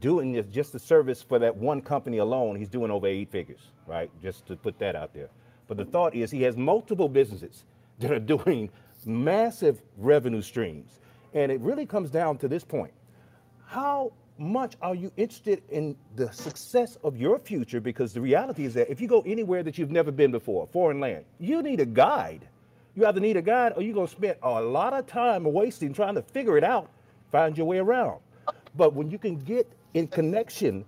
doing 0.00 0.32
this, 0.32 0.46
just 0.46 0.72
the 0.72 0.78
service 0.78 1.22
for 1.22 1.38
that 1.38 1.54
one 1.54 1.80
company 1.80 2.18
alone, 2.18 2.56
he's 2.56 2.68
doing 2.68 2.90
over 2.90 3.06
eight 3.06 3.30
figures, 3.30 3.72
right? 3.86 4.10
Just 4.22 4.46
to 4.46 4.56
put 4.56 4.78
that 4.78 4.94
out 4.94 5.12
there. 5.12 5.28
But 5.66 5.76
the 5.76 5.84
thought 5.84 6.14
is 6.14 6.30
he 6.30 6.42
has 6.42 6.56
multiple 6.56 7.08
businesses 7.08 7.64
that 7.98 8.10
are 8.10 8.18
doing 8.18 8.70
massive 9.04 9.82
revenue 9.96 10.42
streams. 10.42 11.00
And 11.34 11.52
it 11.52 11.60
really 11.60 11.86
comes 11.86 12.10
down 12.10 12.38
to 12.38 12.48
this 12.48 12.64
point. 12.64 12.92
How 13.66 14.12
much 14.40 14.74
are 14.80 14.94
you 14.94 15.12
interested 15.16 15.62
in 15.68 15.94
the 16.16 16.32
success 16.32 16.96
of 17.04 17.16
your 17.16 17.38
future? 17.38 17.80
Because 17.80 18.12
the 18.12 18.20
reality 18.20 18.64
is 18.64 18.74
that 18.74 18.90
if 18.90 19.00
you 19.00 19.06
go 19.06 19.22
anywhere 19.26 19.62
that 19.62 19.78
you've 19.78 19.90
never 19.90 20.10
been 20.10 20.30
before, 20.30 20.66
foreign 20.72 20.98
land, 20.98 21.24
you 21.38 21.62
need 21.62 21.78
a 21.80 21.86
guide. 21.86 22.48
You 22.96 23.06
either 23.06 23.20
need 23.20 23.36
a 23.36 23.42
guide 23.42 23.74
or 23.76 23.82
you're 23.82 23.94
going 23.94 24.08
to 24.08 24.12
spend 24.12 24.36
a 24.42 24.60
lot 24.60 24.94
of 24.94 25.06
time 25.06 25.44
wasting 25.44 25.92
trying 25.92 26.14
to 26.14 26.22
figure 26.22 26.56
it 26.56 26.64
out, 26.64 26.90
find 27.30 27.56
your 27.56 27.66
way 27.66 27.78
around. 27.78 28.20
But 28.76 28.94
when 28.94 29.10
you 29.10 29.18
can 29.18 29.36
get 29.36 29.70
in 29.94 30.06
connection 30.08 30.84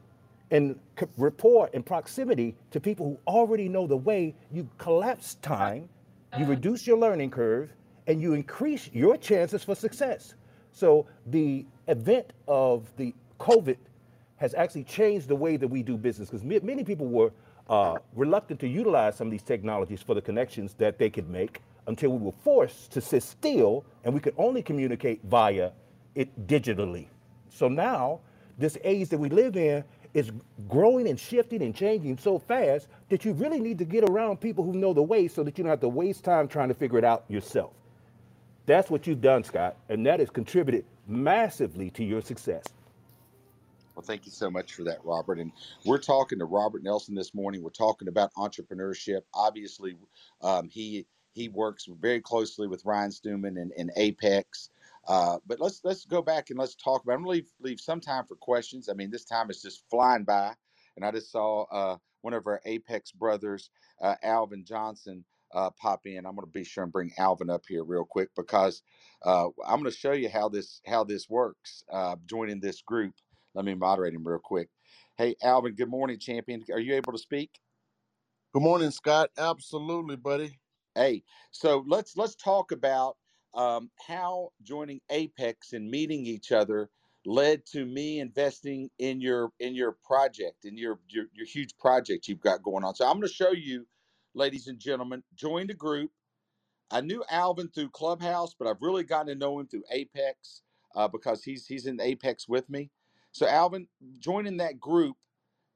and 0.51 0.79
rapport 1.17 1.71
and 1.75 1.85
proximity 1.85 2.55
to 2.71 2.81
people 2.81 3.07
who 3.07 3.19
already 3.31 3.69
know 3.69 3.87
the 3.87 3.97
way, 3.97 4.35
you 4.51 4.69
collapse 4.79 5.37
time, 5.37 5.89
you 6.37 6.45
uh-huh. 6.45 6.51
reduce 6.51 6.87
your 6.87 6.99
learning 6.99 7.31
curve, 7.31 7.71
and 8.07 8.21
you 8.21 8.35
increase 8.35 8.91
your 8.93 9.17
chances 9.17 9.63
for 9.63 9.75
success. 9.75 10.35
So 10.73 11.07
the 11.27 11.67
event 11.89 12.33
of 12.49 12.91
the 12.97 13.15
COVID 13.43 13.77
has 14.37 14.55
actually 14.55 14.85
changed 14.85 15.27
the 15.27 15.35
way 15.35 15.57
that 15.57 15.67
we 15.67 15.83
do 15.83 15.97
business 15.97 16.31
because 16.31 16.45
many 16.45 16.85
people 16.85 17.07
were 17.07 17.33
uh, 17.69 17.97
reluctant 18.15 18.61
to 18.61 18.69
utilize 18.69 19.17
some 19.17 19.27
of 19.27 19.31
these 19.33 19.43
technologies 19.43 20.01
for 20.01 20.15
the 20.15 20.23
connections 20.23 20.75
that 20.75 20.97
they 20.97 21.11
could 21.11 21.29
make 21.29 21.61
until 21.89 22.11
we 22.11 22.19
were 22.19 22.39
forced 22.45 22.93
to 22.93 23.01
sit 23.01 23.23
still 23.23 23.85
and 24.05 24.15
we 24.15 24.21
could 24.21 24.35
only 24.39 24.63
communicate 24.63 25.21
via 25.25 25.73
it 26.15 26.47
digitally. 26.47 27.07
So 27.51 27.67
now, 27.67 28.21
this 28.59 28.79
age 28.85 29.09
that 29.09 29.19
we 29.19 29.29
live 29.29 29.57
in, 29.57 29.83
is 30.15 30.31
growing 30.69 31.09
and 31.09 31.19
shifting 31.19 31.63
and 31.63 31.75
changing 31.75 32.19
so 32.19 32.39
fast 32.39 32.87
that 33.09 33.25
you 33.25 33.33
really 33.33 33.59
need 33.59 33.79
to 33.79 33.85
get 33.85 34.05
around 34.09 34.41
people 34.41 34.63
who 34.63 34.75
know 34.75 34.93
the 34.93 35.03
way 35.03 35.27
so 35.27 35.43
that 35.43 35.57
you 35.57 35.65
don't 35.65 35.71
have 35.71 35.81
to 35.81 35.89
waste 35.89 36.23
time 36.23 36.47
trying 36.47 36.69
to 36.69 36.75
figure 36.75 36.99
it 36.99 37.05
out 37.05 37.25
yourself. 37.29 37.73
That's 38.67 38.91
what 38.91 39.07
you've 39.07 39.23
done, 39.23 39.43
Scott, 39.43 39.77
and 39.89 40.07
that 40.07 40.21
has 40.21 40.31
contributed 40.31 40.85
massively 41.09 41.91
to 41.93 42.05
your 42.05 42.21
success. 42.21 42.65
Well, 43.95 44.05
thank 44.05 44.27
you 44.27 44.33
so 44.33 44.51
much 44.51 44.75
for 44.75 44.85
that, 44.85 45.05
Robert. 45.05 45.39
And 45.39 45.53
we're 45.85 45.99
talking 45.99 46.39
to 46.39 46.47
Robert 46.47 46.83
Nelson 46.83 47.15
this 47.15 47.35
morning. 47.35 47.63
We're 47.63 47.71
talking 47.71 48.09
about 48.09 48.33
entrepreneurship. 48.35 49.23
Obviously, 49.35 49.97
um, 50.41 50.69
he 50.69 51.07
he 51.35 51.49
works 51.49 51.87
very 52.01 52.21
closely 52.21 52.69
with 52.69 52.85
Ryan 52.85 53.11
Stewman 53.11 53.57
and, 53.59 53.73
and 53.77 53.91
Apex. 53.97 54.71
Uh, 55.09 55.39
but 55.47 55.61
let's 55.61 55.83
let's 55.85 56.07
go 56.07 56.23
back 56.23 56.51
and 56.51 56.59
let's 56.59 56.75
talk 56.75 57.03
about. 57.05 57.15
I'm 57.15 57.21
gonna 57.21 57.31
leave 57.33 57.51
leave 57.61 57.81
some 57.81 58.01
time 58.01 58.25
for 58.27 58.37
questions. 58.37 58.89
I 58.89 58.95
mean, 58.95 59.11
this 59.11 59.25
time 59.25 59.51
is 59.51 59.61
just 59.63 59.85
flying 59.91 60.25
by, 60.25 60.55
and 60.97 61.05
I 61.05 61.11
just 61.11 61.31
saw 61.31 61.65
uh, 61.65 61.99
one 62.23 62.33
of 62.35 62.47
our 62.47 62.63
Apex 62.65 63.13
brothers, 63.13 63.71
uh, 64.01 64.15
Alvin 64.23 64.65
Johnson, 64.65 65.25
uh, 65.53 65.71
pop 65.71 66.07
in. 66.07 66.25
I'm 66.25 66.35
gonna 66.35 66.47
be 66.47 66.65
sure 66.65 66.85
and 66.85 66.93
bring 66.93 67.13
Alvin 67.19 67.51
up 67.51 67.65
here 67.69 67.85
real 67.85 68.07
quick 68.07 68.31
because 68.37 68.83
uh, 69.23 69.49
I'm 69.67 69.81
gonna 69.81 69.91
show 69.91 70.13
you 70.13 70.31
how 70.31 70.49
this 70.49 70.81
how 70.87 71.05
this 71.05 71.29
works. 71.29 71.85
Uh, 71.93 72.17
joining 72.27 72.61
this 72.61 72.81
group. 72.81 73.15
Let 73.55 73.65
me 73.67 73.75
moderate 73.75 74.15
him 74.15 74.27
real 74.27 74.41
quick. 74.41 74.71
Hey, 75.19 75.37
Alvin. 75.43 75.75
Good 75.75 75.91
morning, 75.91 76.19
champion. 76.19 76.65
Are 76.73 76.81
you 76.81 76.95
able 76.97 77.13
to 77.13 77.19
speak? 77.19 77.51
Good 78.53 78.65
morning, 78.65 78.91
Scott. 78.91 79.31
Absolutely, 79.39 80.17
buddy. 80.17 80.59
Hey, 80.97 81.23
so 81.53 81.85
let's 81.87 82.19
let's 82.19 82.35
talk 82.35 82.73
about 82.73 83.17
um, 83.55 83.93
how 84.09 84.51
joining 84.65 85.01
Apex 85.13 85.73
and 85.73 85.89
meeting 85.89 86.27
each 86.27 86.53
other 86.53 86.91
led 87.27 87.65
to 87.69 87.87
me 87.87 88.21
investing 88.21 88.91
in 88.99 89.23
your 89.23 89.53
in 89.61 89.77
your 89.77 89.99
project 90.05 90.67
in 90.67 90.77
your 90.77 90.99
your, 91.09 91.27
your 91.33 91.47
huge 91.47 91.79
project 91.79 92.29
you've 92.29 92.41
got 92.41 92.65
going 92.65 92.85
on. 92.85 92.97
So 92.97 93.07
I'm 93.07 93.19
going 93.19 93.29
to 93.29 93.35
show 93.35 93.53
you, 93.53 93.87
ladies 94.35 94.67
and 94.67 94.81
gentlemen, 94.81 95.23
join 95.37 95.69
the 95.69 95.75
group. 95.75 96.11
I 96.91 97.03
knew 97.03 97.25
Alvin 97.31 97.69
through 97.69 97.91
Clubhouse, 97.91 98.55
but 98.55 98.69
I've 98.69 98.83
really 98.83 99.05
gotten 99.05 99.29
to 99.29 99.37
know 99.37 99.61
him 99.61 99.69
through 99.69 99.85
Apex 99.93 100.63
uh, 100.97 101.09
because 101.09 101.45
he's 101.45 101.67
he's 101.67 101.87
in 101.87 102.01
Apex 102.01 102.49
with 102.49 102.71
me. 102.71 102.91
So 103.33 103.47
Alvin, 103.49 103.89
joining 104.19 104.59
that 104.59 104.79
group, 104.79 105.17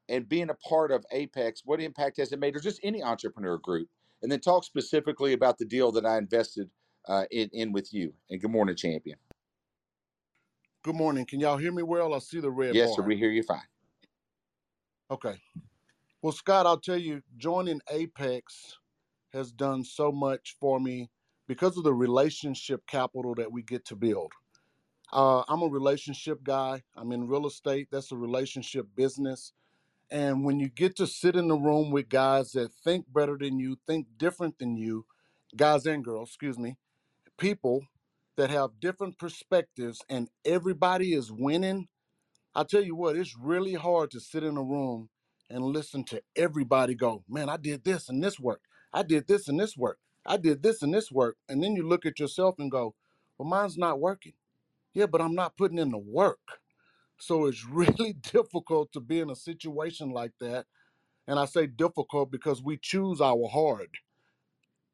and 0.09 0.29
being 0.29 0.51
a 0.51 0.55
part 0.55 0.93
of 0.93 1.05
Apex, 1.11 1.63
what 1.65 1.81
impact 1.81 2.19
has 2.19 2.33
it 2.33 2.39
made, 2.39 2.55
or 2.55 2.61
just 2.61 2.81
any 2.83 3.03
entrepreneur 3.03 3.59
group? 3.59 3.89
And 4.23 4.31
then 4.31 4.41
talk 4.41 4.65
specifically 4.65 5.33
about 5.33 5.59
the 5.59 5.65
deal 5.65 5.91
that 5.93 6.07
I 6.07 6.19
invested 6.19 6.71
uh, 7.09 7.25
in, 7.31 7.49
in 7.53 7.73
with 7.73 7.93
you. 7.93 8.13
And 8.31 8.41
good 8.41 8.51
morning, 8.51 8.77
champion. 8.77 9.19
Good 10.83 10.95
morning. 10.95 11.27
Can 11.27 11.41
y'all 11.41 11.57
hear 11.57 11.73
me 11.73 11.83
well? 11.83 12.15
I 12.15 12.19
see 12.21 12.41
the 12.41 12.51
red 12.51 12.75
Yes, 12.75 12.89
bar. 12.89 12.97
sir. 12.97 13.03
We 13.03 13.17
hear 13.17 13.31
you 13.31 13.43
fine. 13.43 13.67
Okay. 15.11 15.41
Well, 16.23 16.33
Scott, 16.33 16.67
I'll 16.67 16.81
tell 16.81 16.97
you, 16.97 17.23
joining 17.37 17.81
Apex 17.91 18.79
has 19.33 19.53
done 19.53 19.85
so 19.85 20.13
much 20.13 20.57
for 20.61 20.81
me 20.81 21.11
because 21.47 21.77
of 21.77 21.85
the 21.85 21.95
relationship 21.95 22.87
capital 22.87 23.35
that 23.35 23.51
we 23.51 23.63
get 23.63 23.85
to 23.87 23.97
build. 23.97 24.33
Uh, 25.13 25.45
I'm 25.49 25.63
a 25.63 25.69
relationship 25.69 26.45
guy. 26.45 26.83
I'm 26.97 27.13
in 27.13 27.29
real 27.29 27.47
estate. 27.47 27.89
That's 27.93 28.13
a 28.13 28.17
relationship 28.17 28.87
business. 28.97 29.53
And 30.11 30.45
when 30.45 30.61
you 30.61 30.69
get 30.69 30.97
to 30.97 31.07
sit 31.07 31.37
in 31.37 31.49
the 31.49 31.57
room 31.57 31.91
with 31.91 32.09
guys 32.09 32.53
that 32.53 32.73
think 32.85 33.07
better 33.13 33.39
than 33.39 33.59
you, 33.59 33.79
think 33.87 34.07
different 34.19 34.59
than 34.59 34.77
you, 34.77 35.07
guys 35.57 35.87
and 35.87 36.05
girls, 36.05 36.31
excuse 36.31 36.59
me, 36.59 36.77
people 37.39 37.87
that 38.37 38.51
have 38.51 38.81
different 38.81 39.19
perspectives 39.19 40.03
and 40.09 40.29
everybody 40.45 41.15
is 41.15 41.33
winning, 41.33 41.89
I 42.55 42.65
tell 42.65 42.85
you 42.85 42.97
what, 42.97 43.17
it's 43.17 43.37
really 43.39 43.75
hard 43.75 44.13
to 44.13 44.21
sit 44.21 44.45
in 44.45 44.59
a 44.59 44.65
room 44.65 45.11
and 45.51 45.65
listen 45.65 46.05
to 46.07 46.23
everybody 46.37 46.95
go, 46.97 47.25
man, 47.29 47.49
I 47.51 47.59
did 47.59 47.85
this 47.85 48.11
and 48.11 48.25
this 48.25 48.41
work. 48.41 48.63
I 48.93 49.05
did 49.05 49.29
this 49.29 49.49
and 49.49 49.61
this 49.61 49.77
work. 49.77 49.99
I 50.27 50.39
did 50.39 50.63
this 50.63 50.83
and 50.83 50.95
this 50.95 51.13
work. 51.13 51.39
And 51.49 51.63
then 51.65 51.77
you 51.77 51.89
look 51.89 52.07
at 52.07 52.21
yourself 52.21 52.57
and 52.61 52.71
go, 52.71 52.95
well, 53.39 53.49
mine's 53.49 53.79
not 53.79 54.01
working. 54.01 54.35
Yeah, 54.97 55.05
but 55.05 55.21
I'm 55.21 55.35
not 55.35 55.59
putting 55.59 55.77
in 55.79 55.91
the 55.91 55.99
work. 55.99 56.61
So 57.19 57.45
it's 57.47 57.67
really 57.71 58.15
difficult 58.15 58.93
to 58.93 59.01
be 59.01 59.21
in 59.21 59.29
a 59.31 59.37
situation 59.37 60.11
like 60.11 60.33
that. 60.41 60.65
And 61.29 61.39
I 61.39 61.45
say 61.45 61.67
difficult 61.67 62.31
because 62.31 62.63
we 62.63 62.79
choose 62.79 63.21
our 63.21 63.47
hard. 63.49 63.91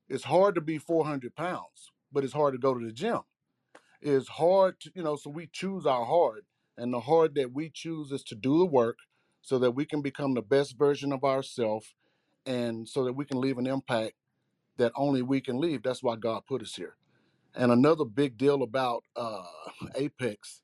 It's 0.09 0.25
hard 0.25 0.57
to 0.57 0.61
be 0.61 0.79
400 0.79 1.37
pounds, 1.37 1.91
but 2.13 2.25
it's 2.25 2.33
hard 2.33 2.55
to 2.55 2.59
go 2.59 2.75
to 2.75 2.85
the 2.85 2.93
gym. 2.93 3.21
It's 4.01 4.29
hard 4.29 4.81
to, 4.81 4.93
you 4.95 5.05
know, 5.05 5.15
so 5.17 5.31
we 5.31 5.47
choose 5.53 5.87
our 5.87 6.05
hard. 6.05 6.47
And 6.77 6.93
the 6.93 7.01
hard 7.01 7.37
that 7.37 7.53
we 7.53 7.71
choose 7.71 8.11
is 8.11 8.25
to 8.25 8.35
do 8.35 8.59
the 8.59 8.67
work 8.67 8.99
so 9.41 9.61
that 9.61 9.73
we 9.73 9.85
can 9.85 10.03
become 10.03 10.35
the 10.35 10.43
best 10.43 10.77
version 10.77 11.13
of 11.13 11.23
ourselves 11.23 11.95
and 12.45 12.89
so 12.89 13.05
that 13.05 13.13
we 13.13 13.25
can 13.25 13.41
leave 13.41 13.59
an 13.59 13.69
impact 13.69 14.15
that 14.79 14.93
only 14.97 15.23
we 15.23 15.41
can 15.41 15.61
leave. 15.61 15.85
That's 15.85 16.03
why 16.03 16.17
God 16.17 16.43
put 16.49 16.63
us 16.63 16.75
here. 16.75 16.97
And 17.55 17.71
another 17.71 18.05
big 18.05 18.39
deal 18.39 18.63
about 18.63 19.05
uh, 19.15 19.45
Apex, 19.95 20.63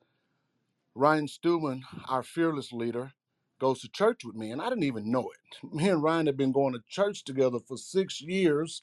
Ryan 0.94 1.28
Stewman, 1.28 1.84
our 2.08 2.22
fearless 2.22 2.72
leader, 2.72 3.12
goes 3.60 3.80
to 3.80 3.90
church 3.90 4.24
with 4.24 4.34
me, 4.36 4.50
and 4.50 4.62
I 4.62 4.68
didn't 4.68 4.84
even 4.84 5.10
know 5.10 5.30
it. 5.30 5.72
Me 5.74 5.88
and 5.88 6.02
Ryan 6.02 6.26
have 6.26 6.36
been 6.36 6.52
going 6.52 6.72
to 6.74 6.82
church 6.88 7.24
together 7.24 7.58
for 7.58 7.76
six 7.76 8.20
years, 8.20 8.82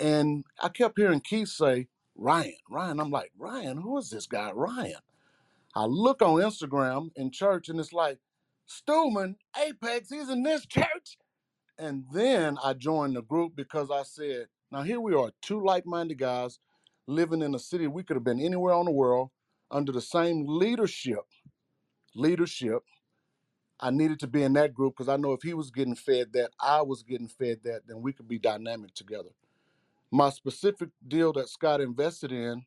and 0.00 0.44
I 0.62 0.68
kept 0.70 0.98
hearing 0.98 1.20
Keith 1.20 1.48
say, 1.48 1.88
Ryan, 2.16 2.54
Ryan. 2.70 3.00
I'm 3.00 3.10
like, 3.10 3.32
Ryan, 3.38 3.78
who 3.78 3.98
is 3.98 4.10
this 4.10 4.26
guy, 4.26 4.50
Ryan? 4.52 5.00
I 5.74 5.84
look 5.84 6.22
on 6.22 6.40
Instagram 6.40 7.10
in 7.16 7.30
church, 7.30 7.68
and 7.68 7.78
it's 7.78 7.92
like, 7.92 8.18
Stewman, 8.66 9.36
Apex, 9.60 10.10
he's 10.10 10.30
in 10.30 10.42
this 10.42 10.66
church. 10.68 11.18
And 11.78 12.04
then 12.12 12.56
I 12.64 12.74
joined 12.74 13.16
the 13.16 13.22
group 13.22 13.54
because 13.56 13.90
I 13.90 14.02
said, 14.04 14.46
now 14.70 14.82
here 14.82 15.00
we 15.00 15.14
are, 15.14 15.30
two 15.42 15.64
like 15.64 15.86
minded 15.86 16.18
guys 16.18 16.58
living 17.06 17.42
in 17.42 17.54
a 17.54 17.58
city 17.58 17.86
we 17.86 18.04
could 18.04 18.16
have 18.16 18.24
been 18.24 18.40
anywhere 18.40 18.74
on 18.74 18.86
the 18.86 18.92
world 18.92 19.30
under 19.70 19.92
the 19.92 20.00
same 20.02 20.44
leadership. 20.48 21.24
Leadership. 22.14 22.82
I 23.80 23.90
needed 23.90 24.20
to 24.20 24.26
be 24.28 24.42
in 24.42 24.54
that 24.54 24.74
group 24.74 24.94
because 24.96 25.08
I 25.08 25.16
know 25.16 25.32
if 25.32 25.42
he 25.42 25.54
was 25.54 25.70
getting 25.70 25.96
fed 25.96 26.32
that, 26.34 26.50
I 26.60 26.82
was 26.82 27.02
getting 27.02 27.28
fed 27.28 27.60
that, 27.64 27.82
then 27.86 28.02
we 28.02 28.12
could 28.12 28.28
be 28.28 28.38
dynamic 28.38 28.94
together. 28.94 29.30
My 30.12 30.30
specific 30.30 30.90
deal 31.06 31.32
that 31.34 31.48
Scott 31.48 31.80
invested 31.80 32.32
in 32.32 32.64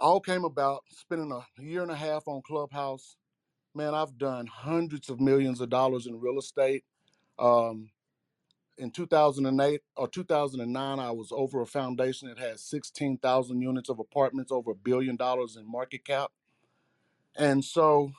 all 0.00 0.20
came 0.20 0.44
about 0.44 0.84
spending 0.90 1.32
a 1.32 1.62
year 1.62 1.82
and 1.82 1.90
a 1.90 1.96
half 1.96 2.24
on 2.28 2.42
Clubhouse. 2.46 3.16
Man, 3.74 3.94
I've 3.94 4.18
done 4.18 4.46
hundreds 4.46 5.10
of 5.10 5.20
millions 5.20 5.60
of 5.60 5.70
dollars 5.70 6.06
in 6.06 6.20
real 6.20 6.38
estate. 6.38 6.84
Um, 7.38 7.90
in 8.78 8.90
2008 8.92 9.82
or 9.96 10.08
2009, 10.08 11.00
I 11.00 11.10
was 11.12 11.30
over 11.32 11.62
a 11.62 11.66
foundation 11.66 12.28
that 12.28 12.38
had 12.38 12.60
16,000 12.60 13.60
units 13.62 13.90
of 13.90 13.98
apartments, 14.00 14.52
over 14.52 14.72
a 14.72 14.76
billion 14.76 15.16
dollars 15.16 15.56
in 15.56 15.70
market 15.70 16.04
cap. 16.04 16.30
And 17.36 17.64
so, 17.64 18.12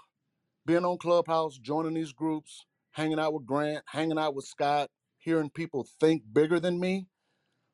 being 0.65 0.85
on 0.85 0.97
Clubhouse, 0.99 1.57
joining 1.57 1.95
these 1.95 2.13
groups, 2.13 2.65
hanging 2.91 3.19
out 3.19 3.33
with 3.33 3.45
Grant, 3.47 3.83
hanging 3.87 4.19
out 4.19 4.35
with 4.35 4.45
Scott, 4.45 4.89
hearing 5.17 5.49
people 5.49 5.87
think 5.99 6.23
bigger 6.33 6.59
than 6.59 6.79
me, 6.79 7.07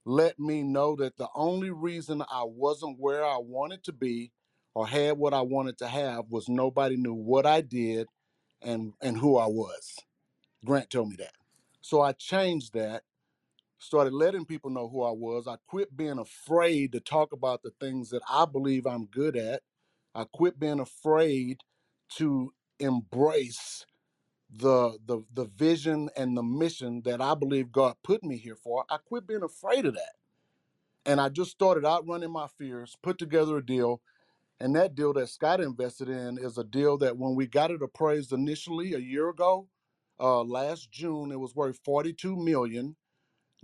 let 0.06 0.40
me 0.40 0.64
know 0.64 0.96
that 0.98 1.18
the 1.18 1.30
only 1.36 1.72
reason 1.72 2.24
I 2.24 2.44
wasn't 2.46 3.00
where 3.00 3.26
I 3.26 3.38
wanted 3.40 3.84
to 3.86 3.94
be 3.94 4.32
or 4.76 4.88
had 4.88 5.18
what 5.18 5.34
I 5.34 5.42
wanted 5.42 5.78
to 5.80 5.88
have 5.88 6.26
was 6.30 6.50
nobody 6.50 6.98
knew 6.98 7.14
what 7.14 7.46
I 7.46 7.62
did 7.62 8.08
and 8.62 8.94
and 9.02 9.18
who 9.18 9.38
I 9.38 9.48
was. 9.48 9.98
Grant 10.66 10.90
told 10.92 11.10
me 11.10 11.18
that. 11.18 11.45
So 11.86 12.02
I 12.02 12.14
changed 12.14 12.74
that, 12.76 13.04
started 13.80 14.14
letting 14.14 14.46
people 14.46 14.72
know 14.72 14.90
who 14.90 15.04
I 15.04 15.12
was. 15.12 15.48
I 15.48 15.58
quit 15.68 15.96
being 15.98 16.20
afraid 16.20 16.94
to 16.94 17.00
talk 17.02 17.34
about 17.34 17.64
the 17.64 17.72
things 17.80 18.10
that 18.12 18.24
I 18.30 18.46
believe 18.46 18.88
I'm 18.88 19.08
good 19.08 19.38
at. 19.38 19.64
I 20.16 20.26
quit 20.32 20.60
being 20.60 20.80
afraid 20.82 21.60
to 22.18 22.54
embrace 22.80 23.86
the 24.52 25.00
the 25.06 25.24
the 25.34 25.46
vision 25.46 26.10
and 26.18 26.38
the 26.38 26.44
mission 26.44 27.02
that 27.06 27.22
I 27.22 27.36
believe 27.36 27.72
God 27.72 27.96
put 28.04 28.24
me 28.24 28.38
here 28.38 28.56
for. 28.56 28.86
I 28.90 28.98
quit 28.98 29.28
being 29.28 29.44
afraid 29.44 29.86
of 29.86 29.96
that. 29.96 30.14
And 31.06 31.22
I 31.22 31.30
just 31.30 31.52
started 31.52 31.86
outrunning 31.86 32.32
my 32.32 32.48
fears, 32.60 32.98
put 33.04 33.20
together 33.20 33.58
a 33.58 33.66
deal. 33.66 34.02
And 34.60 34.76
that 34.76 34.96
deal 34.96 35.14
that 35.14 35.30
Scott 35.30 35.62
invested 35.62 36.10
in 36.10 36.38
is 36.40 36.58
a 36.58 36.66
deal 36.66 36.98
that 37.00 37.18
when 37.18 37.36
we 37.36 37.48
got 37.48 37.72
it 37.72 37.82
appraised 37.84 38.34
initially 38.34 38.94
a 38.94 39.00
year 39.00 39.30
ago, 39.30 39.68
uh, 40.20 40.44
last 40.44 40.92
June, 40.92 41.32
it 41.32 41.40
was 41.40 41.56
worth 41.56 41.80
42 41.86 42.36
million. 42.38 42.96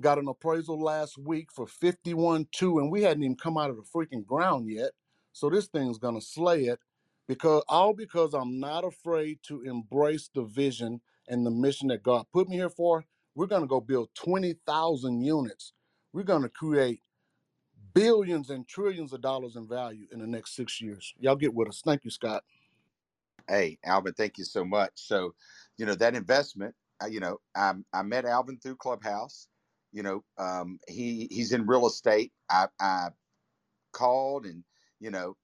Got 0.02 0.20
an 0.20 0.28
appraisal 0.28 0.82
last 0.82 1.18
week 1.18 1.52
for 1.54 1.68
51.2, 1.68 2.82
and 2.82 2.92
we 2.92 3.04
hadn't 3.04 3.24
even 3.24 3.38
come 3.38 3.58
out 3.58 3.70
of 3.72 3.78
the 3.78 3.84
freaking 3.84 4.26
ground 4.26 4.70
yet. 4.70 4.92
So 5.34 5.50
this 5.50 5.68
thing's 5.68 6.00
gonna 6.00 6.22
slay 6.22 6.66
it 6.66 6.80
because 7.28 7.64
all 7.70 7.94
because 7.94 8.34
I'm 8.34 8.60
not 8.60 8.86
afraid 8.86 9.40
to 9.48 9.62
embrace 9.64 10.30
the 10.34 10.44
vision 10.44 11.02
and 11.30 11.46
the 11.46 11.52
mission 11.52 11.90
that 11.90 12.04
God 12.04 12.26
put 12.34 12.50
me 12.50 12.58
here 12.58 12.70
for. 12.70 13.06
We're 13.36 13.48
gonna 13.48 13.68
go 13.68 13.82
build 13.82 14.10
20,000 14.16 15.22
units. 15.22 15.74
We're 16.14 16.24
gonna 16.24 16.50
create 16.50 17.02
billions 17.94 18.50
and 18.52 18.68
trillions 18.68 19.14
of 19.14 19.22
dollars 19.22 19.56
in 19.56 19.68
value 19.68 20.08
in 20.12 20.20
the 20.20 20.28
next 20.28 20.56
six 20.56 20.82
years. 20.82 21.14
Y'all 21.20 21.36
get 21.36 21.54
with 21.54 21.70
us. 21.70 21.82
Thank 21.86 22.06
you, 22.06 22.12
Scott. 22.12 22.44
Hey, 23.48 23.80
Alvin, 23.86 24.14
thank 24.14 24.38
you 24.38 24.46
so 24.46 24.66
much. 24.66 24.94
So, 24.96 25.36
you 25.78 25.86
know, 25.86 25.96
that 25.96 26.16
investment, 26.16 26.76
you 27.10 27.20
know, 27.20 27.40
I, 27.56 27.74
I 27.94 28.04
met 28.04 28.26
Alvin 28.26 28.60
through 28.60 28.78
Clubhouse. 28.78 29.48
You 29.94 30.04
know, 30.04 30.24
um, 30.38 30.80
he 30.88 31.28
he's 31.32 31.54
in 31.54 31.68
real 31.68 31.88
estate. 31.88 32.34
I, 32.50 32.68
I 32.80 33.10
called 33.94 34.46
and, 34.46 34.64
you 35.00 35.12
know, 35.12 35.38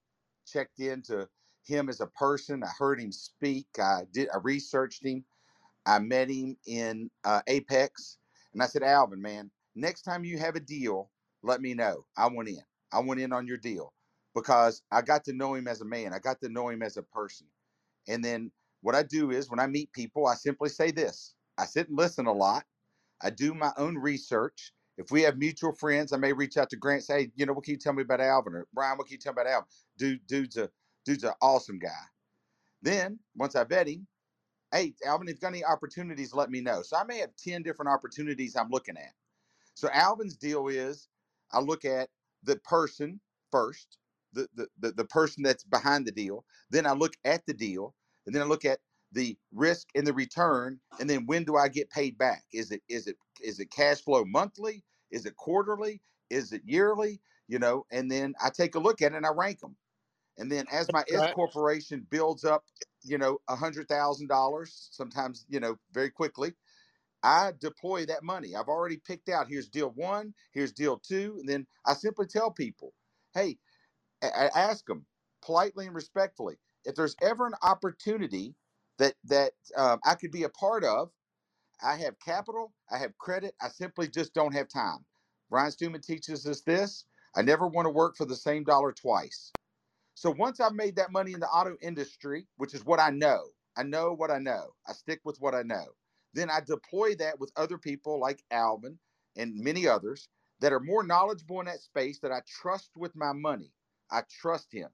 checked 0.48 0.80
into 0.80 1.30
him 1.66 1.89
as 1.89 2.02
a 2.02 2.08
person. 2.08 2.64
I 2.64 2.70
heard 2.80 3.00
him 3.02 3.12
speak. 3.12 3.68
I 3.80 4.04
did. 4.12 4.30
I 4.34 4.38
researched 4.39 5.06
him. 5.06 5.26
I 5.86 6.00
met 6.00 6.30
him 6.32 6.58
in 6.68 7.12
uh, 7.26 7.41
Apex, 7.48 8.20
and 8.54 8.64
I 8.64 8.68
said, 8.68 8.84
Alvin, 8.84 9.22
man, 9.22 9.52
next 9.76 10.04
time 10.04 10.26
you 10.26 10.39
have 10.39 10.56
a 10.56 10.62
deal, 10.62 11.12
let 11.43 11.62
me 11.62 11.76
know. 11.76 12.08
I 12.18 12.28
went 12.30 12.50
in. 12.50 12.62
I 12.93 13.02
went 13.02 13.22
in 13.22 13.34
on 13.34 13.48
your 13.48 13.58
deal 13.58 13.93
because 14.36 14.84
I 14.91 15.04
got 15.04 15.26
to 15.26 15.34
know 15.34 15.56
him 15.56 15.68
as 15.68 15.82
a 15.82 15.86
man. 15.86 16.14
I 16.14 16.20
got 16.20 16.41
to 16.41 16.50
know 16.50 16.70
him 16.70 16.84
as 16.84 16.98
a 16.98 17.04
person. 17.04 17.48
And 18.08 18.24
then 18.24 18.51
what 18.82 18.95
I 18.95 19.03
do 19.03 19.32
is 19.32 19.49
when 19.49 19.60
I 19.60 19.68
meet 19.68 19.91
people, 19.93 20.28
I 20.28 20.36
simply 20.36 20.70
say 20.70 20.91
this 20.91 21.36
I 21.58 21.66
sit 21.66 21.89
and 21.89 21.97
listen 21.97 22.28
a 22.28 22.34
lot. 22.34 22.66
I 23.22 23.30
do 23.30 23.53
my 23.53 23.74
own 23.78 23.97
research. 23.97 24.74
If 24.97 25.12
we 25.12 25.22
have 25.24 25.38
mutual 25.38 25.74
friends, 25.74 26.14
I 26.14 26.18
may 26.18 26.34
reach 26.34 26.58
out 26.58 26.70
to 26.72 26.76
Grant, 26.78 27.03
say, 27.03 27.24
hey, 27.24 27.32
you 27.36 27.45
know, 27.45 27.53
what 27.53 27.66
can 27.66 27.74
you 27.74 27.78
tell 27.80 27.93
me 27.93 28.03
about 28.03 28.22
Alvin? 28.22 28.53
Or 28.55 28.68
Brian, 28.74 28.97
what 28.97 29.08
can 29.08 29.14
you 29.14 29.20
tell 29.20 29.34
me 29.34 29.41
about 29.41 29.51
Alvin? 29.51 29.68
Dude, 29.97 30.28
dude's 30.28 30.58
a 30.58 30.70
dude's 31.05 31.24
an 31.24 31.34
awesome 31.41 31.80
guy. 31.80 31.89
Then 32.82 33.20
once 33.36 33.55
I 33.55 33.64
vet 33.64 33.88
him, 33.88 34.08
hey, 34.72 34.95
Alvin, 35.05 35.28
if 35.28 35.36
you've 35.36 35.41
got 35.41 35.49
any 35.49 35.66
opportunities, 35.66 36.34
let 36.34 36.51
me 36.51 36.62
know. 36.62 36.84
So 36.84 36.97
I 36.97 37.05
may 37.05 37.20
have 37.20 37.36
10 37.38 37.64
different 37.64 37.89
opportunities 37.91 38.55
I'm 38.55 38.70
looking 38.70 38.97
at. 38.97 39.14
So 39.76 39.89
Alvin's 39.93 40.38
deal 40.38 40.68
is 40.70 41.10
I 41.51 41.60
look 41.62 41.86
at 41.86 42.10
the 42.43 42.58
person 42.58 43.22
first, 43.51 43.99
the, 44.34 44.47
the, 44.55 44.68
the, 44.80 44.93
the 44.93 45.05
person 45.05 45.43
that's 45.43 45.66
behind 45.66 46.08
the 46.08 46.14
deal. 46.14 46.45
Then 46.72 46.88
I 46.88 46.93
look 46.93 47.14
at 47.26 47.45
the 47.47 47.53
deal, 47.53 47.95
and 48.28 48.36
then 48.36 48.43
I 48.43 48.45
look 48.45 48.65
at 48.65 48.82
the 49.13 49.39
risk 49.53 49.89
and 49.95 50.05
the 50.05 50.13
return, 50.13 50.82
and 50.99 51.09
then 51.09 51.25
when 51.28 51.45
do 51.45 51.57
I 51.57 51.69
get 51.69 51.89
paid 51.89 52.17
back? 52.19 52.45
Is 52.53 52.71
it 52.71 52.84
is 52.89 53.07
it 53.07 53.17
is 53.41 53.59
it 53.59 53.71
cash 53.71 54.01
flow 54.03 54.25
monthly? 54.25 54.86
Is 55.11 55.25
it 55.25 55.38
quarterly? 55.38 56.03
Is 56.30 56.53
it 56.53 56.63
yearly? 56.65 57.21
You 57.47 57.59
know, 57.59 57.88
and 57.91 58.11
then 58.11 58.36
I 58.43 58.51
take 58.51 58.75
a 58.75 58.80
look 58.80 59.01
at 59.01 59.13
it 59.13 59.17
and 59.17 59.25
I 59.25 59.32
rank 59.32 59.61
them. 59.61 59.78
And 60.38 60.51
then 60.51 60.67
as 60.71 60.91
my 60.91 61.05
S 61.09 61.28
corporation 61.28 62.05
builds 62.09 62.45
up, 62.45 62.65
you 63.03 63.17
know, 63.17 63.39
a 63.47 63.55
hundred 63.55 63.88
thousand 63.88 64.28
dollars, 64.28 64.89
sometimes, 64.91 65.45
you 65.49 65.59
know, 65.59 65.78
very 65.93 66.11
quickly, 66.11 66.53
I 67.23 67.53
deploy 67.59 68.05
that 68.07 68.23
money. 68.23 68.55
I've 68.55 68.67
already 68.67 68.97
picked 68.97 69.30
out 69.30 69.47
here's 69.47 69.69
deal 69.69 69.91
one, 69.91 70.34
here's 70.51 70.73
deal 70.73 70.99
two, 70.99 71.38
and 71.39 71.49
then 71.49 71.67
I 71.86 71.93
simply 71.93 72.28
tell 72.28 72.51
people, 72.51 72.93
hey, 73.34 73.59
I 74.21 74.49
ask 74.55 74.86
them 74.86 75.05
politely 75.41 75.88
and 75.88 75.95
respectfully 75.95 76.57
if 76.88 76.95
there's 76.95 77.17
ever 77.21 77.47
an 77.47 77.55
opportunity 77.63 78.55
that 78.99 79.15
that 79.25 79.53
um, 79.77 80.01
I 80.05 80.15
could 80.15 80.31
be 80.31 80.45
a 80.45 80.49
part 80.49 80.85
of. 80.85 81.11
I 81.81 81.97
have 81.97 82.19
capital, 82.19 82.73
I 82.91 82.97
have 82.97 83.17
credit, 83.17 83.55
I 83.61 83.69
simply 83.69 84.07
just 84.07 84.33
don't 84.33 84.53
have 84.53 84.67
time. 84.67 85.05
Brian 85.49 85.71
Stewman 85.71 86.01
teaches 86.01 86.47
us 86.47 86.61
this. 86.61 87.05
I 87.35 87.41
never 87.43 87.67
want 87.67 87.85
to 87.85 87.91
work 87.91 88.15
for 88.17 88.25
the 88.25 88.35
same 88.35 88.63
dollar 88.63 88.91
twice. 88.91 89.53
So 90.15 90.31
once 90.31 90.59
I've 90.59 90.73
made 90.73 90.95
that 90.97 91.11
money 91.11 91.33
in 91.33 91.39
the 91.39 91.47
auto 91.47 91.77
industry, 91.81 92.47
which 92.57 92.73
is 92.73 92.85
what 92.85 92.99
I 92.99 93.09
know, 93.11 93.51
I 93.77 93.83
know 93.83 94.13
what 94.13 94.31
I 94.31 94.39
know. 94.39 94.75
I 94.88 94.93
stick 94.93 95.21
with 95.23 95.39
what 95.41 95.55
I 95.55 95.63
know. 95.63 95.95
Then 96.33 96.49
I 96.49 96.61
deploy 96.61 97.15
that 97.15 97.39
with 97.39 97.51
other 97.55 97.77
people 97.77 98.19
like 98.19 98.43
Alvin 98.51 98.99
and 99.35 99.55
many 99.55 99.88
others 99.88 100.29
that 100.59 100.73
are 100.73 100.79
more 100.79 101.03
knowledgeable 101.03 101.59
in 101.61 101.67
that 101.67 101.81
space 101.81 102.19
that 102.19 102.31
I 102.31 102.41
trust 102.47 102.97
with 102.97 103.15
my 103.15 103.33
money. 103.33 103.73
I 104.11 104.23
trust 104.29 104.73
him. 104.73 104.91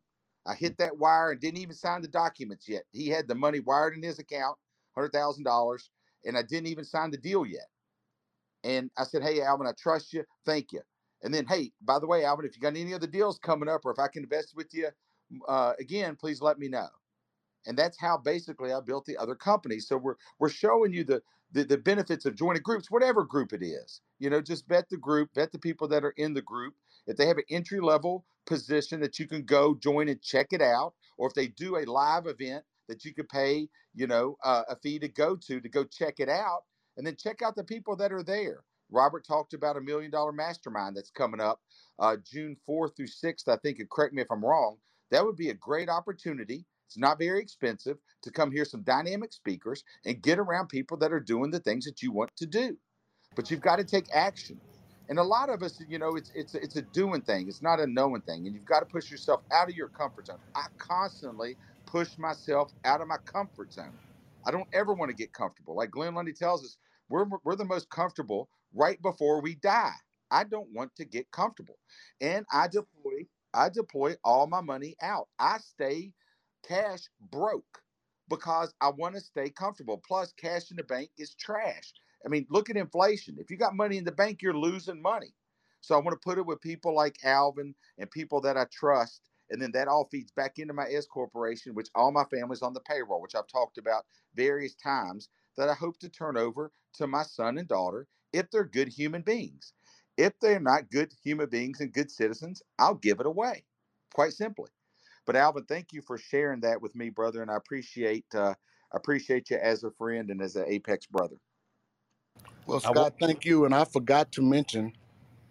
I 0.48 0.56
hit 0.56 0.78
that 0.80 0.98
wire 1.00 1.32
and 1.32 1.42
didn't 1.42 1.60
even 1.60 1.76
sign 1.76 2.02
the 2.04 2.10
documents 2.10 2.70
yet. 2.70 2.84
He 2.92 3.10
had 3.10 3.28
the 3.28 3.36
money 3.36 3.62
wired 3.62 3.96
in 3.96 4.04
his 4.04 4.20
account, 4.20 4.58
$100,000, 4.98 5.90
and 6.26 6.38
I 6.38 6.44
didn't 6.44 6.68
even 6.68 6.86
sign 6.86 7.12
the 7.12 7.18
deal 7.18 7.46
yet. 7.46 7.68
And 8.64 8.92
I 8.98 9.06
said, 9.06 9.24
Hey, 9.24 9.42
Alvin, 9.42 9.68
I 9.68 9.74
trust 9.74 10.14
you. 10.14 10.26
Thank 10.46 10.74
you. 10.74 10.82
And 11.24 11.34
then, 11.34 11.48
hey, 11.48 11.74
by 11.82 12.00
the 12.00 12.08
way, 12.08 12.26
Alvin, 12.26 12.46
if 12.46 12.56
you 12.56 12.62
got 12.62 12.78
any 12.78 12.94
other 12.94 13.08
deals 13.08 13.40
coming 13.40 13.70
up 13.70 13.82
or 13.86 13.92
if 13.94 14.00
I 14.00 14.10
can 14.10 14.24
invest 14.24 14.56
with 14.56 14.74
you, 14.74 14.90
uh, 15.48 15.74
again, 15.80 16.18
please 16.18 16.42
let 16.42 16.60
me 16.60 16.70
know. 16.70 16.90
And 17.68 17.78
that's 17.80 18.00
how 18.00 18.18
basically 18.20 18.74
I 18.74 18.82
built 18.82 19.06
the 19.06 19.18
other 19.18 19.36
companies. 19.36 19.88
So 19.88 19.98
we're 19.98 20.18
we're 20.40 20.50
showing 20.50 20.94
you 20.94 21.06
the, 21.06 21.24
the 21.54 21.66
the 21.66 21.80
benefits 21.80 22.26
of 22.26 22.36
joining 22.36 22.64
groups, 22.64 22.92
whatever 22.92 23.26
group 23.26 23.54
it 23.54 23.64
is. 23.64 24.02
You 24.20 24.32
know, 24.32 24.42
just 24.42 24.68
bet 24.68 24.90
the 24.90 24.98
group, 24.98 25.34
bet 25.36 25.54
the 25.54 25.60
people 25.60 25.88
that 25.90 26.06
are 26.06 26.16
in 26.18 26.36
the 26.36 26.44
group. 26.44 26.76
If 27.08 27.18
they 27.18 27.28
have 27.28 27.38
an 27.38 27.44
entry 27.50 27.80
level 27.80 28.26
position 28.46 29.00
that 29.02 29.20
you 29.20 29.28
can 29.28 29.44
go 29.44 29.76
join 29.76 30.10
and 30.10 30.22
check 30.22 30.48
it 30.52 30.62
out, 30.62 30.94
or 31.18 31.28
if 31.28 31.34
they 31.34 31.48
do 31.48 31.78
a 31.78 31.86
live 31.86 32.28
event 32.28 32.64
that 32.88 33.06
you 33.06 33.14
could 33.14 33.30
pay, 33.30 33.70
you 33.94 34.08
know, 34.08 34.38
uh, 34.44 34.64
a 34.70 34.76
fee 34.78 35.00
to 35.00 35.08
go 35.08 35.36
to 35.36 35.62
to 35.62 35.70
go 35.70 35.84
check 35.84 36.20
it 36.20 36.30
out, 36.30 36.64
and 36.98 37.06
then 37.06 37.16
check 37.16 37.42
out 37.42 37.56
the 37.56 37.64
people 37.64 37.96
that 37.98 38.12
are 38.12 38.24
there. 38.24 38.64
Robert 38.92 39.26
talked 39.26 39.54
about 39.54 39.78
a 39.78 39.82
million 39.82 40.12
dollar 40.12 40.32
mastermind 40.32 40.96
that's 40.96 41.10
coming 41.12 41.42
up 41.42 41.60
uh, 42.00 42.18
June 42.30 42.56
4th 42.68 42.96
through 42.96 43.08
6th, 43.08 43.48
I 43.48 43.58
think, 43.58 43.80
and 43.80 43.90
correct 43.90 44.14
me 44.14 44.22
if 44.22 44.32
I'm 44.32 44.44
wrong. 44.44 44.78
That 45.12 45.26
would 45.26 45.36
be 45.36 45.50
a 45.50 45.56
great 45.56 45.90
opportunity. 45.90 46.66
It's 46.88 46.98
not 46.98 47.20
very 47.20 47.42
expensive 47.42 47.98
to 48.24 48.32
come 48.32 48.52
hear 48.52 48.66
some 48.66 48.84
dynamic 48.84 49.34
speakers 49.34 49.84
and 50.06 50.22
get 50.22 50.40
around 50.40 50.68
people 50.70 50.98
that 50.98 51.14
are 51.14 51.20
doing 51.20 51.52
the 51.52 51.60
things 51.60 51.86
that 51.86 52.02
you 52.02 52.12
want 52.12 52.32
to 52.38 52.46
do. 52.46 52.78
But 53.36 53.50
you've 53.50 53.62
got 53.62 53.78
to 53.78 53.84
take 53.84 54.06
action. 54.14 54.60
And 55.10 55.20
a 55.20 55.24
lot 55.24 55.50
of 55.50 55.64
us, 55.64 55.80
you 55.88 56.00
know, 56.00 56.16
it's 56.16 56.32
it's 56.36 56.56
it's 56.56 56.76
a 56.78 56.82
doing 56.82 57.22
thing. 57.22 57.48
It's 57.48 57.62
not 57.62 57.80
a 57.80 57.88
knowing 57.88 58.22
thing. 58.24 58.48
And 58.48 58.56
you've 58.56 58.66
got 58.66 58.80
to 58.82 58.86
push 58.88 59.12
yourself 59.12 59.42
out 59.52 59.70
of 59.70 59.76
your 59.76 59.90
comfort 59.90 60.28
zone. 60.28 60.40
I 60.56 60.66
constantly 60.80 61.58
push 61.86 62.18
myself 62.18 62.74
out 62.86 63.02
of 63.02 63.08
my 63.08 63.18
comfort 63.26 63.74
zone. 63.74 64.00
I 64.46 64.52
don't 64.52 64.68
ever 64.74 64.94
want 64.94 65.10
to 65.10 65.16
get 65.16 65.34
comfortable. 65.34 65.76
Like 65.76 65.92
Glenn 65.92 66.16
Lundy 66.16 66.34
tells 66.34 66.64
us, 66.66 66.78
we're 67.10 67.26
we're 67.44 67.56
the 67.56 67.66
most 67.66 67.90
comfortable 67.90 68.50
right 68.74 69.02
before 69.02 69.42
we 69.42 69.56
die. 69.56 69.94
I 70.32 70.44
don't 70.46 70.72
want 70.74 70.96
to 70.98 71.06
get 71.06 71.32
comfortable. 71.32 71.78
And 72.22 72.46
I 72.52 72.68
deploy 72.68 73.28
I 73.54 73.70
deploy 73.70 74.16
all 74.24 74.48
my 74.48 74.62
money 74.62 74.96
out. 75.02 75.30
I 75.40 75.60
stay 75.60 76.14
cash 76.68 77.10
broke 77.32 77.84
because 78.30 78.74
I 78.82 78.90
want 78.90 79.16
to 79.16 79.22
stay 79.22 79.50
comfortable. 79.52 80.02
Plus, 80.06 80.34
cash 80.34 80.72
in 80.72 80.78
the 80.78 80.84
bank 80.84 81.12
is 81.18 81.36
trash. 81.36 81.94
I 82.26 82.30
mean, 82.30 82.48
look 82.50 82.70
at 82.70 82.78
inflation. 82.78 83.38
If 83.40 83.52
you 83.52 83.58
got 83.58 83.76
money 83.76 83.98
in 83.98 84.06
the 84.06 84.12
bank, 84.12 84.42
you're 84.42 84.58
losing 84.58 85.02
money. 85.02 85.34
So 85.82 85.96
I 85.96 86.00
want 86.00 86.20
to 86.20 86.26
put 86.26 86.38
it 86.38 86.46
with 86.46 86.62
people 86.62 86.96
like 86.96 87.18
Alvin 87.24 87.76
and 87.98 88.12
people 88.12 88.42
that 88.42 88.58
I 88.58 88.66
trust. 88.72 89.22
And 89.52 89.62
then 89.62 89.72
that 89.74 89.88
all 89.90 90.08
feeds 90.12 90.32
back 90.32 90.60
into 90.60 90.74
my 90.74 90.88
S 90.90 91.06
corporation, 91.08 91.76
which 91.76 91.90
all 91.96 92.12
my 92.12 92.26
family's 92.26 92.62
on 92.64 92.74
the 92.74 92.82
payroll, 92.82 93.22
which 93.22 93.36
I've 93.36 93.48
talked 93.48 93.78
about 93.78 94.06
various 94.36 94.76
times 94.76 95.30
that 95.58 95.70
I 95.70 95.76
hope 95.76 96.00
to 96.00 96.10
turn 96.10 96.38
over 96.38 96.72
to 96.96 97.08
my 97.08 97.24
son 97.24 97.58
and 97.58 97.68
daughter 97.68 98.08
if 98.34 98.50
they're 98.52 98.66
good 98.66 98.90
human 98.90 99.24
beings. 99.24 99.74
If 100.18 100.40
they're 100.40 100.60
not 100.60 100.92
good 100.92 101.14
human 101.24 101.50
beings 101.50 101.82
and 101.82 101.94
good 101.94 102.12
citizens, 102.12 102.64
I'll 102.80 102.96
give 102.96 103.20
it 103.20 103.26
away, 103.28 103.66
quite 104.14 104.34
simply. 104.34 104.70
But 105.26 105.38
Alvin, 105.38 105.66
thank 105.66 105.94
you 105.94 106.04
for 106.04 106.20
sharing 106.20 106.62
that 106.62 106.82
with 106.82 106.96
me, 106.96 107.10
brother, 107.12 107.44
and 107.44 107.52
I 107.52 107.58
appreciate 107.58 108.26
uh, 108.36 108.56
appreciate 108.94 109.52
you 109.52 109.58
as 109.58 109.86
a 109.86 109.92
friend 109.92 110.32
and 110.32 110.42
as 110.42 110.58
an 110.58 110.66
Apex 110.68 111.08
brother. 111.08 111.38
Well, 112.66 112.80
Scott, 112.80 113.14
thank 113.20 113.46
you. 113.46 113.66
And 113.66 113.76
I 113.76 113.84
forgot 113.84 114.32
to 114.34 114.42
mention, 114.42 114.94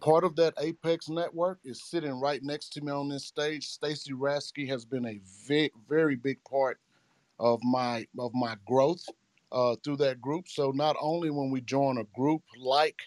part 0.01 0.25
of 0.25 0.35
that 0.37 0.55
Apex 0.59 1.09
network 1.09 1.59
is 1.65 1.83
sitting 1.83 2.19
right 2.19 2.43
next 2.43 2.71
to 2.71 2.81
me 2.81 2.91
on 2.91 3.09
this 3.09 3.25
stage. 3.25 3.69
Stacy 3.69 4.13
Rasky 4.13 4.67
has 4.69 4.85
been 4.85 5.07
a 5.07 5.21
very, 5.47 5.71
very 5.89 6.17
big 6.17 6.43
part 6.45 6.79
of 7.39 7.63
my 7.63 8.07
of 8.19 8.33
my 8.35 8.57
growth 8.67 9.05
uh, 9.51 9.77
through 9.85 9.97
that 9.97 10.21
group. 10.21 10.49
So 10.49 10.71
not 10.71 10.97
only 11.01 11.31
when 11.31 11.51
we 11.51 11.61
join 11.61 11.99
a 11.99 12.05
group 12.17 12.43
like 12.59 13.03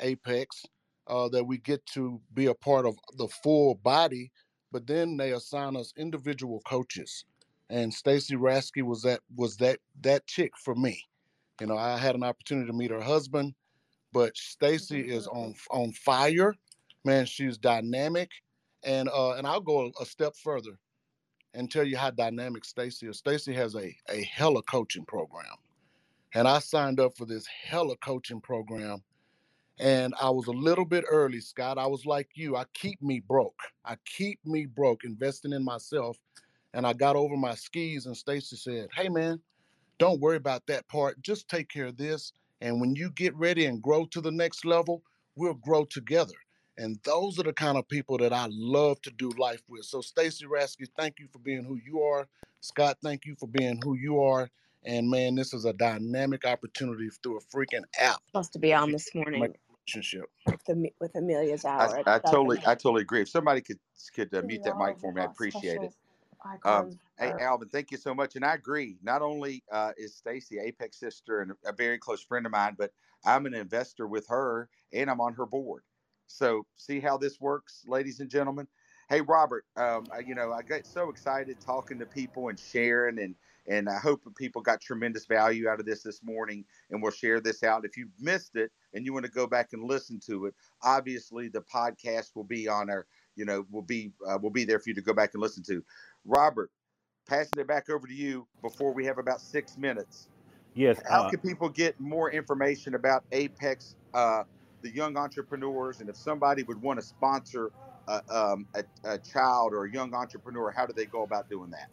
Apex, 0.00 0.64
uh, 1.08 1.28
that 1.30 1.44
we 1.44 1.58
get 1.58 1.84
to 1.86 2.20
be 2.34 2.46
a 2.46 2.54
part 2.54 2.86
of 2.86 2.96
the 3.16 3.28
full 3.42 3.74
body, 3.76 4.30
but 4.70 4.86
then 4.86 5.16
they 5.16 5.32
assign 5.32 5.74
us 5.74 5.92
individual 5.96 6.60
coaches. 6.66 7.24
And 7.70 7.92
Stacy 7.92 8.36
Rasky 8.36 8.82
was 8.82 9.02
that 9.02 9.20
was 9.34 9.56
that 9.56 9.80
that 10.02 10.26
chick 10.26 10.52
for 10.56 10.74
me. 10.74 11.02
You 11.60 11.66
know, 11.66 11.76
I 11.76 11.98
had 11.98 12.14
an 12.14 12.22
opportunity 12.22 12.68
to 12.68 12.76
meet 12.76 12.90
her 12.90 13.00
husband, 13.00 13.54
but 14.12 14.36
Stacy 14.36 15.00
is 15.00 15.26
on 15.26 15.54
on 15.70 15.92
fire. 15.92 16.54
Man, 17.04 17.26
she's 17.26 17.58
dynamic. 17.58 18.30
And 18.84 19.08
uh 19.08 19.32
and 19.32 19.46
I'll 19.46 19.60
go 19.60 19.90
a 20.00 20.06
step 20.06 20.36
further 20.36 20.78
and 21.54 21.70
tell 21.70 21.84
you 21.84 21.96
how 21.96 22.10
dynamic 22.10 22.64
Stacy 22.64 23.08
is. 23.08 23.18
Stacy 23.18 23.52
has 23.54 23.74
a 23.74 23.94
a 24.08 24.22
hella 24.24 24.62
coaching 24.62 25.04
program. 25.04 25.56
And 26.34 26.46
I 26.46 26.60
signed 26.60 27.00
up 27.00 27.16
for 27.16 27.26
this 27.26 27.46
hella 27.46 27.96
coaching 27.96 28.40
program 28.40 29.02
and 29.78 30.14
I 30.20 30.30
was 30.30 30.46
a 30.46 30.52
little 30.52 30.84
bit 30.84 31.04
early, 31.08 31.40
Scott. 31.40 31.78
I 31.78 31.86
was 31.86 32.04
like 32.04 32.28
you. 32.34 32.56
I 32.56 32.64
keep 32.74 33.00
me 33.00 33.20
broke. 33.20 33.60
I 33.84 33.96
keep 34.04 34.40
me 34.44 34.66
broke, 34.66 35.04
investing 35.04 35.52
in 35.52 35.64
myself. 35.64 36.18
And 36.74 36.86
I 36.86 36.92
got 36.92 37.16
over 37.16 37.36
my 37.36 37.54
skis, 37.54 38.06
and 38.06 38.16
Stacy 38.16 38.56
said, 38.56 38.88
Hey, 38.94 39.08
man, 39.08 39.40
don't 39.98 40.20
worry 40.20 40.36
about 40.36 40.66
that 40.66 40.88
part. 40.88 41.20
Just 41.22 41.48
take 41.48 41.68
care 41.68 41.86
of 41.86 41.96
this. 41.96 42.32
And 42.60 42.80
when 42.80 42.94
you 42.94 43.10
get 43.10 43.34
ready 43.36 43.66
and 43.66 43.82
grow 43.82 44.04
to 44.06 44.20
the 44.20 44.30
next 44.30 44.64
level, 44.64 45.02
we'll 45.36 45.54
grow 45.54 45.84
together. 45.84 46.34
And 46.76 46.98
those 47.04 47.38
are 47.38 47.42
the 47.42 47.52
kind 47.52 47.76
of 47.76 47.88
people 47.88 48.18
that 48.18 48.32
I 48.32 48.46
love 48.50 49.02
to 49.02 49.10
do 49.10 49.30
life 49.30 49.62
with. 49.68 49.84
So, 49.84 50.00
Stacy 50.00 50.46
Rasky, 50.46 50.86
thank 50.96 51.18
you 51.18 51.26
for 51.32 51.40
being 51.40 51.64
who 51.64 51.80
you 51.84 52.02
are. 52.02 52.28
Scott, 52.60 52.98
thank 53.02 53.26
you 53.26 53.34
for 53.38 53.48
being 53.48 53.80
who 53.82 53.94
you 53.94 54.20
are. 54.20 54.48
And 54.84 55.10
man, 55.10 55.34
this 55.34 55.52
is 55.52 55.64
a 55.64 55.72
dynamic 55.72 56.44
opportunity 56.44 57.08
through 57.22 57.38
a 57.38 57.40
freaking 57.40 57.82
app. 57.98 58.20
Supposed 58.28 58.52
to 58.52 58.58
be 58.60 58.72
on 58.72 58.92
this 58.92 59.12
morning 59.12 59.52
relationship. 59.88 60.30
with, 60.46 60.64
the, 60.64 60.90
with 61.00 61.16
Amelia's 61.16 61.64
hour. 61.64 62.02
I, 62.06 62.14
I 62.14 62.18
totally, 62.20 62.58
I 62.64 62.74
totally 62.74 63.02
agree. 63.02 63.22
If 63.22 63.28
somebody 63.28 63.60
could 63.60 63.78
could 64.14 64.32
uh, 64.34 64.42
mute 64.42 64.62
that 64.64 64.78
mic 64.78 64.98
for 64.98 65.12
me, 65.12 65.22
I'd 65.22 65.30
appreciate 65.30 65.82
it. 65.82 65.94
Um, 66.64 66.98
hey, 67.18 67.32
Alvin, 67.40 67.68
thank 67.68 67.90
you 67.90 67.98
so 67.98 68.14
much. 68.14 68.36
And 68.36 68.44
I 68.44 68.54
agree. 68.54 68.96
Not 69.02 69.22
only 69.22 69.62
uh, 69.72 69.92
is 69.96 70.14
Stacy 70.14 70.58
Apex 70.58 70.98
sister 70.98 71.40
and 71.40 71.52
a 71.66 71.72
very 71.72 71.98
close 71.98 72.22
friend 72.22 72.46
of 72.46 72.52
mine, 72.52 72.76
but 72.78 72.92
I'm 73.24 73.46
an 73.46 73.54
investor 73.54 74.06
with 74.06 74.26
her 74.28 74.68
and 74.92 75.10
I'm 75.10 75.20
on 75.20 75.34
her 75.34 75.46
board. 75.46 75.82
So 76.26 76.66
see 76.76 77.00
how 77.00 77.16
this 77.16 77.40
works, 77.40 77.84
ladies 77.86 78.20
and 78.20 78.30
gentlemen. 78.30 78.68
Hey, 79.08 79.22
Robert, 79.22 79.64
um, 79.76 80.04
you 80.26 80.34
know 80.34 80.52
I 80.52 80.60
get 80.60 80.86
so 80.86 81.08
excited 81.08 81.58
talking 81.64 81.98
to 81.98 82.06
people 82.06 82.48
and 82.48 82.58
sharing 82.58 83.18
and 83.18 83.34
and 83.68 83.88
I 83.88 83.98
hope 83.98 84.22
people 84.36 84.62
got 84.62 84.80
tremendous 84.80 85.26
value 85.26 85.68
out 85.68 85.78
of 85.78 85.86
this 85.86 86.02
this 86.02 86.22
morning, 86.22 86.64
and 86.90 87.02
we'll 87.02 87.12
share 87.12 87.40
this 87.40 87.62
out. 87.62 87.84
If 87.84 87.96
you 87.96 88.08
missed 88.18 88.56
it 88.56 88.72
and 88.94 89.04
you 89.04 89.12
want 89.12 89.26
to 89.26 89.30
go 89.30 89.46
back 89.46 89.72
and 89.72 89.84
listen 89.84 90.18
to 90.26 90.46
it, 90.46 90.54
obviously 90.82 91.48
the 91.48 91.60
podcast 91.60 92.34
will 92.34 92.44
be 92.44 92.66
on 92.66 92.88
our, 92.88 93.06
you 93.36 93.44
know, 93.44 93.66
will 93.70 93.82
be 93.82 94.10
uh, 94.26 94.38
will 94.40 94.50
be 94.50 94.64
there 94.64 94.78
for 94.78 94.88
you 94.88 94.94
to 94.94 95.02
go 95.02 95.12
back 95.12 95.34
and 95.34 95.42
listen 95.42 95.62
to. 95.64 95.84
Robert, 96.28 96.70
passing 97.26 97.58
it 97.58 97.66
back 97.66 97.90
over 97.90 98.06
to 98.06 98.14
you 98.14 98.46
before 98.62 98.92
we 98.92 99.04
have 99.06 99.18
about 99.18 99.40
six 99.40 99.76
minutes. 99.76 100.28
Yes. 100.74 101.00
How 101.08 101.22
uh, 101.24 101.30
can 101.30 101.40
people 101.40 101.68
get 101.68 101.98
more 101.98 102.30
information 102.30 102.94
about 102.94 103.24
Apex, 103.32 103.96
uh, 104.14 104.44
the 104.82 104.90
young 104.90 105.16
entrepreneurs, 105.16 106.00
and 106.00 106.08
if 106.08 106.16
somebody 106.16 106.62
would 106.62 106.80
want 106.80 107.00
to 107.00 107.04
sponsor 107.04 107.72
a, 108.06 108.22
um, 108.30 108.66
a, 108.74 108.84
a 109.04 109.18
child 109.18 109.72
or 109.72 109.86
a 109.86 109.90
young 109.90 110.14
entrepreneur, 110.14 110.70
how 110.70 110.86
do 110.86 110.92
they 110.92 111.06
go 111.06 111.22
about 111.22 111.50
doing 111.50 111.70
that? 111.70 111.88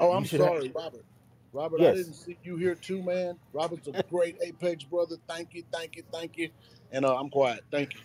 Oh, 0.00 0.12
I'm 0.12 0.24
sorry, 0.24 0.68
have... 0.68 0.74
Robert. 0.74 1.04
Robert, 1.52 1.80
yes. 1.80 1.92
I 1.92 1.96
didn't 1.96 2.14
see 2.14 2.38
you 2.42 2.56
here 2.56 2.74
too, 2.74 3.02
man. 3.02 3.38
Robert's 3.52 3.86
a 3.86 4.02
great 4.10 4.36
Apex 4.42 4.84
brother. 4.84 5.16
Thank 5.28 5.54
you, 5.54 5.62
thank 5.72 5.96
you, 5.96 6.02
thank 6.12 6.36
you. 6.36 6.48
And 6.90 7.04
uh, 7.04 7.16
I'm 7.16 7.28
quiet. 7.28 7.60
Thank 7.70 7.94
you. 7.94 8.00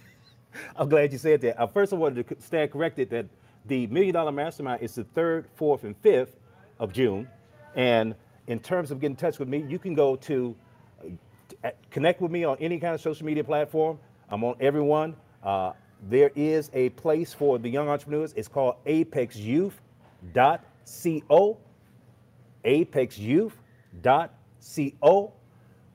I'm 0.76 0.90
glad 0.90 1.12
you 1.12 1.18
said 1.18 1.42
that. 1.42 1.60
Uh, 1.60 1.68
first, 1.68 1.94
I 1.94 1.96
wanted 1.96 2.28
to 2.28 2.42
stand 2.42 2.72
corrected 2.72 3.10
that 3.12 3.28
the 3.70 3.88
Million 3.88 4.14
Dollar 4.14 4.34
Mastermind 4.34 4.82
is 4.82 4.96
the 4.96 5.06
third, 5.06 5.48
fourth, 5.56 5.86
and 5.86 5.96
fifth 5.98 6.36
of 6.80 6.92
June. 6.92 7.30
And 7.76 8.16
in 8.48 8.60
terms 8.60 8.92
of 8.92 9.00
getting 9.00 9.14
in 9.14 9.18
touch 9.18 9.40
with 9.40 9.48
me, 9.48 9.64
you 9.68 9.80
can 9.80 9.94
go 9.94 10.18
to 10.18 10.54
uh, 11.64 11.70
connect 11.90 12.22
with 12.22 12.32
me 12.32 12.44
on 12.44 12.58
any 12.60 12.78
kind 12.80 12.94
of 12.94 13.02
social 13.02 13.26
media 13.26 13.44
platform. 13.44 13.98
I'm 14.30 14.44
on 14.44 14.56
everyone. 14.60 15.16
Uh, 15.44 15.72
there 16.08 16.32
is 16.36 16.70
a 16.74 16.90
place 16.90 17.34
for 17.34 17.58
the 17.60 17.70
young 17.70 17.88
entrepreneurs. 17.88 18.34
It's 18.36 18.48
called 18.48 18.76
apexyouth.co. 18.86 21.58
Apexyouth.co. 22.66 25.34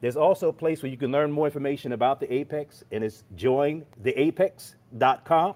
There's 0.01 0.17
also 0.17 0.49
a 0.51 0.53
place 0.53 0.83
where 0.83 0.91
you 0.91 0.99
can 0.99 1.13
learn 1.13 1.33
more 1.33 1.47
information 1.47 1.93
about 1.93 2.21
the 2.21 2.31
Apex, 2.33 2.85
and 2.93 3.03
it's 3.03 3.25
jointheapex.com. 3.37 5.55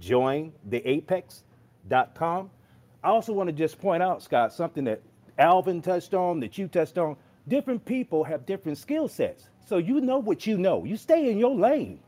Jointheapex.com. 0.00 2.50
I 3.02 3.08
also 3.08 3.32
want 3.32 3.48
to 3.48 3.52
just 3.52 3.80
point 3.80 4.02
out, 4.02 4.22
Scott, 4.22 4.52
something 4.52 4.84
that 4.84 5.00
Alvin 5.38 5.82
touched 5.82 6.14
on, 6.14 6.40
that 6.40 6.58
you 6.58 6.68
touched 6.68 6.98
on. 6.98 7.16
Different 7.48 7.84
people 7.84 8.24
have 8.24 8.46
different 8.46 8.78
skill 8.78 9.08
sets. 9.08 9.48
So 9.66 9.78
you 9.78 10.00
know 10.00 10.18
what 10.18 10.46
you 10.46 10.58
know. 10.58 10.84
You 10.84 10.96
stay 10.96 11.30
in 11.30 11.38
your 11.38 11.54
lane. 11.54 12.00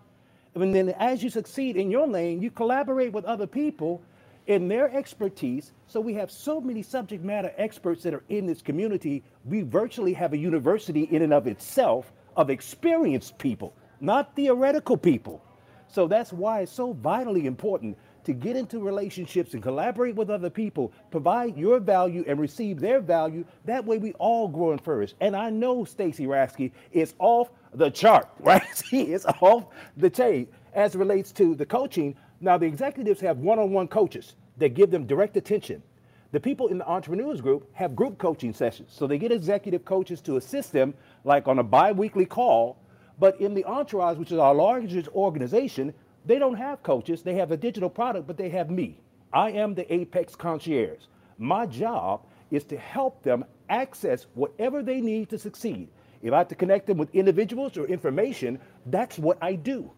And 0.55 0.75
then 0.75 0.91
as 0.99 1.23
you 1.23 1.31
succeed 1.31 1.77
in 1.77 1.91
your 1.91 2.09
lane, 2.09 2.43
you 2.43 2.51
collaborate 2.51 3.13
with 3.13 3.25
other 3.25 3.47
people 3.47 4.03
in 4.47 4.67
their 4.67 4.93
expertise. 4.95 5.73
So 5.87 6.01
we 6.01 6.15
have 6.15 6.31
so 6.31 6.61
many 6.61 6.83
subject 6.83 7.23
matter 7.23 7.53
experts 7.57 8.03
that 8.03 8.15
are 8.15 8.25
in 8.29 8.47
this 8.47 8.63
community. 8.63 9.23
We 9.45 9.63
virtually 9.63 10.15
have 10.15 10.33
a 10.33 10.39
university 10.39 11.05
in 11.05 11.23
and 11.23 11.33
of 11.33 11.47
itself 11.47 12.13
of 12.37 12.51
experienced 12.51 13.39
people, 13.39 13.75
not 14.01 14.35
theoretical 14.35 14.97
people. 14.97 15.43
So 15.89 16.07
that's 16.07 16.33
why 16.33 16.61
it's 16.61 16.73
so 16.73 16.93
vitally 16.93 17.47
important 17.47 17.97
to 18.25 18.33
get 18.35 18.57
into 18.57 18.79
relationships 18.79 19.55
and 19.55 19.63
collaborate 19.63 20.15
with 20.15 20.29
other 20.29 20.51
people, 20.51 20.93
provide 21.11 21.57
your 21.57 21.81
value 21.81 22.25
and 22.29 22.39
receive 22.39 22.79
their 22.79 23.01
value. 23.01 23.45
That 23.65 23.85
way 23.85 23.97
we 23.97 24.13
all 24.15 24.49
grow 24.49 24.73
and 24.73 24.81
flourish. 24.85 25.15
And 25.21 25.35
I 25.35 25.49
know 25.49 25.85
Stacy 25.85 26.27
Rasky 26.27 26.73
is 26.93 27.15
off 27.19 27.49
the 27.73 27.91
chart, 27.91 28.29
right? 28.41 28.63
He 28.91 29.13
is 29.13 29.25
off 29.41 29.67
the 29.97 30.11
chain 30.11 30.49
as 30.75 30.95
relates 30.95 31.33
to 31.33 31.55
the 31.55 31.65
coaching. 31.65 32.17
Now 32.41 32.59
the 32.59 32.67
executives 32.67 33.21
have 33.21 33.39
one-on-one 33.39 33.89
coaches 33.89 34.35
that 34.59 34.75
give 34.75 34.91
them 34.91 35.07
direct 35.07 35.37
attention. 35.37 35.83
The 36.31 36.41
people 36.41 36.69
in 36.69 36.77
the 36.77 36.87
entrepreneurs 36.87 37.41
group 37.41 37.71
have 37.73 37.97
group 37.97 38.19
coaching 38.19 38.53
sessions. 38.53 38.93
So 38.93 39.07
they 39.07 39.17
get 39.17 39.33
executive 39.33 39.87
coaches 39.87 40.21
to 40.23 40.37
assist 40.37 40.73
them 40.73 40.93
like 41.25 41.49
on 41.49 41.59
a 41.59 41.63
bi-weekly 41.63 42.27
call. 42.27 42.77
But 43.19 43.41
in 43.41 43.55
the 43.55 43.65
entourage, 43.65 44.17
which 44.17 44.33
is 44.33 44.39
our 44.39 44.55
largest 44.55 45.09
organization, 45.09 45.93
they 46.25 46.39
don't 46.39 46.55
have 46.55 46.83
coaches. 46.83 47.23
They 47.23 47.35
have 47.35 47.51
a 47.51 47.57
digital 47.57 47.91
product, 47.91 48.27
but 48.27 48.37
they 48.37 48.49
have 48.51 48.71
me. 48.71 49.01
I 49.33 49.51
am 49.51 49.75
the 49.75 49.93
Apex 49.93 50.35
concierge. 50.35 51.01
My 51.39 51.67
job 51.67 52.23
is 52.51 52.65
to 52.65 52.77
help 52.77 53.23
them 53.23 53.45
access 53.69 54.27
whatever 54.35 54.83
they 54.83 55.01
need 55.01 55.29
to 55.31 55.39
succeed. 55.39 55.89
If 56.23 56.33
I 56.33 56.39
have 56.39 56.49
to 56.49 56.55
connect 56.55 56.87
them 56.87 56.99
with 56.99 57.15
individuals 57.15 57.77
or 57.77 57.87
information, 57.87 58.59
that's 58.87 59.19
what 59.19 59.39
I 59.41 59.55
do. 59.55 59.91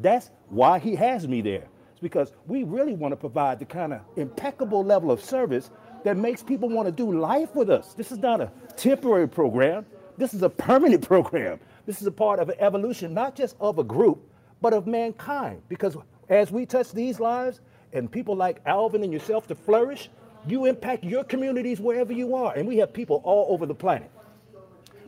That's 0.00 0.30
why 0.48 0.78
he 0.78 0.94
has 0.96 1.26
me 1.26 1.40
there. 1.40 1.66
It's 1.92 2.00
because 2.00 2.32
we 2.46 2.64
really 2.64 2.94
want 2.94 3.12
to 3.12 3.16
provide 3.16 3.58
the 3.58 3.64
kind 3.64 3.92
of 3.92 4.00
impeccable 4.16 4.84
level 4.84 5.10
of 5.10 5.22
service 5.22 5.70
that 6.04 6.16
makes 6.16 6.42
people 6.42 6.68
want 6.68 6.86
to 6.86 6.92
do 6.92 7.18
life 7.18 7.54
with 7.54 7.70
us. 7.70 7.94
This 7.94 8.12
is 8.12 8.18
not 8.18 8.40
a 8.40 8.50
temporary 8.76 9.28
program. 9.28 9.86
This 10.16 10.34
is 10.34 10.42
a 10.42 10.50
permanent 10.50 11.02
program. 11.08 11.58
This 11.86 12.00
is 12.00 12.06
a 12.06 12.12
part 12.12 12.38
of 12.38 12.48
an 12.48 12.56
evolution, 12.58 13.12
not 13.12 13.36
just 13.36 13.56
of 13.60 13.78
a 13.78 13.84
group, 13.84 14.30
but 14.60 14.72
of 14.72 14.86
mankind. 14.86 15.62
Because 15.68 15.96
as 16.28 16.50
we 16.50 16.64
touch 16.64 16.92
these 16.92 17.20
lives 17.20 17.60
and 17.92 18.10
people 18.10 18.34
like 18.34 18.60
Alvin 18.66 19.02
and 19.02 19.12
yourself 19.12 19.46
to 19.48 19.54
flourish, 19.54 20.08
you 20.46 20.64
impact 20.66 21.04
your 21.04 21.24
communities 21.24 21.80
wherever 21.80 22.12
you 22.12 22.34
are. 22.34 22.54
And 22.54 22.66
we 22.66 22.78
have 22.78 22.92
people 22.92 23.20
all 23.24 23.52
over 23.52 23.66
the 23.66 23.74
planet. 23.74 24.10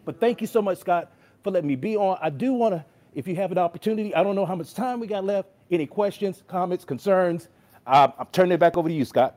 But 0.04 0.20
thank 0.20 0.40
you 0.40 0.46
so 0.46 0.62
much, 0.62 0.78
Scott, 0.78 1.12
for 1.42 1.50
letting 1.50 1.68
me 1.68 1.76
be 1.76 1.96
on. 1.96 2.18
I 2.20 2.30
do 2.30 2.52
want 2.52 2.74
to, 2.74 2.84
if 3.14 3.26
you 3.26 3.34
have 3.36 3.52
an 3.52 3.58
opportunity, 3.58 4.14
I 4.14 4.22
don't 4.22 4.34
know 4.34 4.46
how 4.46 4.54
much 4.54 4.74
time 4.74 5.00
we 5.00 5.06
got 5.06 5.24
left. 5.24 5.48
Any 5.70 5.86
questions, 5.86 6.42
comments, 6.46 6.84
concerns? 6.84 7.48
I'm 7.86 8.12
turning 8.32 8.52
it 8.52 8.60
back 8.60 8.76
over 8.76 8.88
to 8.88 8.94
you, 8.94 9.04
Scott. 9.04 9.36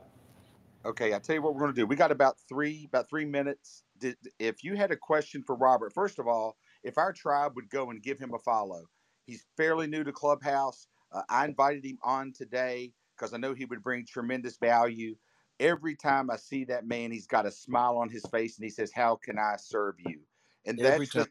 Okay, 0.86 1.12
I'll 1.14 1.20
tell 1.20 1.36
you 1.36 1.42
what 1.42 1.54
we're 1.54 1.62
going 1.62 1.74
to 1.74 1.76
do. 1.76 1.86
We 1.86 1.96
got 1.96 2.12
about 2.12 2.38
three 2.48 2.86
about 2.88 3.10
three 3.10 3.26
minutes. 3.26 3.84
Did, 4.00 4.16
if 4.40 4.64
you 4.64 4.76
had 4.76 4.92
a 4.92 4.96
question 4.96 5.44
for 5.46 5.56
Robert, 5.56 5.94
first 5.94 6.20
of 6.20 6.28
all, 6.28 6.56
if 6.84 6.98
our 6.98 7.14
tribe 7.14 7.56
would 7.56 7.70
go 7.70 7.90
and 7.92 8.02
give 8.02 8.20
him 8.20 8.34
a 8.34 8.40
follow, 8.40 8.90
he's 9.26 9.46
fairly 9.58 9.88
new 9.88 10.04
to 10.04 10.12
Clubhouse. 10.12 10.88
Uh, 11.12 11.24
I 11.30 11.46
invited 11.46 11.86
him 11.86 12.00
on 12.04 12.34
today 12.34 12.94
because 13.16 13.34
I 13.34 13.38
know 13.38 13.54
he 13.54 13.66
would 13.66 13.84
bring 13.84 14.06
tremendous 14.06 14.58
value. 14.58 15.16
Every 15.60 15.96
time 15.96 16.30
I 16.32 16.38
see 16.38 16.66
that 16.66 16.88
man, 16.88 17.12
he's 17.12 17.28
got 17.28 17.46
a 17.46 17.52
smile 17.52 17.98
on 17.98 18.10
his 18.10 18.26
face 18.32 18.58
and 18.58 18.64
he 18.64 18.70
says, 18.70 18.92
"How 18.94 19.16
can 19.18 19.38
I 19.40 19.58
serve 19.58 19.96
you?" 20.00 20.22
And 20.66 20.82
that's 20.82 21.10
the, 21.12 21.28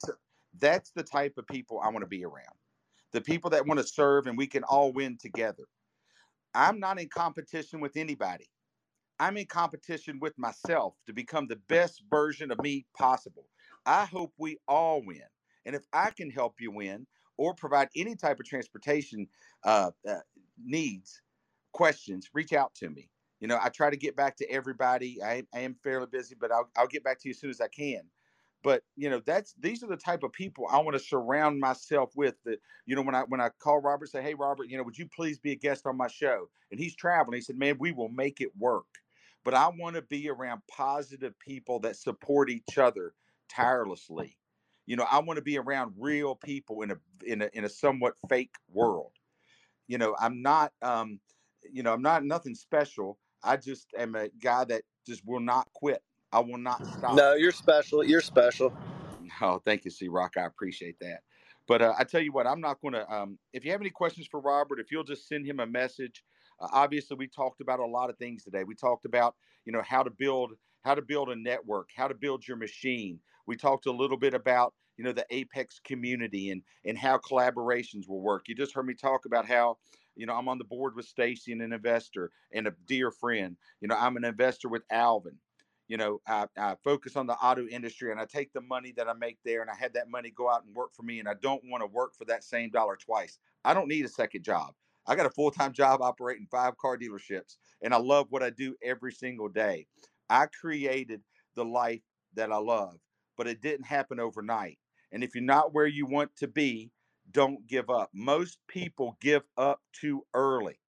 that's 0.54 0.92
the 0.92 1.02
type 1.02 1.38
of 1.38 1.46
people 1.46 1.80
I 1.80 1.88
want 1.88 2.02
to 2.02 2.08
be 2.08 2.24
around. 2.24 2.56
The 3.12 3.22
people 3.22 3.50
that 3.50 3.66
want 3.66 3.80
to 3.80 3.86
serve 3.86 4.26
and 4.26 4.36
we 4.36 4.46
can 4.46 4.64
all 4.64 4.92
win 4.92 5.16
together. 5.18 5.64
I'm 6.54 6.80
not 6.80 7.00
in 7.00 7.08
competition 7.08 7.80
with 7.80 7.96
anybody. 7.96 8.50
I'm 9.18 9.36
in 9.36 9.46
competition 9.46 10.20
with 10.20 10.38
myself 10.38 10.96
to 11.06 11.12
become 11.12 11.46
the 11.46 11.56
best 11.56 12.02
version 12.10 12.50
of 12.50 12.60
me 12.60 12.86
possible. 12.96 13.48
I 13.86 14.04
hope 14.04 14.34
we 14.38 14.58
all 14.68 15.02
win. 15.04 15.22
And 15.68 15.76
if 15.76 15.84
I 15.92 16.10
can 16.10 16.30
help 16.30 16.62
you 16.62 16.70
win 16.70 17.06
or 17.36 17.52
provide 17.52 17.90
any 17.94 18.16
type 18.16 18.40
of 18.40 18.46
transportation 18.46 19.28
uh, 19.64 19.90
uh, 20.08 20.20
needs, 20.64 21.20
questions, 21.72 22.30
reach 22.32 22.54
out 22.54 22.74
to 22.76 22.88
me. 22.88 23.10
You 23.38 23.48
know, 23.48 23.58
I 23.62 23.68
try 23.68 23.90
to 23.90 23.96
get 23.96 24.16
back 24.16 24.34
to 24.38 24.50
everybody. 24.50 25.22
I, 25.22 25.44
I 25.54 25.60
am 25.60 25.76
fairly 25.84 26.06
busy, 26.10 26.34
but 26.40 26.50
I'll, 26.50 26.70
I'll 26.74 26.86
get 26.86 27.04
back 27.04 27.20
to 27.20 27.28
you 27.28 27.32
as 27.32 27.38
soon 27.38 27.50
as 27.50 27.60
I 27.60 27.68
can. 27.68 28.00
But 28.62 28.82
you 28.96 29.10
know 29.10 29.20
that's 29.26 29.54
these 29.60 29.84
are 29.84 29.86
the 29.86 29.96
type 29.96 30.24
of 30.24 30.32
people 30.32 30.66
i 30.68 30.78
want 30.78 30.94
to 30.94 30.98
surround 30.98 31.60
myself 31.60 32.10
with 32.16 32.34
that 32.44 32.58
you 32.86 32.96
know 32.96 33.02
when 33.02 33.14
i 33.14 33.22
when 33.28 33.40
i 33.40 33.50
call 33.60 33.80
robert 33.80 34.08
say 34.08 34.20
hey 34.20 34.34
robert 34.34 34.68
you 34.68 34.76
know 34.76 34.82
would 34.82 34.98
you 34.98 35.06
please 35.14 35.38
be 35.38 35.52
a 35.52 35.54
guest 35.56 35.86
on 35.86 35.96
my 35.96 36.08
show? 36.08 36.48
And 36.72 36.80
he's 36.80 36.96
traveling. 36.96 37.36
He 37.36 37.40
said 37.40 37.56
man 37.56 37.76
we 37.78 37.92
will 37.92 38.08
make 38.08 38.40
it 38.40 38.50
work. 38.58 38.86
But 39.44 39.54
i 39.54 39.68
want 39.68 39.94
to 39.94 40.02
be 40.02 40.28
around 40.28 40.62
positive 40.68 41.38
people 41.38 41.78
that 41.80 41.94
support 41.94 42.50
each 42.50 42.78
other 42.78 43.14
tirelessly 43.48 44.36
you 44.88 44.96
know 44.96 45.06
i 45.10 45.18
want 45.20 45.36
to 45.36 45.42
be 45.42 45.58
around 45.58 45.92
real 45.96 46.34
people 46.34 46.82
in 46.82 46.90
a 46.90 46.96
in 47.24 47.42
a 47.42 47.50
in 47.52 47.64
a 47.64 47.68
somewhat 47.68 48.14
fake 48.28 48.54
world 48.72 49.12
you 49.86 49.98
know 49.98 50.16
i'm 50.18 50.42
not 50.42 50.72
um 50.82 51.20
you 51.70 51.82
know 51.82 51.92
i'm 51.92 52.02
not 52.02 52.24
nothing 52.24 52.54
special 52.54 53.18
i 53.44 53.56
just 53.56 53.86
am 53.96 54.16
a 54.16 54.28
guy 54.40 54.64
that 54.64 54.82
just 55.06 55.24
will 55.24 55.40
not 55.40 55.68
quit 55.72 56.02
I 56.32 56.40
will 56.40 56.58
not 56.58 56.84
stop. 56.86 57.14
No, 57.14 57.34
you're 57.34 57.52
special. 57.52 58.04
You're 58.04 58.20
special. 58.20 58.72
Oh, 59.40 59.60
thank 59.64 59.84
you, 59.84 59.90
C 59.90 60.08
Rock. 60.08 60.34
I 60.36 60.42
appreciate 60.42 60.98
that. 61.00 61.22
But 61.66 61.82
uh, 61.82 61.94
I 61.98 62.04
tell 62.04 62.20
you 62.20 62.32
what, 62.32 62.46
I'm 62.46 62.60
not 62.60 62.80
going 62.80 62.94
to. 62.94 63.10
Um, 63.10 63.38
if 63.52 63.64
you 63.64 63.72
have 63.72 63.80
any 63.80 63.90
questions 63.90 64.26
for 64.26 64.40
Robert, 64.40 64.80
if 64.80 64.90
you'll 64.90 65.04
just 65.04 65.28
send 65.28 65.46
him 65.46 65.60
a 65.60 65.66
message. 65.66 66.24
Uh, 66.60 66.68
obviously, 66.72 67.16
we 67.16 67.28
talked 67.28 67.60
about 67.60 67.80
a 67.80 67.86
lot 67.86 68.10
of 68.10 68.18
things 68.18 68.44
today. 68.44 68.64
We 68.64 68.74
talked 68.74 69.04
about 69.04 69.34
you 69.64 69.72
know 69.72 69.82
how 69.82 70.02
to 70.02 70.10
build 70.10 70.52
how 70.84 70.94
to 70.94 71.02
build 71.02 71.28
a 71.30 71.36
network, 71.36 71.90
how 71.96 72.08
to 72.08 72.14
build 72.14 72.46
your 72.46 72.56
machine. 72.56 73.18
We 73.46 73.56
talked 73.56 73.86
a 73.86 73.92
little 73.92 74.16
bit 74.16 74.34
about 74.34 74.74
you 74.96 75.04
know 75.04 75.12
the 75.12 75.26
Apex 75.30 75.80
community 75.84 76.50
and 76.50 76.62
and 76.84 76.98
how 76.98 77.18
collaborations 77.18 78.08
will 78.08 78.20
work. 78.20 78.44
You 78.48 78.54
just 78.54 78.74
heard 78.74 78.86
me 78.86 78.94
talk 78.94 79.24
about 79.24 79.46
how 79.46 79.78
you 80.16 80.26
know 80.26 80.34
I'm 80.34 80.48
on 80.48 80.58
the 80.58 80.64
board 80.64 80.94
with 80.94 81.06
Stacy 81.06 81.52
and 81.52 81.62
an 81.62 81.72
investor 81.72 82.30
and 82.52 82.66
a 82.66 82.74
dear 82.86 83.10
friend. 83.10 83.56
You 83.80 83.88
know 83.88 83.96
I'm 83.96 84.16
an 84.16 84.24
investor 84.24 84.68
with 84.68 84.82
Alvin 84.90 85.38
you 85.88 85.96
know, 85.96 86.20
I, 86.26 86.46
I, 86.56 86.76
focus 86.84 87.16
on 87.16 87.26
the 87.26 87.32
auto 87.34 87.66
industry 87.66 88.12
and 88.12 88.20
I 88.20 88.26
take 88.26 88.52
the 88.52 88.60
money 88.60 88.92
that 88.96 89.08
I 89.08 89.14
make 89.14 89.38
there 89.44 89.62
and 89.62 89.70
I 89.70 89.74
had 89.74 89.94
that 89.94 90.10
money 90.10 90.30
go 90.30 90.48
out 90.48 90.64
and 90.64 90.74
work 90.74 90.94
for 90.94 91.02
me. 91.02 91.18
And 91.18 91.28
I 91.28 91.34
don't 91.42 91.62
want 91.64 91.82
to 91.82 91.86
work 91.86 92.14
for 92.14 92.26
that 92.26 92.44
same 92.44 92.70
dollar 92.70 92.96
twice. 92.96 93.38
I 93.64 93.72
don't 93.72 93.88
need 93.88 94.04
a 94.04 94.08
second 94.08 94.44
job. 94.44 94.74
I 95.08 95.16
got 95.16 95.26
a 95.26 95.30
full 95.30 95.52
time 95.52 95.72
job 95.74 96.02
operating 96.02 96.48
five 96.50 96.78
car 96.78 96.98
dealerships 96.98 97.56
and 97.82 97.94
I 97.94 97.98
love 97.98 98.28
what 98.30 98.44
I 98.44 98.50
do 98.50 98.76
every 98.84 99.12
single 99.12 99.48
day. 99.48 99.88
I 100.30 100.46
created 100.46 101.22
the 101.56 101.66
life 101.66 102.02
that 102.34 102.52
I 102.52 102.58
love, 102.58 103.00
but 103.38 103.48
it 103.48 103.62
didn't 103.62 103.86
happen 103.86 104.20
overnight. 104.20 104.78
And 105.12 105.24
if 105.24 105.34
you're 105.34 105.44
not 105.44 105.74
where 105.74 105.86
you 105.88 106.06
want 106.06 106.36
to 106.38 106.48
be, 106.48 106.92
don't 107.32 107.66
give 107.68 107.90
up. 107.90 108.10
Most 108.14 108.60
people 108.68 109.18
give 109.20 109.44
up 109.58 109.80
too 109.94 110.24
early. 110.34 110.80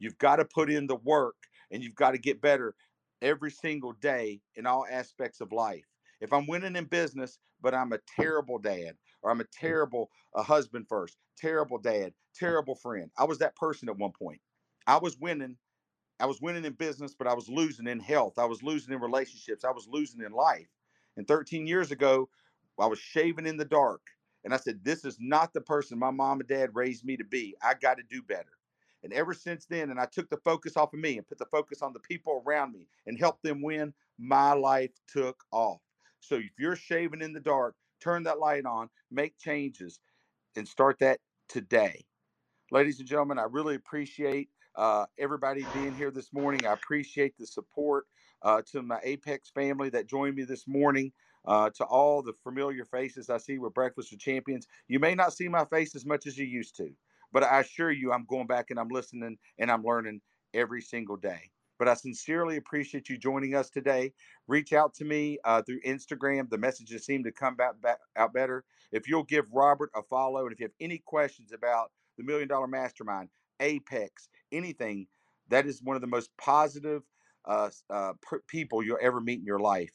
You've 0.00 0.18
got 0.18 0.36
to 0.36 0.46
put 0.46 0.70
in 0.70 0.86
the 0.88 0.96
work 0.96 1.36
and 1.72 1.82
you've 1.82 1.96
got 1.96 2.12
to 2.12 2.18
get 2.18 2.42
better 2.42 2.76
every 3.22 3.50
single 3.50 3.94
day 3.94 4.42
in 4.56 4.66
all 4.66 4.86
aspects 4.90 5.40
of 5.40 5.52
life. 5.52 5.86
If 6.20 6.32
I'm 6.32 6.46
winning 6.46 6.76
in 6.76 6.86
business, 6.86 7.38
but 7.60 7.74
I'm 7.74 7.92
a 7.92 8.00
terrible 8.16 8.58
dad, 8.58 8.96
or 9.22 9.30
I'm 9.30 9.40
a 9.40 9.44
mm. 9.44 9.48
terrible 9.52 10.10
a 10.34 10.42
husband 10.42 10.86
first, 10.88 11.16
terrible 11.36 11.78
dad, 11.78 12.12
terrible 12.34 12.74
friend. 12.74 13.10
I 13.16 13.24
was 13.24 13.38
that 13.38 13.56
person 13.56 13.88
at 13.88 13.98
one 13.98 14.12
point. 14.12 14.40
I 14.86 14.98
was 14.98 15.18
winning. 15.18 15.56
I 16.20 16.26
was 16.26 16.40
winning 16.40 16.64
in 16.64 16.72
business, 16.72 17.14
but 17.16 17.28
I 17.28 17.34
was 17.34 17.48
losing 17.48 17.86
in 17.86 18.00
health. 18.00 18.38
I 18.38 18.44
was 18.44 18.62
losing 18.62 18.92
in 18.92 19.00
relationships. 19.00 19.64
I 19.64 19.70
was 19.70 19.86
losing 19.88 20.22
in 20.22 20.32
life. 20.32 20.66
And 21.16 21.26
13 21.26 21.66
years 21.66 21.92
ago, 21.92 22.28
I 22.78 22.86
was 22.86 22.98
shaving 22.98 23.46
in 23.46 23.56
the 23.56 23.64
dark. 23.64 24.02
And 24.44 24.54
I 24.54 24.56
said, 24.56 24.80
This 24.82 25.04
is 25.04 25.16
not 25.20 25.52
the 25.52 25.60
person 25.60 25.98
my 25.98 26.10
mom 26.10 26.40
and 26.40 26.48
dad 26.48 26.70
raised 26.74 27.04
me 27.04 27.16
to 27.16 27.24
be. 27.24 27.54
I 27.62 27.74
got 27.74 27.98
to 27.98 28.04
do 28.08 28.22
better. 28.22 28.58
And 29.04 29.12
ever 29.12 29.32
since 29.32 29.66
then, 29.66 29.90
and 29.90 30.00
I 30.00 30.06
took 30.06 30.28
the 30.28 30.38
focus 30.38 30.76
off 30.76 30.92
of 30.92 30.98
me 30.98 31.18
and 31.18 31.26
put 31.26 31.38
the 31.38 31.46
focus 31.46 31.82
on 31.82 31.92
the 31.92 32.00
people 32.00 32.42
around 32.44 32.72
me 32.72 32.88
and 33.06 33.18
helped 33.18 33.42
them 33.42 33.62
win, 33.62 33.94
my 34.18 34.52
life 34.52 34.90
took 35.06 35.44
off. 35.52 35.80
So 36.20 36.36
if 36.36 36.50
you're 36.58 36.76
shaving 36.76 37.22
in 37.22 37.32
the 37.32 37.40
dark, 37.40 37.76
turn 38.00 38.24
that 38.24 38.38
light 38.38 38.66
on, 38.66 38.90
make 39.10 39.38
changes, 39.38 40.00
and 40.56 40.68
start 40.68 40.98
that 41.00 41.20
today. 41.48 42.06
Ladies 42.70 43.00
and 43.00 43.08
gentlemen, 43.08 43.38
I 43.40 43.44
really 43.44 43.76
appreciate 43.76 44.50
uh, 44.76 45.06
everybody 45.18 45.64
being 45.66 45.94
here 45.94 46.12
this 46.12 46.34
morning. 46.34 46.66
I 46.66 46.74
appreciate 46.74 47.38
the 47.38 47.46
support 47.46 48.08
uh, 48.42 48.62
to 48.72 48.82
my 48.82 49.00
Apex 49.04 49.50
family 49.50 49.90
that 49.90 50.06
joined 50.08 50.36
me 50.36 50.44
this 50.44 50.68
morning. 50.68 51.12
Uh, 51.46 51.70
to 51.70 51.86
all 51.86 52.22
the 52.22 52.34
familiar 52.34 52.84
faces 52.84 53.30
I 53.30 53.38
see 53.38 53.58
with 53.58 53.74
Breakfast 53.74 54.12
with 54.12 54.20
Champions. 54.20 54.68
You 54.88 55.00
may 55.00 55.14
not 55.14 55.32
see 55.32 55.48
my 55.48 55.64
face 55.64 55.96
as 55.96 56.04
much 56.06 56.26
as 56.26 56.36
you 56.36 56.46
used 56.46 56.76
to, 56.76 56.94
but 57.32 57.42
I 57.42 57.60
assure 57.60 57.90
you, 57.90 58.12
I'm 58.12 58.26
going 58.26 58.48
back 58.48 58.70
and 58.70 58.78
I'm 58.78 58.90
listening 58.90 59.38
and 59.58 59.70
I'm 59.72 59.82
learning 59.84 60.22
every 60.54 60.82
single 60.82 61.16
day. 61.16 61.52
But 61.78 61.88
I 61.88 61.94
sincerely 61.94 62.56
appreciate 62.56 63.08
you 63.08 63.16
joining 63.16 63.54
us 63.54 63.70
today. 63.70 64.12
Reach 64.46 64.72
out 64.72 64.94
to 64.94 65.04
me 65.04 65.38
uh, 65.44 65.62
through 65.62 65.80
Instagram. 65.82 66.50
The 66.50 66.58
messages 66.58 67.04
seem 67.04 67.22
to 67.24 67.32
come 67.32 67.54
back, 67.54 67.80
back 67.80 67.98
out 68.16 68.32
better. 68.32 68.64
If 68.92 69.08
you'll 69.08 69.24
give 69.24 69.44
Robert 69.52 69.90
a 69.94 70.02
follow, 70.02 70.44
and 70.44 70.52
if 70.52 70.60
you 70.60 70.64
have 70.64 70.72
any 70.80 70.98
questions 70.98 71.52
about 71.52 71.92
the 72.16 72.24
Million 72.24 72.48
Dollar 72.48 72.66
Mastermind, 72.66 73.28
Apex, 73.60 74.28
anything, 74.52 75.06
that 75.48 75.66
is 75.66 75.82
one 75.82 75.96
of 75.96 76.02
the 76.02 76.08
most 76.08 76.30
positive 76.36 77.02
uh, 77.44 77.70
uh, 77.90 78.12
people 78.46 78.82
you'll 78.82 78.98
ever 79.00 79.20
meet 79.20 79.38
in 79.38 79.46
your 79.46 79.60
life. 79.60 79.92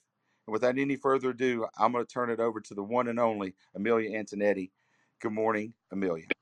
And 0.47 0.51
without 0.51 0.77
any 0.77 0.95
further 0.95 1.29
ado, 1.29 1.67
I'm 1.77 1.91
going 1.91 2.05
to 2.05 2.11
turn 2.11 2.29
it 2.29 2.39
over 2.39 2.59
to 2.59 2.73
the 2.73 2.83
one 2.83 3.07
and 3.07 3.19
only 3.19 3.53
Amelia 3.75 4.11
Antonetti. 4.11 4.71
Good 5.21 5.31
morning, 5.31 5.73
Amelia. 5.91 6.32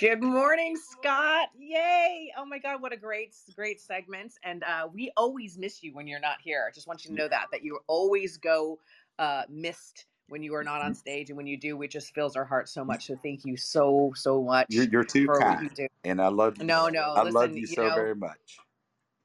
Good 0.00 0.22
morning, 0.22 0.78
Scott. 0.78 1.48
Yay. 1.58 2.32
Oh 2.38 2.46
my 2.46 2.58
God, 2.58 2.80
what 2.80 2.90
a 2.90 2.96
great, 2.96 3.36
great 3.54 3.82
segment. 3.82 4.32
And 4.42 4.64
uh, 4.64 4.88
we 4.90 5.12
always 5.14 5.58
miss 5.58 5.82
you 5.82 5.92
when 5.92 6.06
you're 6.06 6.18
not 6.18 6.36
here. 6.42 6.64
I 6.66 6.72
just 6.72 6.88
want 6.88 7.04
you 7.04 7.10
to 7.10 7.16
know 7.16 7.28
that, 7.28 7.48
that 7.52 7.62
you 7.62 7.80
always 7.86 8.38
go 8.38 8.78
uh, 9.18 9.42
missed 9.50 10.06
when 10.30 10.42
you 10.42 10.54
are 10.54 10.64
not 10.64 10.80
on 10.80 10.94
stage. 10.94 11.28
And 11.28 11.36
when 11.36 11.46
you 11.46 11.58
do, 11.58 11.82
it 11.82 11.90
just 11.90 12.14
fills 12.14 12.34
our 12.34 12.46
heart 12.46 12.66
so 12.70 12.82
much. 12.82 13.08
So 13.08 13.20
thank 13.22 13.44
you 13.44 13.58
so, 13.58 14.10
so 14.16 14.42
much. 14.42 14.68
You're, 14.70 14.84
you're 14.84 15.04
too 15.04 15.28
kind. 15.28 15.70
You 15.76 15.88
and 16.04 16.18
I 16.18 16.28
love 16.28 16.56
you. 16.56 16.64
No, 16.64 16.88
no. 16.88 17.12
I 17.14 17.24
listen, 17.24 17.34
love 17.34 17.50
you, 17.50 17.60
you 17.60 17.66
so 17.66 17.86
know, 17.86 17.94
very 17.94 18.14
much. 18.14 18.56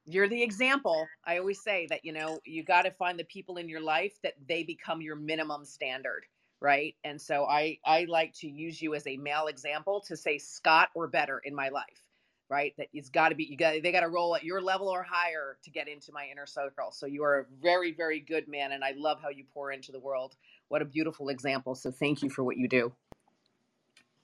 You're 0.05 0.27
the 0.27 0.43
example. 0.43 1.07
I 1.25 1.37
always 1.37 1.63
say 1.63 1.87
that, 1.89 2.03
you 2.03 2.11
know, 2.11 2.39
you 2.43 2.63
got 2.63 2.81
to 2.81 2.91
find 2.91 3.17
the 3.17 3.23
people 3.23 3.55
in 3.55 3.69
your 3.69 3.79
life 3.79 4.19
that 4.23 4.33
they 4.45 4.63
become 4.63 5.01
your 5.01 5.15
minimum 5.15 5.63
standard 5.63 6.25
right? 6.65 6.95
And 7.03 7.21
so 7.21 7.45
i 7.45 7.77
i 7.85 8.05
like 8.05 8.33
to 8.41 8.49
use 8.49 8.81
you 8.81 8.95
as 8.95 9.05
a 9.07 9.17
male 9.17 9.47
example 9.47 10.01
to 10.07 10.17
say 10.17 10.39
scott 10.39 10.89
or 10.95 11.07
better 11.07 11.39
in 11.45 11.55
my 11.55 11.69
life 11.69 12.01
right? 12.49 12.73
That 12.77 12.87
it's 12.93 13.09
got 13.09 13.29
to 13.29 13.35
be 13.35 13.45
you 13.45 13.57
got 13.57 13.81
they 13.83 13.91
got 13.91 14.01
to 14.01 14.09
roll 14.09 14.35
at 14.35 14.43
your 14.43 14.61
level 14.61 14.87
or 14.89 15.03
higher 15.03 15.57
to 15.63 15.69
get 15.71 15.87
into 15.87 16.11
my 16.11 16.27
inner 16.31 16.45
circle. 16.45 16.91
So 16.91 17.05
you 17.07 17.23
are 17.23 17.41
a 17.41 17.45
very 17.61 17.91
very 17.91 18.19
good 18.19 18.47
man 18.47 18.71
and 18.73 18.83
i 18.83 18.93
love 18.97 19.19
how 19.21 19.29
you 19.29 19.45
pour 19.53 19.71
into 19.71 19.91
the 19.91 19.99
world. 19.99 20.35
What 20.69 20.81
a 20.81 20.85
beautiful 20.85 21.29
example. 21.29 21.75
So 21.75 21.91
thank 21.91 22.23
you 22.23 22.29
for 22.29 22.43
what 22.43 22.57
you 22.57 22.67
do. 22.67 22.93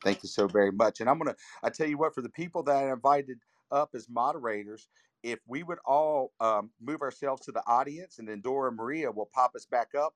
Thank 0.04 0.24
you 0.24 0.30
so 0.30 0.48
very 0.48 0.72
much. 0.72 1.02
And 1.02 1.10
i'm 1.10 1.18
gonna 1.18 1.36
i 1.64 1.70
tell 1.70 1.88
you 1.88 1.98
what 1.98 2.16
for 2.16 2.22
the 2.22 2.30
people 2.30 2.64
that 2.64 2.76
i 2.76 2.92
invited 2.92 3.40
up 3.72 3.92
as 3.96 4.08
moderators 4.10 4.88
if 5.24 5.40
we 5.48 5.64
would 5.64 5.80
all 5.86 6.34
um, 6.42 6.72
move 6.82 7.02
ourselves 7.02 7.44
to 7.46 7.52
the 7.52 7.64
audience 7.68 8.20
and 8.20 8.28
then 8.28 8.42
dora 8.42 8.72
maria 8.72 9.12
will 9.12 9.30
pop 9.34 9.56
us 9.56 9.66
back 9.66 9.90
up 9.96 10.16